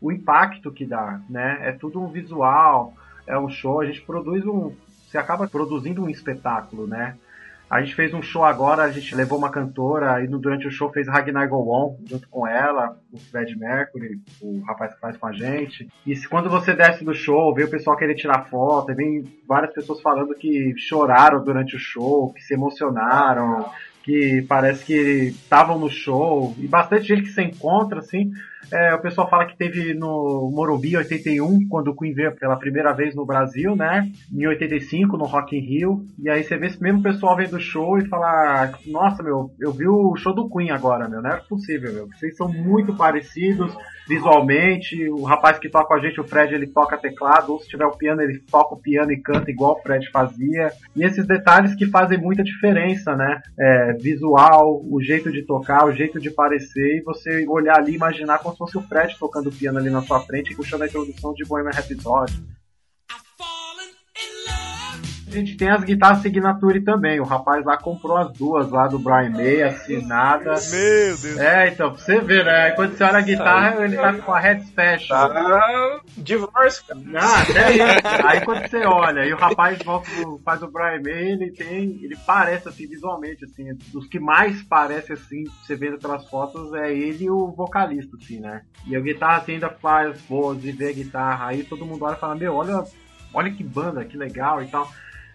O 0.00 0.10
impacto 0.10 0.72
que 0.72 0.84
dá, 0.84 1.20
né? 1.28 1.58
É 1.62 1.72
tudo 1.72 2.00
um 2.00 2.08
visual, 2.08 2.92
é 3.26 3.38
um 3.38 3.48
show, 3.48 3.80
a 3.80 3.86
gente 3.86 4.02
produz 4.02 4.44
um. 4.46 4.74
Você 5.06 5.16
acaba 5.16 5.46
produzindo 5.46 6.02
um 6.02 6.08
espetáculo, 6.08 6.86
né? 6.86 7.16
A 7.70 7.82
gente 7.82 7.94
fez 7.94 8.14
um 8.14 8.22
show 8.22 8.44
agora, 8.44 8.82
a 8.84 8.90
gente 8.90 9.14
levou 9.14 9.38
uma 9.38 9.50
cantora 9.50 10.24
e 10.24 10.26
durante 10.26 10.66
o 10.66 10.70
show 10.70 10.90
fez 10.90 11.06
Ragnar 11.06 11.48
Go 11.50 11.70
On 11.70 11.98
junto 12.08 12.26
com 12.28 12.46
ela, 12.46 12.98
o 13.12 13.18
Fred 13.18 13.58
Mercury, 13.58 14.18
o 14.40 14.60
rapaz 14.60 14.94
que 14.94 15.00
faz 15.00 15.18
com 15.18 15.26
a 15.26 15.32
gente. 15.32 15.86
E 16.06 16.16
se, 16.16 16.26
quando 16.26 16.48
você 16.48 16.72
desce 16.72 17.04
do 17.04 17.12
show, 17.12 17.54
vê 17.54 17.64
o 17.64 17.70
pessoal 17.70 17.96
querer 17.96 18.14
tirar 18.14 18.46
foto, 18.46 18.94
vem 18.94 19.22
várias 19.46 19.74
pessoas 19.74 20.00
falando 20.00 20.34
que 20.34 20.74
choraram 20.78 21.44
durante 21.44 21.76
o 21.76 21.78
show, 21.78 22.32
que 22.32 22.40
se 22.40 22.54
emocionaram, 22.54 23.68
que 24.02 24.40
parece 24.48 24.86
que 24.86 25.28
estavam 25.28 25.78
no 25.78 25.90
show, 25.90 26.54
e 26.58 26.66
bastante 26.66 27.08
gente 27.08 27.22
que 27.24 27.32
se 27.32 27.42
encontra, 27.42 27.98
assim, 27.98 28.30
é, 28.72 28.94
o 28.94 29.00
pessoal 29.00 29.28
fala 29.28 29.46
que 29.46 29.56
teve 29.56 29.94
no 29.94 30.50
Morumbi 30.52 30.96
81, 30.96 31.68
quando 31.68 31.88
o 31.88 31.96
Queen 31.96 32.12
veio 32.12 32.34
pela 32.34 32.56
primeira 32.56 32.92
vez 32.92 33.14
no 33.14 33.24
Brasil, 33.24 33.74
né? 33.74 34.10
Em 34.32 34.46
85, 34.46 35.16
no 35.16 35.24
Rock 35.24 35.56
in 35.56 35.60
Rio. 35.60 36.06
E 36.18 36.28
aí 36.28 36.42
você 36.42 36.56
vê 36.56 36.66
esse 36.66 36.82
mesmo 36.82 37.02
pessoal 37.02 37.36
vendo 37.36 37.56
o 37.56 37.60
show 37.60 37.98
e 37.98 38.06
fala: 38.08 38.72
Nossa, 38.86 39.22
meu, 39.22 39.50
eu 39.58 39.72
vi 39.72 39.88
o 39.88 40.14
show 40.16 40.34
do 40.34 40.48
Queen 40.48 40.70
agora, 40.70 41.08
meu. 41.08 41.22
Não 41.22 41.30
é 41.30 41.36
possível, 41.36 41.92
meu. 41.92 42.08
Vocês 42.08 42.36
são 42.36 42.48
muito 42.48 42.94
parecidos 42.94 43.74
visualmente. 44.08 45.08
O 45.10 45.22
rapaz 45.22 45.58
que 45.58 45.68
toca 45.68 45.86
com 45.86 45.94
a 45.94 46.00
gente, 46.00 46.20
o 46.20 46.24
Fred, 46.24 46.54
ele 46.54 46.66
toca 46.66 46.96
teclado. 46.96 47.52
Ou 47.52 47.60
se 47.60 47.68
tiver 47.68 47.84
o 47.84 47.96
piano, 47.96 48.22
ele 48.22 48.40
toca 48.50 48.74
o 48.74 48.80
piano 48.80 49.12
e 49.12 49.20
canta 49.20 49.50
igual 49.50 49.76
o 49.78 49.82
Fred 49.82 50.10
fazia. 50.10 50.72
E 50.96 51.04
esses 51.04 51.26
detalhes 51.26 51.74
que 51.74 51.86
fazem 51.86 52.18
muita 52.18 52.42
diferença, 52.42 53.14
né? 53.14 53.40
É, 53.58 53.92
visual, 53.92 54.82
o 54.90 55.00
jeito 55.02 55.30
de 55.30 55.42
tocar, 55.42 55.84
o 55.86 55.92
jeito 55.92 56.18
de 56.18 56.30
parecer. 56.30 56.96
E 56.96 57.02
você 57.02 57.46
olhar 57.46 57.76
ali 57.76 57.92
e 57.92 57.96
imaginar 57.96 58.38
como 58.38 58.54
se 58.54 58.57
fosse 58.58 58.76
o 58.76 58.82
Fred 58.82 59.16
tocando 59.18 59.50
piano 59.50 59.78
ali 59.78 59.88
na 59.88 60.02
sua 60.02 60.20
frente 60.20 60.52
e 60.52 60.56
puxando 60.56 60.82
a 60.82 60.86
introdução 60.86 61.32
de 61.32 61.44
Bohemian 61.44 61.70
Rhapsody. 61.70 62.57
A 65.28 65.34
gente 65.34 65.56
tem 65.56 65.68
as 65.68 65.84
guitarras 65.84 66.22
Signature 66.22 66.80
também. 66.80 67.20
O 67.20 67.24
rapaz 67.24 67.64
lá 67.64 67.76
comprou 67.76 68.16
as 68.16 68.32
duas 68.32 68.70
lá 68.70 68.86
do 68.88 68.98
Brian 68.98 69.30
May, 69.30 69.62
assinadas. 69.62 70.70
Meu 70.70 71.16
Deus. 71.16 71.38
É, 71.38 71.68
então, 71.68 71.92
pra 71.92 72.00
você 72.00 72.20
ver, 72.20 72.44
né? 72.44 72.70
Quando 72.70 72.96
você 72.96 73.04
olha 73.04 73.18
a 73.18 73.22
guitarra, 73.22 73.84
ele 73.84 73.96
tá 73.96 74.12
com 74.14 74.32
a 74.32 74.40
Head 74.40 74.64
Special. 74.64 75.32
Tá 75.32 76.00
divórcio, 76.16 76.84
cara. 76.86 77.00
Ah, 77.16 77.42
até 77.42 77.72
isso. 77.72 78.26
Aí 78.26 78.40
quando 78.40 78.68
você 78.68 78.84
olha, 78.84 79.24
e 79.24 79.32
o 79.32 79.36
rapaz 79.36 79.78
volta 79.82 80.08
faz 80.44 80.62
o 80.62 80.68
Brian 80.68 81.02
May, 81.02 81.32
ele 81.32 81.52
tem. 81.52 82.00
Ele 82.02 82.16
parece 82.26 82.68
assim, 82.68 82.86
visualmente, 82.86 83.44
assim, 83.44 83.72
dos 83.92 84.06
que 84.06 84.18
mais 84.18 84.62
parece 84.62 85.12
assim, 85.12 85.44
você 85.62 85.74
vendo 85.74 85.98
pelas 85.98 86.28
fotos, 86.28 86.72
é 86.74 86.92
ele 86.92 87.24
e 87.24 87.30
o 87.30 87.48
vocalista, 87.48 88.16
assim, 88.16 88.40
né? 88.40 88.62
E 88.86 88.96
a 88.96 89.00
guitarra 89.00 89.38
assim, 89.38 89.52
ainda 89.54 89.70
faz 89.70 90.20
voz 90.22 90.64
e 90.64 90.72
vê 90.72 90.88
a 90.88 90.92
guitarra, 90.92 91.46
aí 91.46 91.62
todo 91.64 91.84
mundo 91.84 92.04
olha 92.04 92.14
e 92.14 92.20
fala, 92.20 92.34
meu, 92.34 92.54
olha, 92.54 92.84
olha 93.32 93.50
que 93.50 93.62
banda, 93.62 94.04
que 94.04 94.16
legal 94.16 94.62
e 94.62 94.66
tal. 94.66 94.88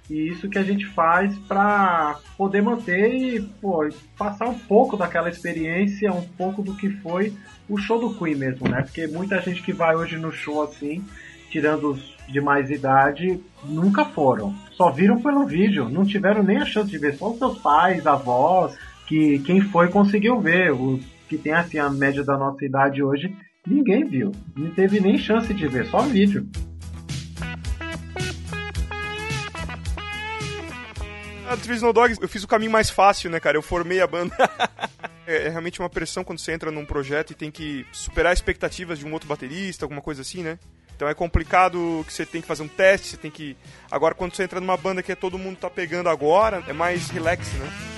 E 0.10 0.30
isso 0.30 0.50
que 0.50 0.58
a 0.58 0.64
gente 0.64 0.86
faz 0.86 1.38
para 1.48 2.20
poder 2.38 2.62
manter 2.62 3.14
e 3.14 3.42
pô, 3.62 3.88
passar 4.18 4.50
um 4.50 4.58
pouco 4.60 4.98
daquela 4.98 5.30
experiência, 5.30 6.12
um 6.12 6.22
pouco 6.22 6.62
do 6.62 6.76
que 6.76 6.90
foi 6.90 7.34
o 7.70 7.78
show 7.78 8.00
do 8.00 8.14
Queen 8.18 8.36
mesmo, 8.36 8.68
né? 8.68 8.82
Porque 8.82 9.08
muita 9.08 9.42
gente 9.42 9.62
que 9.62 9.72
vai 9.72 9.96
hoje 9.96 10.18
no 10.18 10.32
show 10.32 10.64
assim, 10.64 11.04
tirando 11.50 11.92
os 11.92 12.14
de 12.28 12.42
mais 12.42 12.70
idade, 12.70 13.40
nunca 13.66 14.06
foram. 14.06 14.54
Só 14.72 14.90
viram 14.92 15.22
pelo 15.22 15.46
vídeo, 15.46 15.90
não 15.90 16.06
tiveram 16.06 16.44
nem 16.44 16.58
a 16.58 16.66
chance 16.66 16.90
de 16.90 16.98
ver. 16.98 17.16
Só 17.16 17.32
os 17.32 17.38
seus 17.38 17.60
pais, 17.60 18.08
avós, 18.08 18.78
que 19.08 19.40
quem 19.40 19.62
foi 19.62 19.90
conseguiu 19.90 20.40
ver. 20.40 20.72
Os 20.72 21.02
que 21.28 21.38
tem 21.38 21.54
assim 21.54 21.78
a 21.78 21.90
média 21.90 22.24
da 22.24 22.38
nossa 22.38 22.64
idade 22.66 23.04
hoje, 23.04 23.36
ninguém 23.66 24.06
viu. 24.06 24.32
Não 24.56 24.72
teve 24.72 25.00
nem 25.00 25.18
chance 25.18 25.54
de 25.54 25.68
ver, 25.68 25.86
só 25.88 26.00
vídeo. 26.02 26.48
Ah, 31.54 31.56
do 31.56 31.94
Dogs, 31.94 32.20
eu 32.20 32.28
fiz 32.28 32.44
o 32.44 32.48
caminho 32.48 32.72
mais 32.72 32.90
fácil, 32.90 33.30
né, 33.30 33.40
cara? 33.40 33.56
Eu 33.56 33.62
formei 33.62 34.02
a 34.02 34.08
banda. 34.08 34.36
é, 35.28 35.46
é 35.46 35.50
realmente 35.50 35.80
uma 35.80 35.90
pressão 35.90 36.24
quando 36.24 36.40
você 36.40 36.52
entra 36.52 36.72
num 36.72 36.84
projeto 36.84 37.30
e 37.30 37.36
tem 37.36 37.52
que 37.52 37.86
superar 37.92 38.34
expectativas 38.34 38.98
de 38.98 39.06
um 39.06 39.14
outro 39.14 39.30
baterista, 39.30 39.86
alguma 39.86 40.02
coisa 40.02 40.24
assim, 40.24 40.42
né? 40.42 40.58
Então 40.96 41.08
é 41.08 41.14
complicado 41.14 42.04
que 42.08 42.12
você 42.12 42.26
tem 42.26 42.42
que 42.42 42.48
fazer 42.48 42.64
um 42.64 42.68
teste, 42.68 43.10
você 43.10 43.18
tem 43.18 43.30
que. 43.30 43.56
Agora, 43.92 44.16
quando 44.16 44.36
você 44.36 44.42
entra 44.42 44.60
numa 44.60 44.76
banda 44.76 45.04
que 45.04 45.12
é 45.12 45.16
todo 45.16 45.38
mundo 45.38 45.58
tá 45.58 45.70
pegando 45.70 46.10
agora, 46.10 46.64
é 46.68 46.74
mais 46.74 47.12
relax, 47.12 47.48
né? 47.54 47.93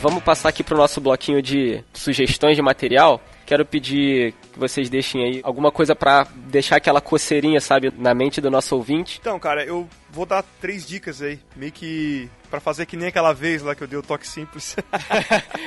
Vamos 0.00 0.24
passar 0.24 0.48
aqui 0.48 0.64
pro 0.64 0.78
nosso 0.78 0.98
bloquinho 0.98 1.42
de 1.42 1.84
sugestões 1.92 2.56
de 2.56 2.62
material. 2.62 3.20
Quero 3.44 3.66
pedir 3.66 4.32
que 4.50 4.58
vocês 4.58 4.88
deixem 4.88 5.22
aí 5.22 5.40
alguma 5.44 5.70
coisa 5.70 5.94
para 5.94 6.26
deixar 6.34 6.76
aquela 6.76 7.02
coceirinha, 7.02 7.60
sabe, 7.60 7.92
na 7.98 8.14
mente 8.14 8.40
do 8.40 8.50
nosso 8.50 8.74
ouvinte. 8.74 9.18
Então, 9.20 9.38
cara, 9.38 9.62
eu 9.62 9.86
vou 10.08 10.24
dar 10.24 10.42
três 10.58 10.86
dicas 10.86 11.20
aí, 11.20 11.38
meio 11.54 11.70
que 11.70 12.30
para 12.48 12.60
fazer 12.60 12.86
que 12.86 12.96
nem 12.96 13.08
aquela 13.08 13.34
vez 13.34 13.60
lá 13.60 13.74
que 13.74 13.82
eu 13.82 13.86
dei 13.86 13.98
o 13.98 14.02
toque 14.02 14.26
simples. 14.26 14.74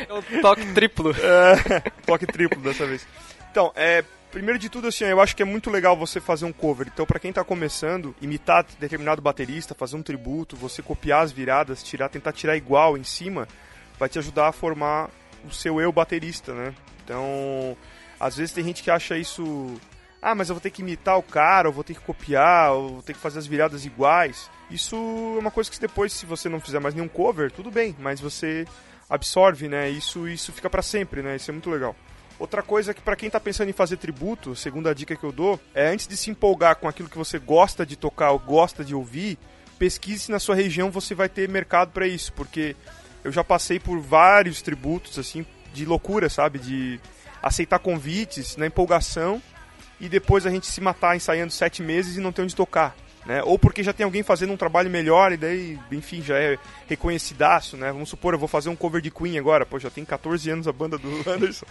é 0.08 0.12
o 0.12 0.42
toque 0.42 0.66
triplo. 0.74 1.14
É, 1.24 1.80
toque 2.04 2.26
triplo 2.26 2.60
dessa 2.60 2.88
vez. 2.88 3.06
Então, 3.52 3.72
é, 3.76 4.04
primeiro 4.32 4.58
de 4.58 4.68
tudo, 4.68 4.88
assim, 4.88 5.04
eu 5.04 5.22
acho 5.22 5.36
que 5.36 5.44
é 5.44 5.46
muito 5.46 5.70
legal 5.70 5.96
você 5.96 6.20
fazer 6.20 6.46
um 6.46 6.52
cover. 6.52 6.88
Então, 6.92 7.06
para 7.06 7.20
quem 7.20 7.32
tá 7.32 7.44
começando, 7.44 8.16
imitar 8.20 8.66
determinado 8.80 9.22
baterista, 9.22 9.76
fazer 9.76 9.96
um 9.96 10.02
tributo, 10.02 10.56
você 10.56 10.82
copiar 10.82 11.22
as 11.22 11.32
viradas, 11.32 11.84
tirar, 11.84 12.10
tentar 12.10 12.32
tirar 12.32 12.58
igual 12.58 12.98
em 12.98 13.04
cima, 13.04 13.48
vai 14.00 14.10
te 14.10 14.20
ajudar 14.20 14.48
a 14.48 14.52
formar 14.52 15.10
o 15.46 15.52
seu 15.52 15.80
eu 15.80 15.92
baterista, 15.92 16.54
né? 16.54 16.74
Então, 17.04 17.78
às 18.20 18.38
vezes 18.38 18.54
tem 18.54 18.64
gente 18.64 18.84
que 18.84 18.92
acha 18.92 19.18
isso. 19.18 19.76
Ah, 20.22 20.34
mas 20.34 20.50
eu 20.50 20.56
vou 20.56 20.62
ter 20.62 20.70
que 20.70 20.82
imitar 20.82 21.18
o 21.18 21.24
cara, 21.24 21.68
eu 21.68 21.72
vou 21.74 21.84
ter 21.84 21.94
que 21.94 22.00
copiar, 22.00 22.70
eu 22.70 22.90
vou 22.90 23.02
ter 23.02 23.14
que 23.14 23.20
fazer 23.20 23.40
as 23.40 23.48
viradas 23.48 23.86
iguais. 23.86 24.50
Isso 24.72 24.96
é 24.96 25.40
uma 25.40 25.52
coisa 25.52 25.70
que 25.70 25.80
depois, 25.80 26.14
se 26.14 26.26
você 26.26 26.48
não 26.48 26.62
fizer 26.62 26.80
mais 26.80 26.96
nenhum 26.96 27.10
cover, 27.10 27.52
tudo 27.52 27.70
bem, 27.70 27.96
mas 28.00 28.22
você 28.22 28.66
absorve, 29.10 29.68
né? 29.68 29.90
Isso, 29.90 30.28
isso 30.28 30.54
fica 30.54 30.70
para 30.70 30.82
sempre, 30.82 31.22
né? 31.22 31.36
Isso 31.36 31.52
é 31.52 31.54
muito 31.54 31.70
legal. 31.70 31.96
Outra 32.40 32.64
coisa 32.64 32.94
que 32.94 33.02
para 33.02 33.16
quem 33.16 33.30
tá 33.30 33.40
pensando 33.40 33.70
em 33.70 33.74
fazer 33.74 33.98
tributo, 33.98 34.56
segunda 34.56 34.94
dica 34.96 35.16
que 35.16 35.24
eu 35.24 35.32
dou, 35.32 35.60
é 35.74 35.88
antes 35.90 36.08
de 36.08 36.18
se 36.18 36.32
empolgar 36.32 36.78
com 36.78 36.88
aquilo 36.88 37.10
que 37.10 37.18
você 37.18 37.38
gosta 37.38 37.86
de 37.86 37.96
tocar 37.96 38.32
ou 38.32 38.40
gosta 38.40 38.84
de 38.84 38.96
ouvir, 38.96 39.38
pesquise 39.78 40.26
se 40.26 40.32
na 40.32 40.40
sua 40.40 40.56
região 40.56 40.90
você 40.90 41.14
vai 41.14 41.30
ter 41.30 41.48
mercado 41.48 41.92
para 41.92 42.08
isso, 42.08 42.34
porque 42.34 42.76
eu 43.24 43.32
já 43.32 43.44
passei 43.44 43.80
por 43.80 44.00
vários 44.00 44.62
tributos, 44.62 45.18
assim, 45.18 45.46
de 45.74 45.86
loucura, 45.86 46.30
sabe? 46.30 46.60
De 46.60 47.00
aceitar 47.42 47.80
convites 47.80 48.56
na 48.56 48.68
empolgação 48.68 49.42
e 50.00 50.08
depois 50.10 50.46
a 50.46 50.50
gente 50.50 50.68
se 50.68 50.82
matar 50.82 51.16
ensaiando 51.16 51.52
sete 51.52 51.82
meses 51.82 52.18
e 52.18 52.22
não 52.22 52.32
ter 52.32 52.42
onde 52.42 52.56
tocar. 52.56 52.96
Né? 53.26 53.42
Ou 53.44 53.58
porque 53.58 53.82
já 53.82 53.94
tem 53.94 54.04
alguém 54.04 54.22
fazendo 54.22 54.52
um 54.52 54.58
trabalho 54.58 54.90
melhor 54.90 55.32
e 55.32 55.38
daí, 55.38 55.80
enfim, 55.92 56.22
já 56.22 56.38
é 56.38 56.58
reconhecidaço, 56.90 57.78
né? 57.78 57.90
Vamos 57.90 58.10
supor, 58.10 58.34
eu 58.34 58.40
vou 58.40 58.50
fazer 58.50 58.68
um 58.68 58.76
cover 58.76 59.02
de 59.02 59.10
Queen 59.10 59.40
agora, 59.40 59.66
pô, 59.66 59.80
já 59.80 59.90
tem 59.90 60.04
14 60.04 60.50
anos 60.50 60.68
a 60.68 60.74
banda 60.74 60.98
do 60.98 61.08
Anderson. 61.30 61.66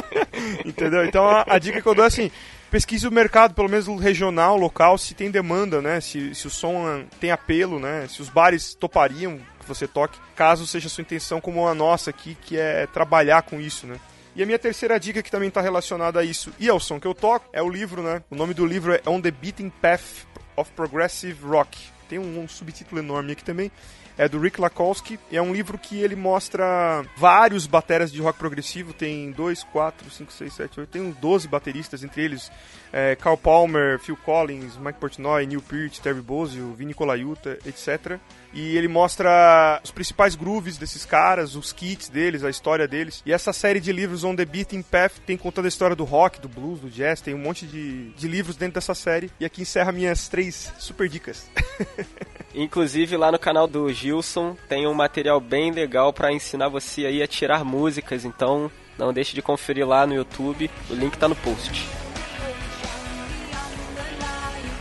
Entendeu? 0.64 1.04
Então 1.04 1.28
a, 1.28 1.44
a, 1.46 1.58
dica 1.58 1.82
que 1.82 1.86
eu 1.86 1.94
dou 1.94 2.04
é 2.04 2.08
assim, 2.08 2.30
pesquise 2.70 3.06
o 3.06 3.12
mercado, 3.12 3.52
pelo 3.52 3.68
menos 3.68 3.86
regional, 4.00 4.56
local, 4.56 4.96
se 4.96 5.12
tem 5.12 5.30
demanda, 5.30 5.82
né? 5.82 6.00
Se, 6.00 6.34
se 6.34 6.46
o 6.46 6.50
som 6.50 7.04
tem 7.20 7.30
apelo, 7.30 7.78
né? 7.78 8.06
Se 8.08 8.22
os 8.22 8.30
bares 8.30 8.74
topariam 8.74 9.38
que 9.68 9.74
você 9.74 9.86
toque, 9.86 10.18
caso 10.34 10.66
seja 10.66 10.88
sua 10.88 11.02
intenção 11.02 11.40
como 11.40 11.68
a 11.68 11.74
nossa 11.74 12.10
aqui, 12.10 12.36
que 12.42 12.56
é 12.56 12.86
trabalhar 12.86 13.42
com 13.42 13.60
isso, 13.60 13.86
né? 13.86 14.00
E 14.34 14.42
a 14.42 14.46
minha 14.46 14.58
terceira 14.58 14.98
dica, 14.98 15.22
que 15.22 15.30
também 15.30 15.48
está 15.48 15.60
relacionada 15.60 16.20
a 16.20 16.24
isso 16.24 16.52
e 16.58 16.68
ao 16.68 16.80
som 16.80 16.98
que 16.98 17.06
eu 17.06 17.14
toco, 17.14 17.48
é 17.52 17.62
o 17.62 17.68
livro, 17.68 18.02
né? 18.02 18.22
O 18.30 18.36
nome 18.36 18.54
do 18.54 18.64
livro 18.64 18.94
é 18.94 19.02
On 19.06 19.20
the 19.20 19.30
Beating 19.30 19.70
Path 19.70 20.26
of 20.56 20.70
Progressive 20.72 21.44
Rock. 21.44 21.78
Tem 22.08 22.18
um, 22.18 22.40
um 22.40 22.48
subtítulo 22.48 23.00
enorme 23.00 23.32
aqui 23.32 23.44
também 23.44 23.70
é 24.18 24.28
do 24.28 24.40
Rick 24.40 24.60
Lakowski 24.60 25.18
é 25.30 25.40
um 25.40 25.52
livro 25.52 25.78
que 25.78 26.00
ele 26.00 26.16
mostra 26.16 27.04
vários 27.16 27.68
bateras 27.68 28.10
de 28.10 28.20
rock 28.20 28.36
progressivo. 28.36 28.92
Tem 28.92 29.30
2, 29.30 29.62
4, 29.64 30.10
5, 30.10 30.32
6, 30.32 30.52
7, 30.52 30.80
8, 30.80 30.88
tem 30.90 31.02
uns 31.02 31.16
12 31.16 31.46
bateristas, 31.46 32.02
entre 32.02 32.24
eles 32.24 32.50
é, 32.92 33.14
Carl 33.14 33.36
Palmer, 33.36 33.98
Phil 34.00 34.16
Collins, 34.16 34.76
Mike 34.76 34.98
Portnoy, 34.98 35.46
Neil 35.46 35.62
Peart, 35.62 36.00
Terry 36.00 36.20
Bozzio, 36.20 36.74
Vinny 36.74 36.94
Colaiuta, 36.94 37.58
etc. 37.64 38.18
E 38.52 38.76
ele 38.76 38.88
mostra 38.88 39.80
os 39.84 39.92
principais 39.92 40.34
grooves 40.34 40.76
desses 40.76 41.04
caras, 41.04 41.54
os 41.54 41.72
kits 41.72 42.08
deles, 42.08 42.42
a 42.42 42.50
história 42.50 42.88
deles. 42.88 43.22
E 43.24 43.32
essa 43.32 43.52
série 43.52 43.78
de 43.78 43.92
livros 43.92 44.24
On 44.24 44.34
The 44.34 44.44
Beating 44.44 44.82
Path 44.82 45.12
tem 45.26 45.36
contando 45.36 45.66
a 45.66 45.68
história 45.68 45.94
do 45.94 46.04
rock, 46.04 46.40
do 46.40 46.48
blues, 46.48 46.80
do 46.80 46.90
jazz, 46.90 47.20
tem 47.20 47.34
um 47.34 47.38
monte 47.38 47.66
de, 47.66 48.10
de 48.10 48.26
livros 48.26 48.56
dentro 48.56 48.74
dessa 48.74 48.94
série. 48.94 49.30
E 49.38 49.44
aqui 49.44 49.62
encerra 49.62 49.92
minhas 49.92 50.28
três 50.28 50.72
super 50.78 51.08
dicas. 51.08 51.48
Inclusive 52.54 53.16
lá 53.16 53.30
no 53.30 53.38
canal 53.38 53.66
do 53.66 53.92
Gilson 53.92 54.56
tem 54.68 54.86
um 54.86 54.94
material 54.94 55.40
bem 55.40 55.70
legal 55.70 56.12
para 56.12 56.32
ensinar 56.32 56.68
você 56.68 57.04
aí 57.04 57.22
a 57.22 57.26
tirar 57.26 57.64
músicas, 57.64 58.24
então 58.24 58.70
não 58.98 59.12
deixe 59.12 59.34
de 59.34 59.42
conferir 59.42 59.86
lá 59.86 60.06
no 60.06 60.14
YouTube, 60.14 60.70
o 60.90 60.94
link 60.94 61.16
tá 61.16 61.28
no 61.28 61.36
post. 61.36 61.86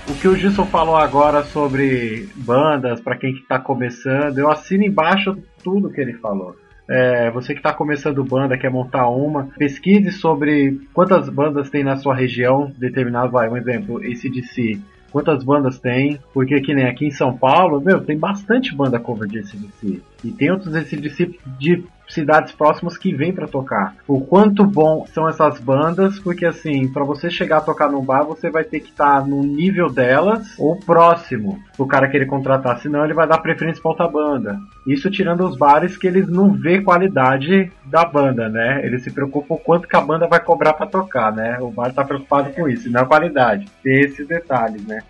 O 0.09 0.15
que 0.15 0.28
o 0.28 0.36
Gilson 0.36 0.65
falou 0.65 0.95
agora 0.95 1.43
sobre 1.43 2.30
bandas, 2.36 3.01
para 3.01 3.18
quem 3.18 3.32
está 3.34 3.59
começando, 3.59 4.38
eu 4.38 4.49
assino 4.49 4.86
embaixo 4.86 5.38
tudo 5.61 5.89
que 5.89 5.99
ele 5.99 6.13
falou. 6.13 6.55
É, 6.89 7.30
você 7.32 7.53
que 7.53 7.59
está 7.59 7.74
começando 7.74 8.24
banda, 8.24 8.57
quer 8.57 8.72
montar 8.72 9.09
uma, 9.09 9.49
pesquise 9.57 10.13
sobre 10.13 10.80
quantas 10.93 11.28
bandas 11.28 11.70
tem 11.70 11.84
na 11.84 11.97
sua 11.97 12.15
região, 12.15 12.72
determinado, 12.78 13.30
vai, 13.30 13.49
um 13.49 13.57
exemplo, 13.57 13.97
ACDC 13.97 14.80
quantas 15.18 15.43
bandas 15.43 15.80
tem, 15.80 16.20
porque 16.32 16.61
que 16.61 16.76
nem 16.76 16.86
aqui 16.86 17.07
em 17.07 17.11
São 17.11 17.36
Paulo, 17.36 17.82
meu, 17.82 17.99
tem 17.99 18.15
bastante 18.15 18.76
banda 18.76 18.99
cover 18.99 19.28
de 19.28 19.39
ACDC. 19.39 19.99
E 20.24 20.32
tem 20.32 20.51
outros 20.51 20.76
ACDC 20.76 21.38
de 21.59 21.84
cidades 22.07 22.53
próximas 22.53 22.97
que 22.97 23.13
vêm 23.13 23.34
para 23.34 23.47
tocar. 23.47 23.95
O 24.07 24.22
quanto 24.22 24.63
bom 24.63 25.05
são 25.13 25.28
essas 25.28 25.59
bandas, 25.59 26.18
porque 26.20 26.45
assim, 26.45 26.88
para 26.88 27.03
você 27.03 27.30
chegar 27.30 27.57
a 27.57 27.61
tocar 27.61 27.91
num 27.91 28.03
bar, 28.03 28.24
você 28.24 28.49
vai 28.49 28.63
ter 28.63 28.80
que 28.80 28.89
estar 28.89 29.22
tá 29.22 29.28
no 29.28 29.43
nível 29.43 29.89
delas 29.89 30.57
ou 30.57 30.80
próximo 30.80 31.59
o 31.78 31.86
cara 31.86 32.07
querer 32.07 32.26
contratar, 32.26 32.80
senão 32.80 33.03
ele 33.03 33.13
vai 33.13 33.28
dar 33.28 33.39
preferência 33.39 33.82
para 33.82 33.91
outra 33.91 34.07
banda. 34.07 34.59
Isso 34.86 35.11
tirando 35.11 35.45
os 35.45 35.57
bares 35.57 35.97
que 35.97 36.07
eles 36.07 36.28
não 36.28 36.53
vê 36.53 36.82
qualidade 36.82 37.72
da 37.86 38.05
banda, 38.05 38.49
né? 38.49 38.86
Eles 38.86 39.03
se 39.03 39.11
preocupam 39.11 39.47
com 39.47 39.57
quanto 39.57 39.88
que 39.88 39.95
a 39.95 40.01
banda 40.01 40.28
vai 40.28 40.39
cobrar 40.39 40.74
para 40.74 40.88
tocar, 40.88 41.32
né? 41.32 41.57
O 41.59 41.70
bar 41.70 41.93
tá 41.93 42.03
preocupado 42.03 42.51
com 42.51 42.68
isso, 42.68 42.89
não 42.89 43.01
a 43.01 43.05
qualidade. 43.05 43.68
Tem 43.84 43.99
esses 44.01 44.28
detalhes, 44.28 44.86
né? 44.86 45.01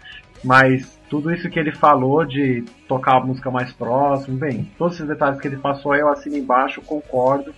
Mas 0.43 0.96
tudo 1.09 1.33
isso 1.33 1.49
que 1.49 1.59
ele 1.59 1.71
falou 1.71 2.25
de 2.25 2.63
tocar 2.87 3.17
a 3.17 3.25
música 3.25 3.49
mais 3.49 3.71
próximo, 3.71 4.37
bem, 4.37 4.69
todos 4.77 4.95
esses 4.95 5.07
detalhes 5.07 5.39
que 5.39 5.47
ele 5.47 5.57
passou 5.57 5.95
eu 5.95 6.09
assino 6.09 6.37
embaixo, 6.37 6.81
concordo. 6.81 7.53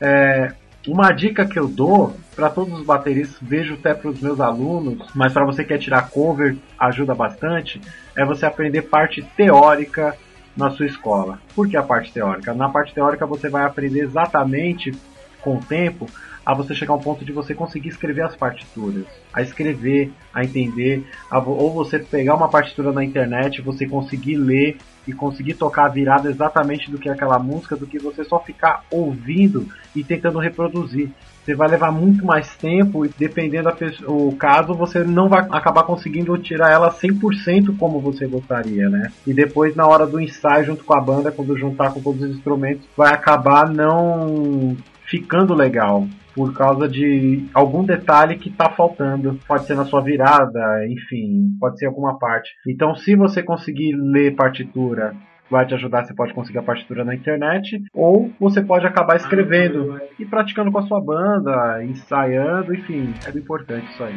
É, 0.00 0.52
uma 0.86 1.12
dica 1.12 1.46
que 1.46 1.58
eu 1.58 1.68
dou 1.68 2.14
para 2.34 2.50
todos 2.50 2.80
os 2.80 2.84
bateristas, 2.84 3.38
vejo 3.40 3.74
até 3.74 3.94
para 3.94 4.10
os 4.10 4.20
meus 4.20 4.40
alunos, 4.40 5.08
mas 5.14 5.32
para 5.32 5.44
você 5.44 5.62
que 5.62 5.68
quer 5.68 5.78
tirar 5.78 6.10
cover, 6.10 6.56
ajuda 6.78 7.14
bastante, 7.14 7.80
é 8.16 8.24
você 8.24 8.44
aprender 8.46 8.82
parte 8.82 9.22
teórica 9.36 10.16
na 10.56 10.70
sua 10.70 10.86
escola. 10.86 11.38
Por 11.54 11.68
que 11.68 11.76
a 11.76 11.82
parte 11.82 12.12
teórica? 12.12 12.52
Na 12.52 12.68
parte 12.68 12.92
teórica 12.92 13.26
você 13.26 13.48
vai 13.48 13.64
aprender 13.64 14.00
exatamente 14.00 14.92
com 15.40 15.56
o 15.56 15.60
tempo 15.60 16.06
a 16.44 16.54
você 16.54 16.74
chegar 16.74 16.94
a 16.94 16.96
um 16.96 17.00
ponto 17.00 17.24
de 17.24 17.32
você 17.32 17.54
conseguir 17.54 17.88
escrever 17.88 18.22
as 18.22 18.36
partituras, 18.36 19.04
a 19.32 19.42
escrever, 19.42 20.12
a 20.32 20.44
entender, 20.44 21.04
a, 21.30 21.38
ou 21.38 21.72
você 21.72 21.98
pegar 21.98 22.34
uma 22.34 22.48
partitura 22.48 22.92
na 22.92 23.04
internet, 23.04 23.62
você 23.62 23.86
conseguir 23.86 24.36
ler 24.36 24.76
e 25.06 25.12
conseguir 25.12 25.54
tocar 25.54 25.86
a 25.86 25.88
virada 25.88 26.30
exatamente 26.30 26.90
do 26.90 26.98
que 26.98 27.08
é 27.08 27.12
aquela 27.12 27.38
música, 27.38 27.76
do 27.76 27.86
que 27.86 27.98
você 27.98 28.24
só 28.24 28.38
ficar 28.38 28.84
ouvindo 28.90 29.66
e 29.94 30.04
tentando 30.04 30.38
reproduzir. 30.38 31.10
Você 31.44 31.56
vai 31.56 31.68
levar 31.68 31.90
muito 31.90 32.24
mais 32.24 32.54
tempo 32.54 33.04
e 33.04 33.10
dependendo 33.18 33.68
do 34.00 34.32
caso, 34.36 34.74
você 34.74 35.02
não 35.02 35.28
vai 35.28 35.44
acabar 35.50 35.82
conseguindo 35.82 36.38
tirar 36.38 36.70
ela 36.70 36.92
100% 36.92 37.76
como 37.76 38.00
você 38.00 38.28
gostaria, 38.28 38.88
né? 38.88 39.10
E 39.26 39.34
depois 39.34 39.74
na 39.74 39.84
hora 39.84 40.06
do 40.06 40.20
ensaio 40.20 40.64
junto 40.64 40.84
com 40.84 40.94
a 40.94 41.00
banda, 41.00 41.32
quando 41.32 41.58
juntar 41.58 41.92
com 41.92 42.00
todos 42.00 42.22
os 42.22 42.30
instrumentos, 42.30 42.86
vai 42.96 43.12
acabar 43.12 43.68
não 43.68 44.76
ficando 45.04 45.52
legal 45.52 46.06
por 46.34 46.52
causa 46.54 46.88
de 46.88 47.46
algum 47.54 47.84
detalhe 47.84 48.36
que 48.36 48.48
está 48.48 48.70
faltando. 48.70 49.38
Pode 49.46 49.66
ser 49.66 49.74
na 49.74 49.84
sua 49.84 50.00
virada, 50.00 50.86
enfim, 50.88 51.56
pode 51.58 51.78
ser 51.78 51.86
alguma 51.86 52.18
parte. 52.18 52.50
Então, 52.66 52.94
se 52.94 53.14
você 53.14 53.42
conseguir 53.42 53.92
ler 53.94 54.34
partitura 54.34 55.14
vai 55.50 55.66
te 55.66 55.74
ajudar, 55.74 56.04
você 56.04 56.14
pode 56.14 56.32
conseguir 56.32 56.58
a 56.58 56.62
partitura 56.62 57.04
na 57.04 57.14
internet, 57.14 57.78
ou 57.92 58.30
você 58.40 58.62
pode 58.62 58.86
acabar 58.86 59.16
escrevendo 59.16 60.00
e 60.18 60.24
praticando 60.24 60.72
com 60.72 60.78
a 60.78 60.86
sua 60.86 60.98
banda, 60.98 61.84
ensaiando, 61.84 62.74
enfim, 62.74 63.12
é 63.26 63.36
importante 63.36 63.86
isso 63.92 64.02
aí. 64.02 64.14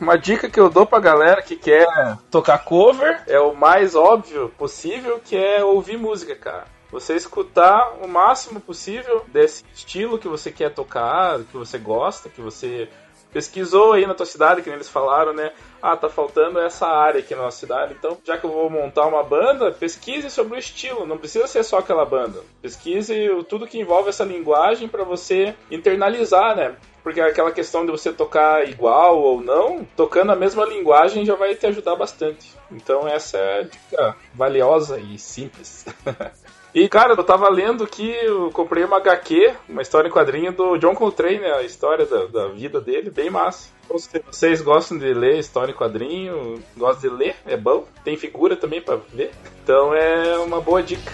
Uma 0.00 0.16
dica 0.16 0.50
que 0.50 0.58
eu 0.58 0.68
dou 0.68 0.84
pra 0.84 0.98
galera 0.98 1.42
que 1.42 1.54
quer 1.54 1.86
tocar 2.30 2.58
cover 2.64 3.22
é 3.28 3.38
o 3.38 3.54
mais 3.54 3.94
óbvio 3.94 4.48
possível, 4.58 5.20
que 5.24 5.36
é 5.36 5.62
ouvir 5.62 5.96
música, 5.96 6.34
cara. 6.34 6.64
Você 6.92 7.16
escutar 7.16 7.96
o 8.02 8.06
máximo 8.06 8.60
possível 8.60 9.24
desse 9.28 9.64
estilo 9.74 10.18
que 10.18 10.28
você 10.28 10.52
quer 10.52 10.74
tocar, 10.74 11.40
que 11.44 11.56
você 11.56 11.78
gosta, 11.78 12.28
que 12.28 12.42
você 12.42 12.88
pesquisou 13.32 13.94
aí 13.94 14.06
na 14.06 14.14
tua 14.14 14.26
cidade, 14.26 14.60
que 14.60 14.68
eles 14.68 14.88
falaram, 14.88 15.32
né? 15.32 15.52
Ah, 15.80 15.96
tá 15.96 16.08
faltando 16.08 16.60
essa 16.60 16.86
área 16.86 17.20
aqui 17.20 17.34
na 17.34 17.42
nossa 17.42 17.58
cidade. 17.58 17.94
Então, 17.98 18.18
já 18.22 18.36
que 18.36 18.44
eu 18.44 18.50
vou 18.50 18.68
montar 18.68 19.06
uma 19.06 19.22
banda, 19.22 19.72
pesquise 19.72 20.30
sobre 20.30 20.54
o 20.54 20.58
estilo. 20.58 21.06
Não 21.06 21.18
precisa 21.18 21.46
ser 21.46 21.64
só 21.64 21.78
aquela 21.78 22.04
banda. 22.04 22.40
Pesquise 22.60 23.14
tudo 23.48 23.66
que 23.66 23.80
envolve 23.80 24.10
essa 24.10 24.22
linguagem 24.22 24.86
para 24.86 25.02
você 25.02 25.54
internalizar, 25.70 26.54
né? 26.54 26.76
Porque 27.02 27.20
aquela 27.20 27.50
questão 27.50 27.84
de 27.84 27.90
você 27.90 28.12
tocar 28.12 28.68
igual 28.68 29.18
ou 29.18 29.40
não, 29.40 29.84
tocando 29.96 30.30
a 30.30 30.36
mesma 30.36 30.64
linguagem 30.64 31.24
já 31.24 31.34
vai 31.34 31.54
te 31.56 31.66
ajudar 31.66 31.96
bastante. 31.96 32.54
Então 32.70 33.08
essa 33.08 33.38
é 33.38 33.60
a 33.60 33.62
dica 33.62 34.16
valiosa 34.34 35.00
e 35.00 35.18
simples. 35.18 35.84
E, 36.74 36.88
cara, 36.88 37.12
eu 37.12 37.22
tava 37.22 37.50
lendo 37.50 37.86
que 37.86 38.08
eu 38.08 38.50
comprei 38.50 38.82
uma 38.82 38.96
HQ, 38.96 39.52
uma 39.68 39.82
história 39.82 40.08
em 40.08 40.10
quadrinho 40.10 40.52
do 40.52 40.78
John 40.78 40.94
Coltrane, 40.94 41.38
né? 41.38 41.52
a 41.52 41.62
história 41.62 42.06
da, 42.06 42.24
da 42.24 42.48
vida 42.48 42.80
dele, 42.80 43.10
bem 43.10 43.28
massa. 43.28 43.68
Então, 43.84 43.98
se 43.98 44.08
vocês 44.30 44.62
gostam 44.62 44.96
de 44.96 45.12
ler 45.12 45.38
história 45.38 45.72
em 45.72 45.76
quadrinho, 45.76 46.62
gostam 46.74 47.10
de 47.10 47.16
ler, 47.16 47.36
é 47.44 47.58
bom. 47.58 47.84
Tem 48.02 48.16
figura 48.16 48.56
também 48.56 48.80
para 48.80 48.96
ver. 49.12 49.32
Então 49.62 49.94
é 49.94 50.38
uma 50.38 50.62
boa 50.62 50.82
dica. 50.82 51.12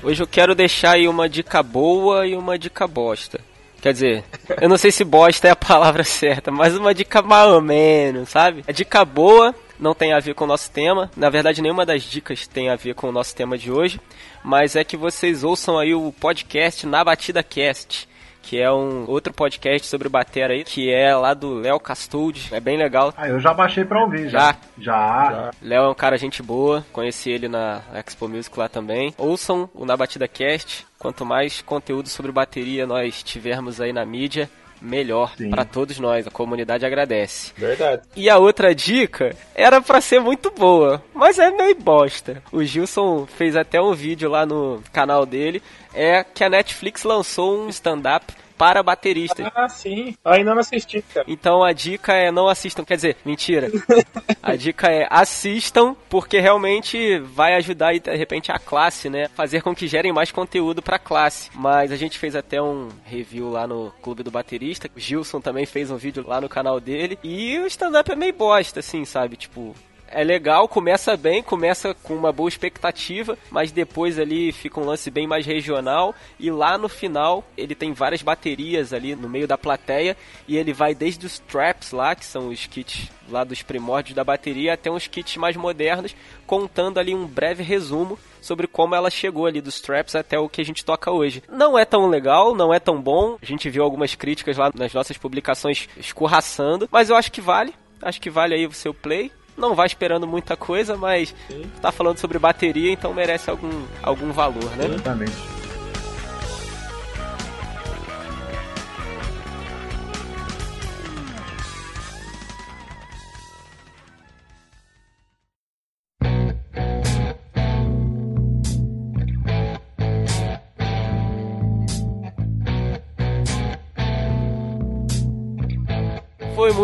Hoje 0.00 0.22
eu 0.22 0.26
quero 0.28 0.54
deixar 0.54 0.92
aí 0.92 1.08
uma 1.08 1.28
dica 1.28 1.64
boa 1.64 2.24
e 2.24 2.36
uma 2.36 2.56
dica 2.56 2.86
bosta. 2.86 3.40
Quer 3.80 3.92
dizer, 3.92 4.24
eu 4.60 4.68
não 4.68 4.76
sei 4.76 4.92
se 4.92 5.02
bosta 5.02 5.48
é 5.48 5.50
a 5.50 5.56
palavra 5.56 6.04
certa, 6.06 6.52
mas 6.52 6.76
uma 6.76 6.94
dica 6.94 7.22
mais 7.22 7.50
ou 7.50 7.60
menos, 7.60 8.28
sabe? 8.28 8.62
A 8.68 8.70
dica 8.72 9.04
boa 9.04 9.52
não 9.78 9.94
tem 9.94 10.12
a 10.12 10.20
ver 10.20 10.34
com 10.34 10.44
o 10.44 10.48
nosso 10.48 10.70
tema. 10.70 11.10
Na 11.16 11.30
verdade, 11.30 11.62
nenhuma 11.62 11.86
das 11.86 12.02
dicas 12.02 12.46
tem 12.46 12.68
a 12.68 12.76
ver 12.76 12.94
com 12.94 13.08
o 13.08 13.12
nosso 13.12 13.34
tema 13.34 13.56
de 13.56 13.70
hoje. 13.70 14.00
Mas 14.42 14.76
é 14.76 14.84
que 14.84 14.96
vocês 14.96 15.44
ouçam 15.44 15.78
aí 15.78 15.94
o 15.94 16.12
podcast 16.12 16.86
Na 16.86 17.04
Batida 17.04 17.42
Cast 17.42 18.08
que 18.48 18.58
é 18.58 18.72
um 18.72 19.04
outro 19.06 19.30
podcast 19.30 19.86
sobre 19.86 20.08
batera 20.08 20.54
aí, 20.54 20.64
que 20.64 20.90
é 20.90 21.14
lá 21.14 21.34
do 21.34 21.52
Léo 21.52 21.78
Castoldi. 21.78 22.48
É 22.50 22.58
bem 22.58 22.78
legal. 22.78 23.12
Ah, 23.14 23.28
eu 23.28 23.38
já 23.38 23.52
baixei 23.52 23.84
pra 23.84 24.02
ouvir, 24.02 24.30
já. 24.30 24.56
Já. 24.78 25.30
já. 25.30 25.50
Léo 25.60 25.84
é 25.84 25.88
um 25.90 25.94
cara 25.94 26.16
gente 26.16 26.42
boa, 26.42 26.82
conheci 26.90 27.28
ele 27.28 27.46
na 27.46 27.82
Expo 27.92 28.26
Music 28.26 28.58
lá 28.58 28.66
também. 28.66 29.12
Ouçam 29.18 29.68
o 29.74 29.84
Na 29.84 29.98
Batida 29.98 30.26
Cast. 30.26 30.86
Quanto 30.98 31.26
mais 31.26 31.60
conteúdo 31.60 32.08
sobre 32.08 32.32
bateria 32.32 32.86
nós 32.86 33.22
tivermos 33.22 33.82
aí 33.82 33.92
na 33.92 34.06
mídia, 34.06 34.48
melhor 34.80 35.34
para 35.50 35.64
todos 35.64 35.98
nós. 35.98 36.26
A 36.26 36.30
comunidade 36.30 36.84
agradece. 36.84 37.52
Verdade. 37.56 38.02
E 38.16 38.28
a 38.28 38.38
outra 38.38 38.74
dica 38.74 39.34
era 39.54 39.80
para 39.80 40.00
ser 40.00 40.20
muito 40.20 40.50
boa, 40.50 41.02
mas 41.14 41.38
é 41.38 41.50
meio 41.50 41.76
bosta. 41.76 42.42
O 42.52 42.62
Gilson 42.62 43.26
fez 43.26 43.56
até 43.56 43.80
um 43.80 43.92
vídeo 43.92 44.30
lá 44.30 44.44
no 44.46 44.82
canal 44.92 45.24
dele. 45.24 45.62
É 45.94 46.22
que 46.22 46.44
a 46.44 46.50
Netflix 46.50 47.02
lançou 47.02 47.64
um 47.64 47.68
stand-up 47.68 48.32
para 48.58 48.82
bateristas. 48.82 49.46
Ah, 49.54 49.68
sim. 49.68 50.14
Ainda 50.24 50.52
não 50.52 50.60
assisti, 50.60 51.00
cara. 51.00 51.24
Então 51.28 51.62
a 51.62 51.72
dica 51.72 52.12
é 52.12 52.30
não 52.32 52.48
assistam. 52.48 52.84
Quer 52.84 52.96
dizer, 52.96 53.16
mentira. 53.24 53.70
a 54.42 54.56
dica 54.56 54.88
é 54.88 55.06
assistam, 55.08 55.96
porque 56.08 56.40
realmente 56.40 57.18
vai 57.20 57.54
ajudar 57.54 57.96
de 57.96 58.16
repente 58.16 58.50
a 58.50 58.58
classe, 58.58 59.08
né? 59.08 59.28
Fazer 59.28 59.62
com 59.62 59.74
que 59.74 59.86
gerem 59.86 60.12
mais 60.12 60.32
conteúdo 60.32 60.82
para 60.82 60.96
a 60.96 60.98
classe. 60.98 61.50
Mas 61.54 61.92
a 61.92 61.96
gente 61.96 62.18
fez 62.18 62.34
até 62.34 62.60
um 62.60 62.88
review 63.04 63.48
lá 63.48 63.66
no 63.66 63.92
Clube 64.02 64.22
do 64.22 64.30
Baterista. 64.30 64.90
O 64.94 65.00
Gilson 65.00 65.40
também 65.40 65.64
fez 65.64 65.90
um 65.90 65.96
vídeo 65.96 66.24
lá 66.26 66.40
no 66.40 66.48
canal 66.48 66.80
dele. 66.80 67.18
E 67.22 67.58
o 67.58 67.66
stand-up 67.66 68.10
é 68.10 68.16
meio 68.16 68.32
bosta, 68.32 68.80
assim, 68.80 69.04
sabe? 69.04 69.36
Tipo, 69.36 69.74
é 70.10 70.24
legal, 70.24 70.68
começa 70.68 71.16
bem, 71.16 71.42
começa 71.42 71.94
com 71.94 72.14
uma 72.14 72.32
boa 72.32 72.48
expectativa, 72.48 73.36
mas 73.50 73.70
depois 73.70 74.18
ali 74.18 74.52
fica 74.52 74.80
um 74.80 74.84
lance 74.84 75.10
bem 75.10 75.26
mais 75.26 75.46
regional 75.46 76.14
e 76.38 76.50
lá 76.50 76.78
no 76.78 76.88
final 76.88 77.44
ele 77.56 77.74
tem 77.74 77.92
várias 77.92 78.22
baterias 78.22 78.92
ali 78.92 79.14
no 79.14 79.28
meio 79.28 79.46
da 79.46 79.58
plateia 79.58 80.16
e 80.46 80.56
ele 80.56 80.72
vai 80.72 80.94
desde 80.94 81.26
os 81.26 81.38
traps 81.38 81.92
lá, 81.92 82.14
que 82.14 82.24
são 82.24 82.48
os 82.48 82.66
kits 82.66 83.10
lá 83.28 83.44
dos 83.44 83.62
primórdios 83.62 84.14
da 84.14 84.24
bateria, 84.24 84.74
até 84.74 84.90
uns 84.90 85.06
kits 85.06 85.36
mais 85.36 85.56
modernos, 85.56 86.14
contando 86.46 86.98
ali 86.98 87.14
um 87.14 87.26
breve 87.26 87.62
resumo 87.62 88.18
sobre 88.40 88.66
como 88.66 88.94
ela 88.94 89.10
chegou 89.10 89.46
ali 89.46 89.60
dos 89.60 89.80
traps 89.80 90.14
até 90.14 90.38
o 90.38 90.48
que 90.48 90.60
a 90.60 90.64
gente 90.64 90.84
toca 90.84 91.10
hoje. 91.10 91.42
Não 91.48 91.78
é 91.78 91.84
tão 91.84 92.06
legal, 92.06 92.54
não 92.54 92.72
é 92.72 92.78
tão 92.78 93.00
bom. 93.00 93.36
A 93.42 93.44
gente 93.44 93.68
viu 93.68 93.82
algumas 93.82 94.14
críticas 94.14 94.56
lá 94.56 94.70
nas 94.74 94.94
nossas 94.94 95.18
publicações 95.18 95.88
escorraçando, 95.96 96.88
mas 96.90 97.10
eu 97.10 97.16
acho 97.16 97.30
que 97.30 97.40
vale. 97.40 97.74
Acho 98.00 98.20
que 98.20 98.30
vale 98.30 98.54
aí 98.54 98.66
o 98.66 98.72
seu 98.72 98.94
play 98.94 99.30
não 99.58 99.74
vai 99.74 99.86
esperando 99.86 100.26
muita 100.26 100.56
coisa, 100.56 100.96
mas 100.96 101.34
Sim. 101.48 101.64
tá 101.82 101.90
falando 101.92 102.18
sobre 102.18 102.38
bateria, 102.38 102.92
então 102.92 103.12
merece 103.12 103.50
algum, 103.50 103.84
algum 104.02 104.32
valor, 104.32 104.70
né? 104.76 104.86
Exatamente. 104.86 105.57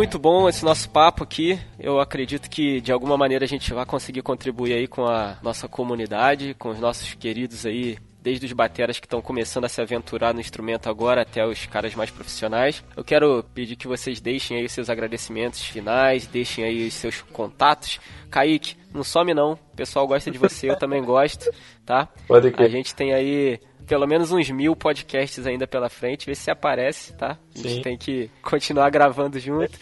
Muito 0.04 0.18
bom 0.18 0.46
esse 0.46 0.62
nosso 0.62 0.90
papo 0.90 1.24
aqui. 1.24 1.58
Eu 1.80 1.98
acredito 1.98 2.50
que 2.50 2.78
de 2.78 2.92
alguma 2.92 3.16
maneira 3.16 3.46
a 3.46 3.48
gente 3.48 3.72
vai 3.72 3.86
conseguir 3.86 4.20
contribuir 4.20 4.74
aí 4.74 4.86
com 4.86 5.06
a 5.06 5.38
nossa 5.42 5.66
comunidade, 5.66 6.54
com 6.58 6.68
os 6.68 6.78
nossos 6.78 7.14
queridos 7.14 7.64
aí 7.64 7.96
desde 8.20 8.44
os 8.44 8.52
bateras 8.52 9.00
que 9.00 9.06
estão 9.06 9.22
começando 9.22 9.64
a 9.64 9.68
se 9.68 9.80
aventurar 9.80 10.34
no 10.34 10.40
instrumento 10.40 10.90
agora 10.90 11.22
até 11.22 11.46
os 11.46 11.64
caras 11.64 11.94
mais 11.94 12.10
profissionais. 12.10 12.84
Eu 12.94 13.02
quero 13.02 13.42
pedir 13.54 13.76
que 13.76 13.88
vocês 13.88 14.20
deixem 14.20 14.58
aí 14.58 14.66
os 14.66 14.72
seus 14.72 14.90
agradecimentos 14.90 15.62
finais, 15.62 16.26
deixem 16.26 16.64
aí 16.64 16.86
os 16.86 16.94
seus 16.94 17.22
contatos. 17.22 17.98
Kaique, 18.30 18.76
não 18.92 19.02
some 19.02 19.32
não, 19.32 19.52
o 19.52 19.76
pessoal 19.76 20.06
gosta 20.06 20.30
de 20.30 20.36
você, 20.36 20.70
eu 20.70 20.78
também 20.78 21.02
gosto, 21.02 21.50
tá? 21.84 22.08
Pode 22.28 22.50
que. 22.50 22.62
A 22.62 22.68
gente 22.68 22.94
tem 22.94 23.14
aí 23.14 23.58
pelo 23.86 24.06
menos 24.06 24.32
uns 24.32 24.50
mil 24.50 24.74
podcasts 24.74 25.46
ainda 25.46 25.66
pela 25.66 25.88
frente, 25.88 26.26
ver 26.26 26.34
se 26.34 26.50
aparece, 26.50 27.12
tá? 27.14 27.38
A 27.54 27.58
gente 27.58 27.74
Sim. 27.74 27.82
tem 27.82 27.98
que 27.98 28.30
continuar 28.42 28.90
gravando 28.90 29.38
junto. 29.38 29.78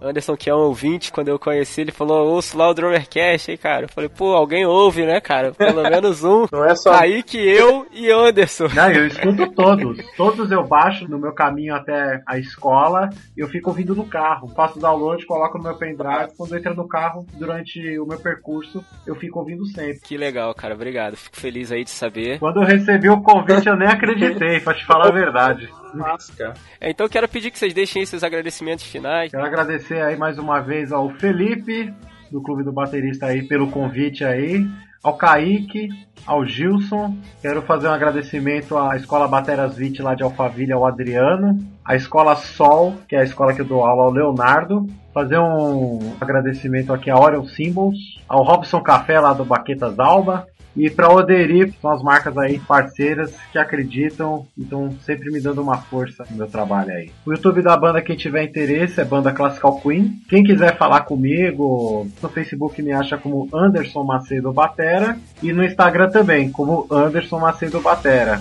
Anderson, 0.00 0.36
que 0.36 0.48
é 0.48 0.54
um 0.54 0.58
ouvinte, 0.58 1.12
quando 1.12 1.28
eu 1.28 1.38
conheci, 1.38 1.80
ele 1.80 1.92
falou, 1.92 2.28
ouço 2.28 2.56
lá 2.56 2.68
o 2.68 2.74
Drummercast, 2.74 3.50
aí, 3.50 3.56
cara. 3.58 3.84
Eu 3.84 3.88
falei, 3.88 4.08
pô, 4.08 4.34
alguém 4.34 4.64
ouve, 4.64 5.04
né, 5.04 5.20
cara? 5.20 5.52
Pelo 5.52 5.82
menos 5.88 6.22
um. 6.24 6.46
Não 6.52 6.64
é 6.64 6.74
só. 6.74 6.92
Aí 6.92 7.22
que 7.22 7.38
eu 7.38 7.86
e 7.92 8.10
Anderson. 8.10 8.68
Não, 8.74 8.90
eu 8.90 9.06
escuto 9.06 9.50
todos. 9.52 9.98
Todos 10.16 10.50
eu 10.50 10.64
baixo 10.64 11.08
no 11.08 11.18
meu 11.18 11.32
caminho 11.32 11.74
até 11.74 12.22
a 12.26 12.38
escola, 12.38 13.10
eu 13.36 13.48
fico 13.48 13.70
ouvindo 13.70 13.94
no 13.94 14.04
carro. 14.06 14.48
Faço 14.54 14.78
download, 14.78 15.24
coloco 15.26 15.58
no 15.58 15.64
meu 15.64 15.74
pendrive. 15.74 16.32
Quando 16.36 16.52
eu 16.52 16.58
entro 16.58 16.74
no 16.74 16.88
carro, 16.88 17.26
durante 17.34 17.98
o 17.98 18.06
meu 18.06 18.18
percurso, 18.18 18.84
eu 19.06 19.14
fico 19.14 19.38
ouvindo 19.38 19.66
sempre. 19.66 20.00
Que 20.00 20.16
legal, 20.16 20.54
cara. 20.54 20.74
Obrigado. 20.74 21.16
Fico 21.16 21.36
feliz 21.36 21.72
aí 21.72 21.84
de 21.84 21.90
saber. 21.90 22.38
Quando 22.38 22.62
eu 22.62 22.66
recebi 22.66 23.08
o 23.08 23.20
convite, 23.20 23.68
eu 23.68 23.76
nem 23.76 23.88
acreditei, 23.88 24.60
pra 24.60 24.74
te 24.74 24.84
falar 24.84 25.08
a 25.08 25.12
verdade. 25.12 25.68
Massa, 25.96 26.32
cara. 26.36 26.54
É, 26.80 26.90
então 26.90 27.06
eu 27.06 27.10
quero 27.10 27.28
pedir 27.28 27.50
que 27.50 27.58
vocês 27.58 27.74
deixem 27.74 28.00
aí 28.00 28.06
seus 28.06 28.22
agradecimentos 28.22 28.84
finais. 28.84 29.30
Quero 29.30 29.44
agradecer 29.44 30.00
aí 30.02 30.16
mais 30.16 30.38
uma 30.38 30.60
vez 30.60 30.92
ao 30.92 31.10
Felipe, 31.10 31.92
do 32.30 32.42
Clube 32.42 32.62
do 32.62 32.72
Baterista 32.72 33.26
aí, 33.26 33.46
pelo 33.46 33.70
convite 33.70 34.24
aí. 34.24 34.66
Ao 35.02 35.16
Kaique, 35.16 35.88
ao 36.26 36.44
Gilson. 36.44 37.16
Quero 37.40 37.62
fazer 37.62 37.86
um 37.86 37.92
agradecimento 37.92 38.76
à 38.76 38.96
Escola 38.96 39.28
Bateras 39.28 39.76
Vite 39.76 40.02
lá 40.02 40.14
de 40.14 40.24
Alphaville, 40.24 40.72
ao 40.72 40.84
Adriano. 40.84 41.56
A 41.84 41.94
Escola 41.94 42.34
Sol, 42.34 42.94
que 43.08 43.14
é 43.14 43.20
a 43.20 43.24
escola 43.24 43.54
que 43.54 43.60
eu 43.60 43.64
dou 43.64 43.84
aula, 43.84 44.02
ao 44.04 44.10
Leonardo. 44.10 44.86
Fazer 45.14 45.38
um 45.38 46.14
agradecimento 46.20 46.92
aqui 46.92 47.10
a 47.10 47.18
Orion 47.18 47.44
Symbols, 47.44 47.96
ao 48.28 48.42
Robson 48.42 48.80
Café 48.82 49.20
lá 49.20 49.32
do 49.32 49.44
Baquetas 49.44 49.98
Alba. 49.98 50.46
E 50.78 50.88
para 50.88 51.12
Oderi, 51.12 51.74
são 51.82 51.90
as 51.90 52.00
marcas 52.04 52.38
aí 52.38 52.60
parceiras 52.60 53.34
que 53.50 53.58
acreditam 53.58 54.46
e 54.56 54.62
estão 54.62 54.96
sempre 55.04 55.28
me 55.28 55.40
dando 55.40 55.60
uma 55.60 55.78
força 55.78 56.24
no 56.30 56.36
meu 56.36 56.46
trabalho 56.46 56.92
aí. 56.92 57.10
O 57.26 57.32
YouTube 57.32 57.62
da 57.62 57.76
banda, 57.76 58.00
quem 58.00 58.16
tiver 58.16 58.44
interesse, 58.44 59.00
é 59.00 59.04
Banda 59.04 59.32
Classical 59.32 59.80
Queen. 59.80 60.22
Quem 60.28 60.44
quiser 60.44 60.78
falar 60.78 61.00
comigo, 61.00 62.06
no 62.22 62.28
Facebook 62.28 62.80
me 62.80 62.92
acha 62.92 63.18
como 63.18 63.48
Anderson 63.52 64.04
Macedo 64.04 64.52
Batera 64.52 65.18
e 65.42 65.52
no 65.52 65.64
Instagram 65.64 66.10
também, 66.10 66.48
como 66.48 66.86
Anderson 66.88 67.40
Macedo 67.40 67.80
Batera. 67.80 68.40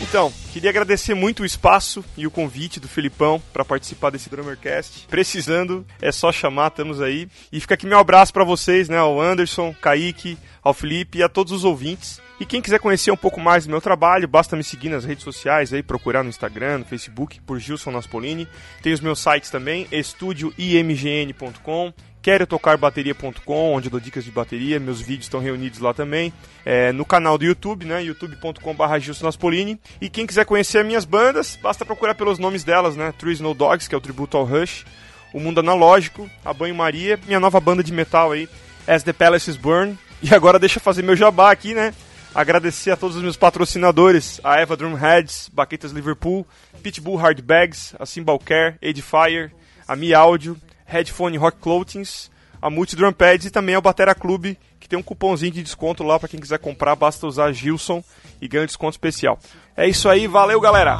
Então, 0.00 0.32
queria 0.52 0.68
agradecer 0.68 1.14
muito 1.14 1.42
o 1.42 1.46
espaço 1.46 2.04
e 2.14 2.26
o 2.26 2.30
convite 2.30 2.78
do 2.78 2.86
Felipão 2.86 3.42
para 3.54 3.64
participar 3.64 4.10
desse 4.10 4.28
Drummercast. 4.28 5.06
Precisando, 5.08 5.86
é 6.00 6.12
só 6.12 6.30
chamar, 6.30 6.68
estamos 6.68 7.00
aí. 7.00 7.26
E 7.50 7.58
fica 7.58 7.72
aqui 7.72 7.86
meu 7.86 7.98
abraço 7.98 8.34
para 8.34 8.44
vocês, 8.44 8.86
né, 8.86 8.98
ao 8.98 9.18
Anderson, 9.18 9.74
Kaique, 9.80 10.36
ao 10.62 10.74
Felipe 10.74 11.18
e 11.18 11.22
a 11.22 11.28
todos 11.28 11.52
os 11.52 11.64
ouvintes. 11.64 12.20
E 12.38 12.44
quem 12.44 12.60
quiser 12.60 12.80
conhecer 12.80 13.10
um 13.10 13.16
pouco 13.16 13.40
mais 13.40 13.64
do 13.64 13.70
meu 13.70 13.80
trabalho, 13.80 14.28
basta 14.28 14.54
me 14.54 14.62
seguir 14.62 14.90
nas 14.90 15.06
redes 15.06 15.24
sociais 15.24 15.72
aí, 15.72 15.82
procurar 15.82 16.22
no 16.22 16.28
Instagram, 16.28 16.78
no 16.78 16.84
Facebook, 16.84 17.40
por 17.40 17.58
Gilson 17.58 17.90
Naspolini. 17.90 18.46
Tem 18.82 18.92
os 18.92 19.00
meus 19.00 19.20
sites 19.20 19.48
também, 19.48 19.88
estudioimgn.com 19.90 21.94
quero 22.22 22.46
tocar 22.46 22.76
bateria.com, 22.76 23.74
onde 23.74 23.90
dou 23.90 23.98
dicas 23.98 24.24
de 24.24 24.30
bateria, 24.30 24.78
meus 24.78 25.00
vídeos 25.00 25.24
estão 25.24 25.40
reunidos 25.40 25.80
lá 25.80 25.92
também. 25.92 26.32
É, 26.64 26.92
no 26.92 27.04
canal 27.04 27.36
do 27.36 27.44
YouTube, 27.44 27.84
né? 27.84 28.02
youtube.com.br 28.04 29.22
Naspolini. 29.22 29.78
E 30.00 30.08
quem 30.08 30.26
quiser 30.26 30.44
conhecer 30.44 30.78
as 30.78 30.86
minhas 30.86 31.04
bandas, 31.04 31.58
basta 31.60 31.84
procurar 31.84 32.14
pelos 32.14 32.38
nomes 32.38 32.62
delas, 32.62 32.94
né? 32.94 33.12
True 33.18 33.32
Snow 33.32 33.54
Dogs, 33.54 33.88
que 33.88 33.94
é 33.94 33.98
o 33.98 34.00
tributo 34.00 34.36
ao 34.36 34.44
Rush, 34.44 34.84
o 35.34 35.40
Mundo 35.40 35.58
Analógico, 35.58 36.30
a 36.44 36.54
Banho 36.54 36.74
Maria, 36.74 37.18
minha 37.26 37.40
nova 37.40 37.58
banda 37.58 37.82
de 37.82 37.92
metal 37.92 38.30
aí, 38.30 38.48
As 38.86 39.02
the 39.02 39.12
Palaces 39.12 39.56
Burn. 39.56 39.98
E 40.22 40.32
agora 40.32 40.58
deixa 40.58 40.78
eu 40.78 40.82
fazer 40.82 41.02
meu 41.02 41.16
jabá 41.16 41.50
aqui, 41.50 41.74
né? 41.74 41.92
Agradecer 42.32 42.92
a 42.92 42.96
todos 42.96 43.16
os 43.16 43.22
meus 43.22 43.36
patrocinadores, 43.36 44.40
a 44.44 44.58
Eva 44.58 44.76
Drumheads, 44.76 45.50
Baquetas 45.52 45.90
Liverpool, 45.90 46.46
Pitbull 46.82 47.16
Hard 47.16 47.42
Bags, 47.42 47.94
a 47.98 48.06
Cymbal 48.06 48.38
Care, 48.38 48.76
Edifier, 48.80 49.52
a 49.86 49.96
Mi 49.96 50.14
Audio, 50.14 50.56
Headphone 50.92 51.38
Rock 51.38 51.56
Clothings, 51.58 52.30
a 52.60 52.68
Multi 52.68 52.94
Drum 52.94 53.14
Pads 53.14 53.46
e 53.46 53.50
também 53.50 53.74
ao 53.74 53.80
Batera 53.80 54.14
Clube, 54.14 54.58
que 54.78 54.86
tem 54.86 54.98
um 54.98 55.02
cupomzinho 55.02 55.50
de 55.50 55.62
desconto 55.62 56.04
lá 56.04 56.18
para 56.18 56.28
quem 56.28 56.38
quiser 56.38 56.58
comprar, 56.58 56.94
basta 56.94 57.26
usar 57.26 57.50
Gilson 57.50 58.04
e 58.42 58.46
ganha 58.46 58.64
um 58.64 58.66
desconto 58.66 58.92
especial. 58.92 59.38
É 59.74 59.88
isso 59.88 60.06
aí, 60.06 60.26
valeu 60.26 60.60
galera! 60.60 60.98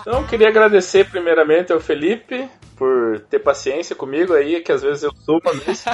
Então, 0.00 0.26
queria 0.28 0.48
agradecer 0.48 1.08
primeiramente 1.08 1.72
ao 1.72 1.80
Felipe 1.80 2.48
por 2.82 3.20
ter 3.30 3.38
paciência 3.38 3.94
comigo 3.94 4.34
aí, 4.34 4.60
que 4.60 4.72
às 4.72 4.82
vezes 4.82 5.04
eu 5.04 5.12
sou 5.24 5.40
uma 5.40 5.54
vez. 5.54 5.84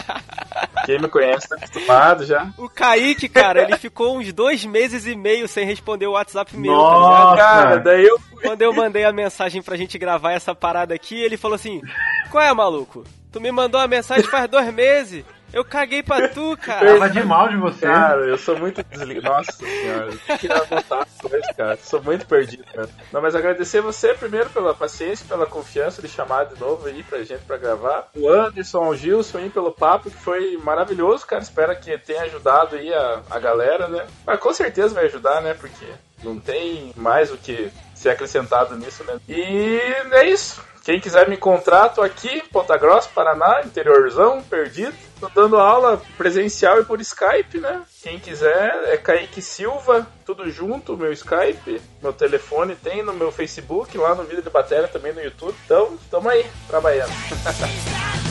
Quem 0.87 0.99
me 0.99 1.07
conhece 1.07 1.47
tá 1.47 1.57
acostumado 1.57 2.25
já. 2.25 2.51
O 2.57 2.67
Kaique, 2.67 3.29
cara, 3.29 3.61
ele 3.63 3.77
ficou 3.77 4.17
uns 4.17 4.33
dois 4.33 4.65
meses 4.65 5.05
e 5.05 5.15
meio 5.15 5.47
sem 5.47 5.67
responder 5.67 6.07
o 6.07 6.13
WhatsApp 6.13 6.57
meu, 6.57 6.73
tá 6.73 6.79
Nossa. 6.79 7.31
ligado? 7.33 7.37
Cara, 7.37 7.77
daí 7.81 8.07
eu 8.07 8.19
Quando 8.41 8.63
eu 8.63 8.73
mandei 8.73 9.05
a 9.05 9.13
mensagem 9.13 9.61
pra 9.61 9.77
gente 9.77 9.99
gravar 9.99 10.33
essa 10.33 10.55
parada 10.55 10.95
aqui, 10.95 11.23
ele 11.23 11.37
falou 11.37 11.57
assim: 11.57 11.83
Qual 12.31 12.43
é, 12.43 12.55
maluco? 12.55 13.05
Tu 13.31 13.39
me 13.39 13.53
mandou 13.53 13.79
uma 13.79 13.87
mensagem 13.87 14.25
faz 14.25 14.49
dois 14.49 14.73
meses. 14.73 15.27
Eu 15.53 15.65
caguei 15.65 16.03
pra 16.03 16.29
tu, 16.29 16.57
cara. 16.61 16.93
Tava 16.93 17.11
de 17.11 17.23
mal 17.25 17.49
de 17.49 17.57
você. 17.57 17.87
Cara, 17.87 18.27
eu 18.27 18.39
sou 18.39 18.59
muito 18.59 18.83
desligado. 18.83 19.29
Nossa 19.29 19.53
senhora, 19.53 20.11
eu 20.13 20.39
que 20.39 20.49
coisas, 21.21 21.57
cara. 21.57 21.79
Sou 21.83 22.03
muito 22.03 22.27
perdido, 22.27 22.65
cara. 22.73 22.89
Não, 23.13 23.21
mas 23.21 23.35
agradecer 23.35 23.81
você 23.81 24.15
primeiro 24.15 24.51
pela 24.51 24.75
paciência, 24.75 25.27
pela 25.29 25.47
confiança 25.47 26.01
de 26.01 26.09
chamar 26.09 26.45
de 26.45 26.61
novo 26.61 26.87
aí 26.87 27.03
pra 27.03 27.23
gente 27.23 27.41
pra 27.41 27.57
gravar. 27.57 28.09
O 28.15 28.29
Anderson, 28.29 28.89
o 28.89 28.97
Gilson 28.97 29.39
aí 29.39 29.51
pelo 29.51 29.73
papo, 29.73 30.11
que 30.11 30.17
foi 30.17 30.57
maravilhoso, 30.59 31.27
cara. 31.27 31.43
Espero 31.43 31.75
que 31.79 31.97
tenha 31.99 32.23
ajudado 32.23 32.77
aí 32.77 32.93
a, 32.93 33.23
a 33.31 33.39
galera, 33.39 33.89
né? 33.89 34.07
Mas 34.27 34.41
com 34.41 34.53
certeza 34.53 34.95
vai 34.95 35.07
ajudar, 35.07 35.41
né? 35.41 35.55
Porque 35.55 35.87
não 36.23 36.39
tem 36.39 36.93
mais 36.97 37.33
o 37.33 37.37
que 37.37 37.71
ser 37.95 38.11
acrescentado 38.11 38.77
nisso, 38.77 39.05
né? 39.05 39.19
E 39.29 39.81
é 40.13 40.29
isso. 40.29 40.63
Quem 40.85 41.01
quiser 41.01 41.29
me 41.29 41.37
encontrar, 41.37 41.91
tô 41.91 42.01
aqui, 42.01 42.43
Ponta 42.51 42.75
Grossa, 42.79 43.11
Paraná, 43.15 43.61
interiorzão, 43.63 44.43
perdido. 44.43 44.95
Tô 45.21 45.29
dando 45.29 45.57
aula 45.57 46.01
presencial 46.17 46.81
e 46.81 46.85
por 46.85 47.01
Skype, 47.01 47.59
né? 47.59 47.83
Quem 48.03 48.19
quiser, 48.19 48.85
é 48.85 48.97
Kaique 48.97 49.43
Silva, 49.43 50.07
tudo 50.25 50.49
junto, 50.51 50.97
meu 50.97 51.13
Skype, 51.13 51.81
meu 52.03 52.13
telefone 52.13 52.77
tem 52.77 53.03
no 53.03 53.13
meu 53.13 53.33
Facebook, 53.33 53.97
lá 53.99 54.15
no 54.15 54.25
Vida 54.25 54.43
de 54.43 54.51
Bateria, 54.51 54.89
também 54.89 55.13
no 55.13 55.21
YouTube. 55.21 55.55
Então, 55.65 55.99
tamo 56.11 56.29
aí, 56.29 56.47
trabalhando. 56.69 57.13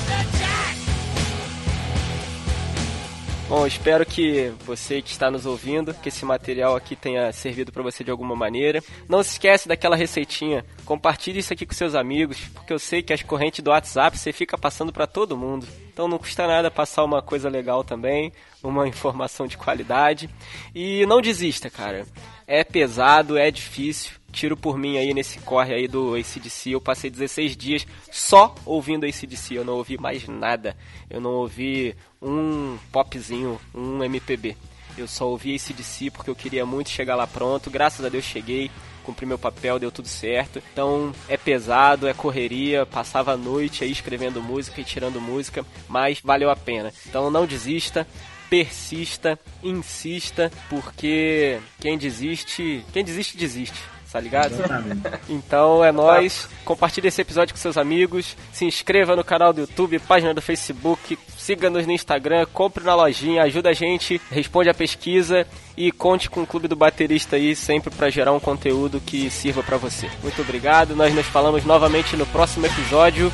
Bom, 3.50 3.66
espero 3.66 4.06
que 4.06 4.52
você 4.66 5.02
que 5.02 5.10
está 5.10 5.32
nos 5.32 5.45
ouvindo, 5.45 5.93
que 5.93 6.10
esse 6.10 6.26
material 6.26 6.76
aqui 6.76 6.98
tenha 6.98 7.32
servido 7.32 7.72
para 7.72 7.82
você 7.82 8.04
de 8.04 8.12
alguma 8.12 8.36
maneira. 8.36 8.84
Não 9.08 9.24
se 9.24 9.32
esquece 9.32 9.70
daquela 9.70 9.95
receitinha. 9.95 10.66
Compartilhe 10.84 11.39
isso 11.39 11.54
aqui 11.54 11.66
com 11.66 11.74
seus 11.74 11.95
amigos, 11.95 12.38
porque 12.54 12.74
eu 12.74 12.78
sei 12.78 13.02
que 13.02 13.14
as 13.14 13.24
correntes 13.24 13.64
do 13.64 13.70
WhatsApp 13.70 14.18
você 14.18 14.34
fica 14.34 14.58
passando 14.58 14.91
para 14.91 15.08
todo 15.08 15.38
mundo. 15.38 15.66
Então 15.93 16.10
não 16.10 16.18
custa 16.18 16.45
nada 16.45 16.70
passar 16.70 17.06
uma 17.06 17.22
coisa 17.22 17.48
legal 17.48 17.86
também, 17.86 18.34
uma 18.62 18.86
informação 18.86 19.48
de 19.48 19.56
qualidade. 19.56 20.30
E 20.76 21.06
não 21.06 21.22
desista, 21.22 21.70
cara. 21.70 22.06
É 22.45 22.66
pesado, 22.66 23.38
é 23.38 23.50
difícil. 23.50 24.12
Tiro 24.38 24.56
por 24.56 24.78
mim 24.78 25.00
aí 25.00 25.16
nesse 25.16 25.40
corre 25.40 25.74
aí 25.74 25.88
do 25.88 26.14
ACDC. 26.14 26.70
Eu 26.70 26.80
passei 26.80 27.10
16 27.10 27.58
dias 27.58 27.88
só 28.12 28.54
ouvindo 28.68 29.04
ACDC. 29.04 29.56
Eu 29.56 29.66
não 29.66 29.74
ouvi 29.74 29.98
mais 29.98 30.28
nada. 30.28 30.78
Eu 31.10 31.20
não 31.20 31.32
ouvi 31.32 31.96
um 32.22 32.78
popzinho, 32.92 33.60
um 33.74 34.04
MPB. 34.04 34.56
Eu 34.96 35.08
só 35.08 35.28
ouvi 35.28 35.56
ACDC 35.56 36.12
porque 36.12 36.30
eu 36.30 36.36
queria 36.36 36.68
muito 36.68 36.92
chegar 36.92 37.16
lá 37.16 37.26
pronto. 37.26 37.72
Graças 37.72 38.06
a 38.06 38.10
Deus 38.10 38.26
cheguei 38.26 38.70
cumpri 39.04 39.26
meu 39.26 39.40
papel, 39.40 39.80
deu 39.80 39.90
tudo 39.90 40.08
certo. 40.08 40.62
Então 40.72 41.12
é 41.28 41.36
pesado, 41.36 42.08
é 42.08 42.14
correria, 42.14 42.86
passava 42.86 43.32
a 43.32 43.38
noite 43.38 43.84
aí 43.84 43.92
escrevendo 43.92 44.40
música 44.40 44.82
e 44.82 44.84
tirando 44.84 45.20
música, 45.20 45.66
mas 45.88 46.20
valeu 46.22 46.52
a 46.52 46.56
pena. 46.56 46.94
Então 47.08 47.32
não 47.32 47.48
desista, 47.48 48.06
persista, 48.50 49.40
insista, 49.64 50.52
porque 50.70 51.58
quem 51.80 51.98
desiste, 51.98 52.86
quem 52.94 53.04
desiste 53.04 53.36
desiste. 53.36 53.97
Tá 54.18 54.22
ligado? 54.22 54.55
Então 55.30 55.84
é 55.84 55.91
nóis. 55.91 56.49
Compartilhe 56.65 57.07
esse 57.07 57.22
episódio 57.22 57.53
com 57.53 57.59
seus 57.59 57.78
amigos. 57.78 58.36
Se 58.51 58.65
inscreva 58.65 59.15
no 59.15 59.24
canal 59.24 59.53
do 59.53 59.61
YouTube, 59.61 59.99
página 59.99 60.34
do 60.34 60.41
Facebook. 60.41 61.18
Siga-nos 61.38 61.86
no 61.86 61.91
Instagram. 61.91 62.45
Compre 62.51 62.84
na 62.84 62.95
lojinha. 62.95 63.43
Ajuda 63.43 63.70
a 63.70 63.74
gente. 63.74 64.20
Responde 64.32 64.70
a 64.70 64.74
pesquisa. 64.74 65.45
E 65.76 65.91
conte 65.91 66.30
com 66.30 66.41
o 66.41 66.47
Clube 66.47 66.68
do 66.68 66.76
Baterista 66.76 67.36
aí 67.36 67.55
sempre 67.55 67.93
para 67.93 68.09
gerar 68.09 68.32
um 68.32 68.39
conteúdo 68.39 68.99
que 68.99 69.30
sirva 69.30 69.61
para 69.61 69.78
você. 69.78 70.09
Muito 70.24 70.41
obrigado. 70.41 70.95
Nós 70.95 71.13
nos 71.13 71.26
falamos 71.28 71.63
novamente 71.65 72.15
no 72.15 72.26
próximo 72.26 72.65
episódio. 72.65 73.32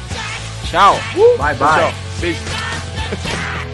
Tchau. 0.69 0.95
Bye, 1.37 1.55
bye. 1.55 1.93
Beijo. 2.19 2.39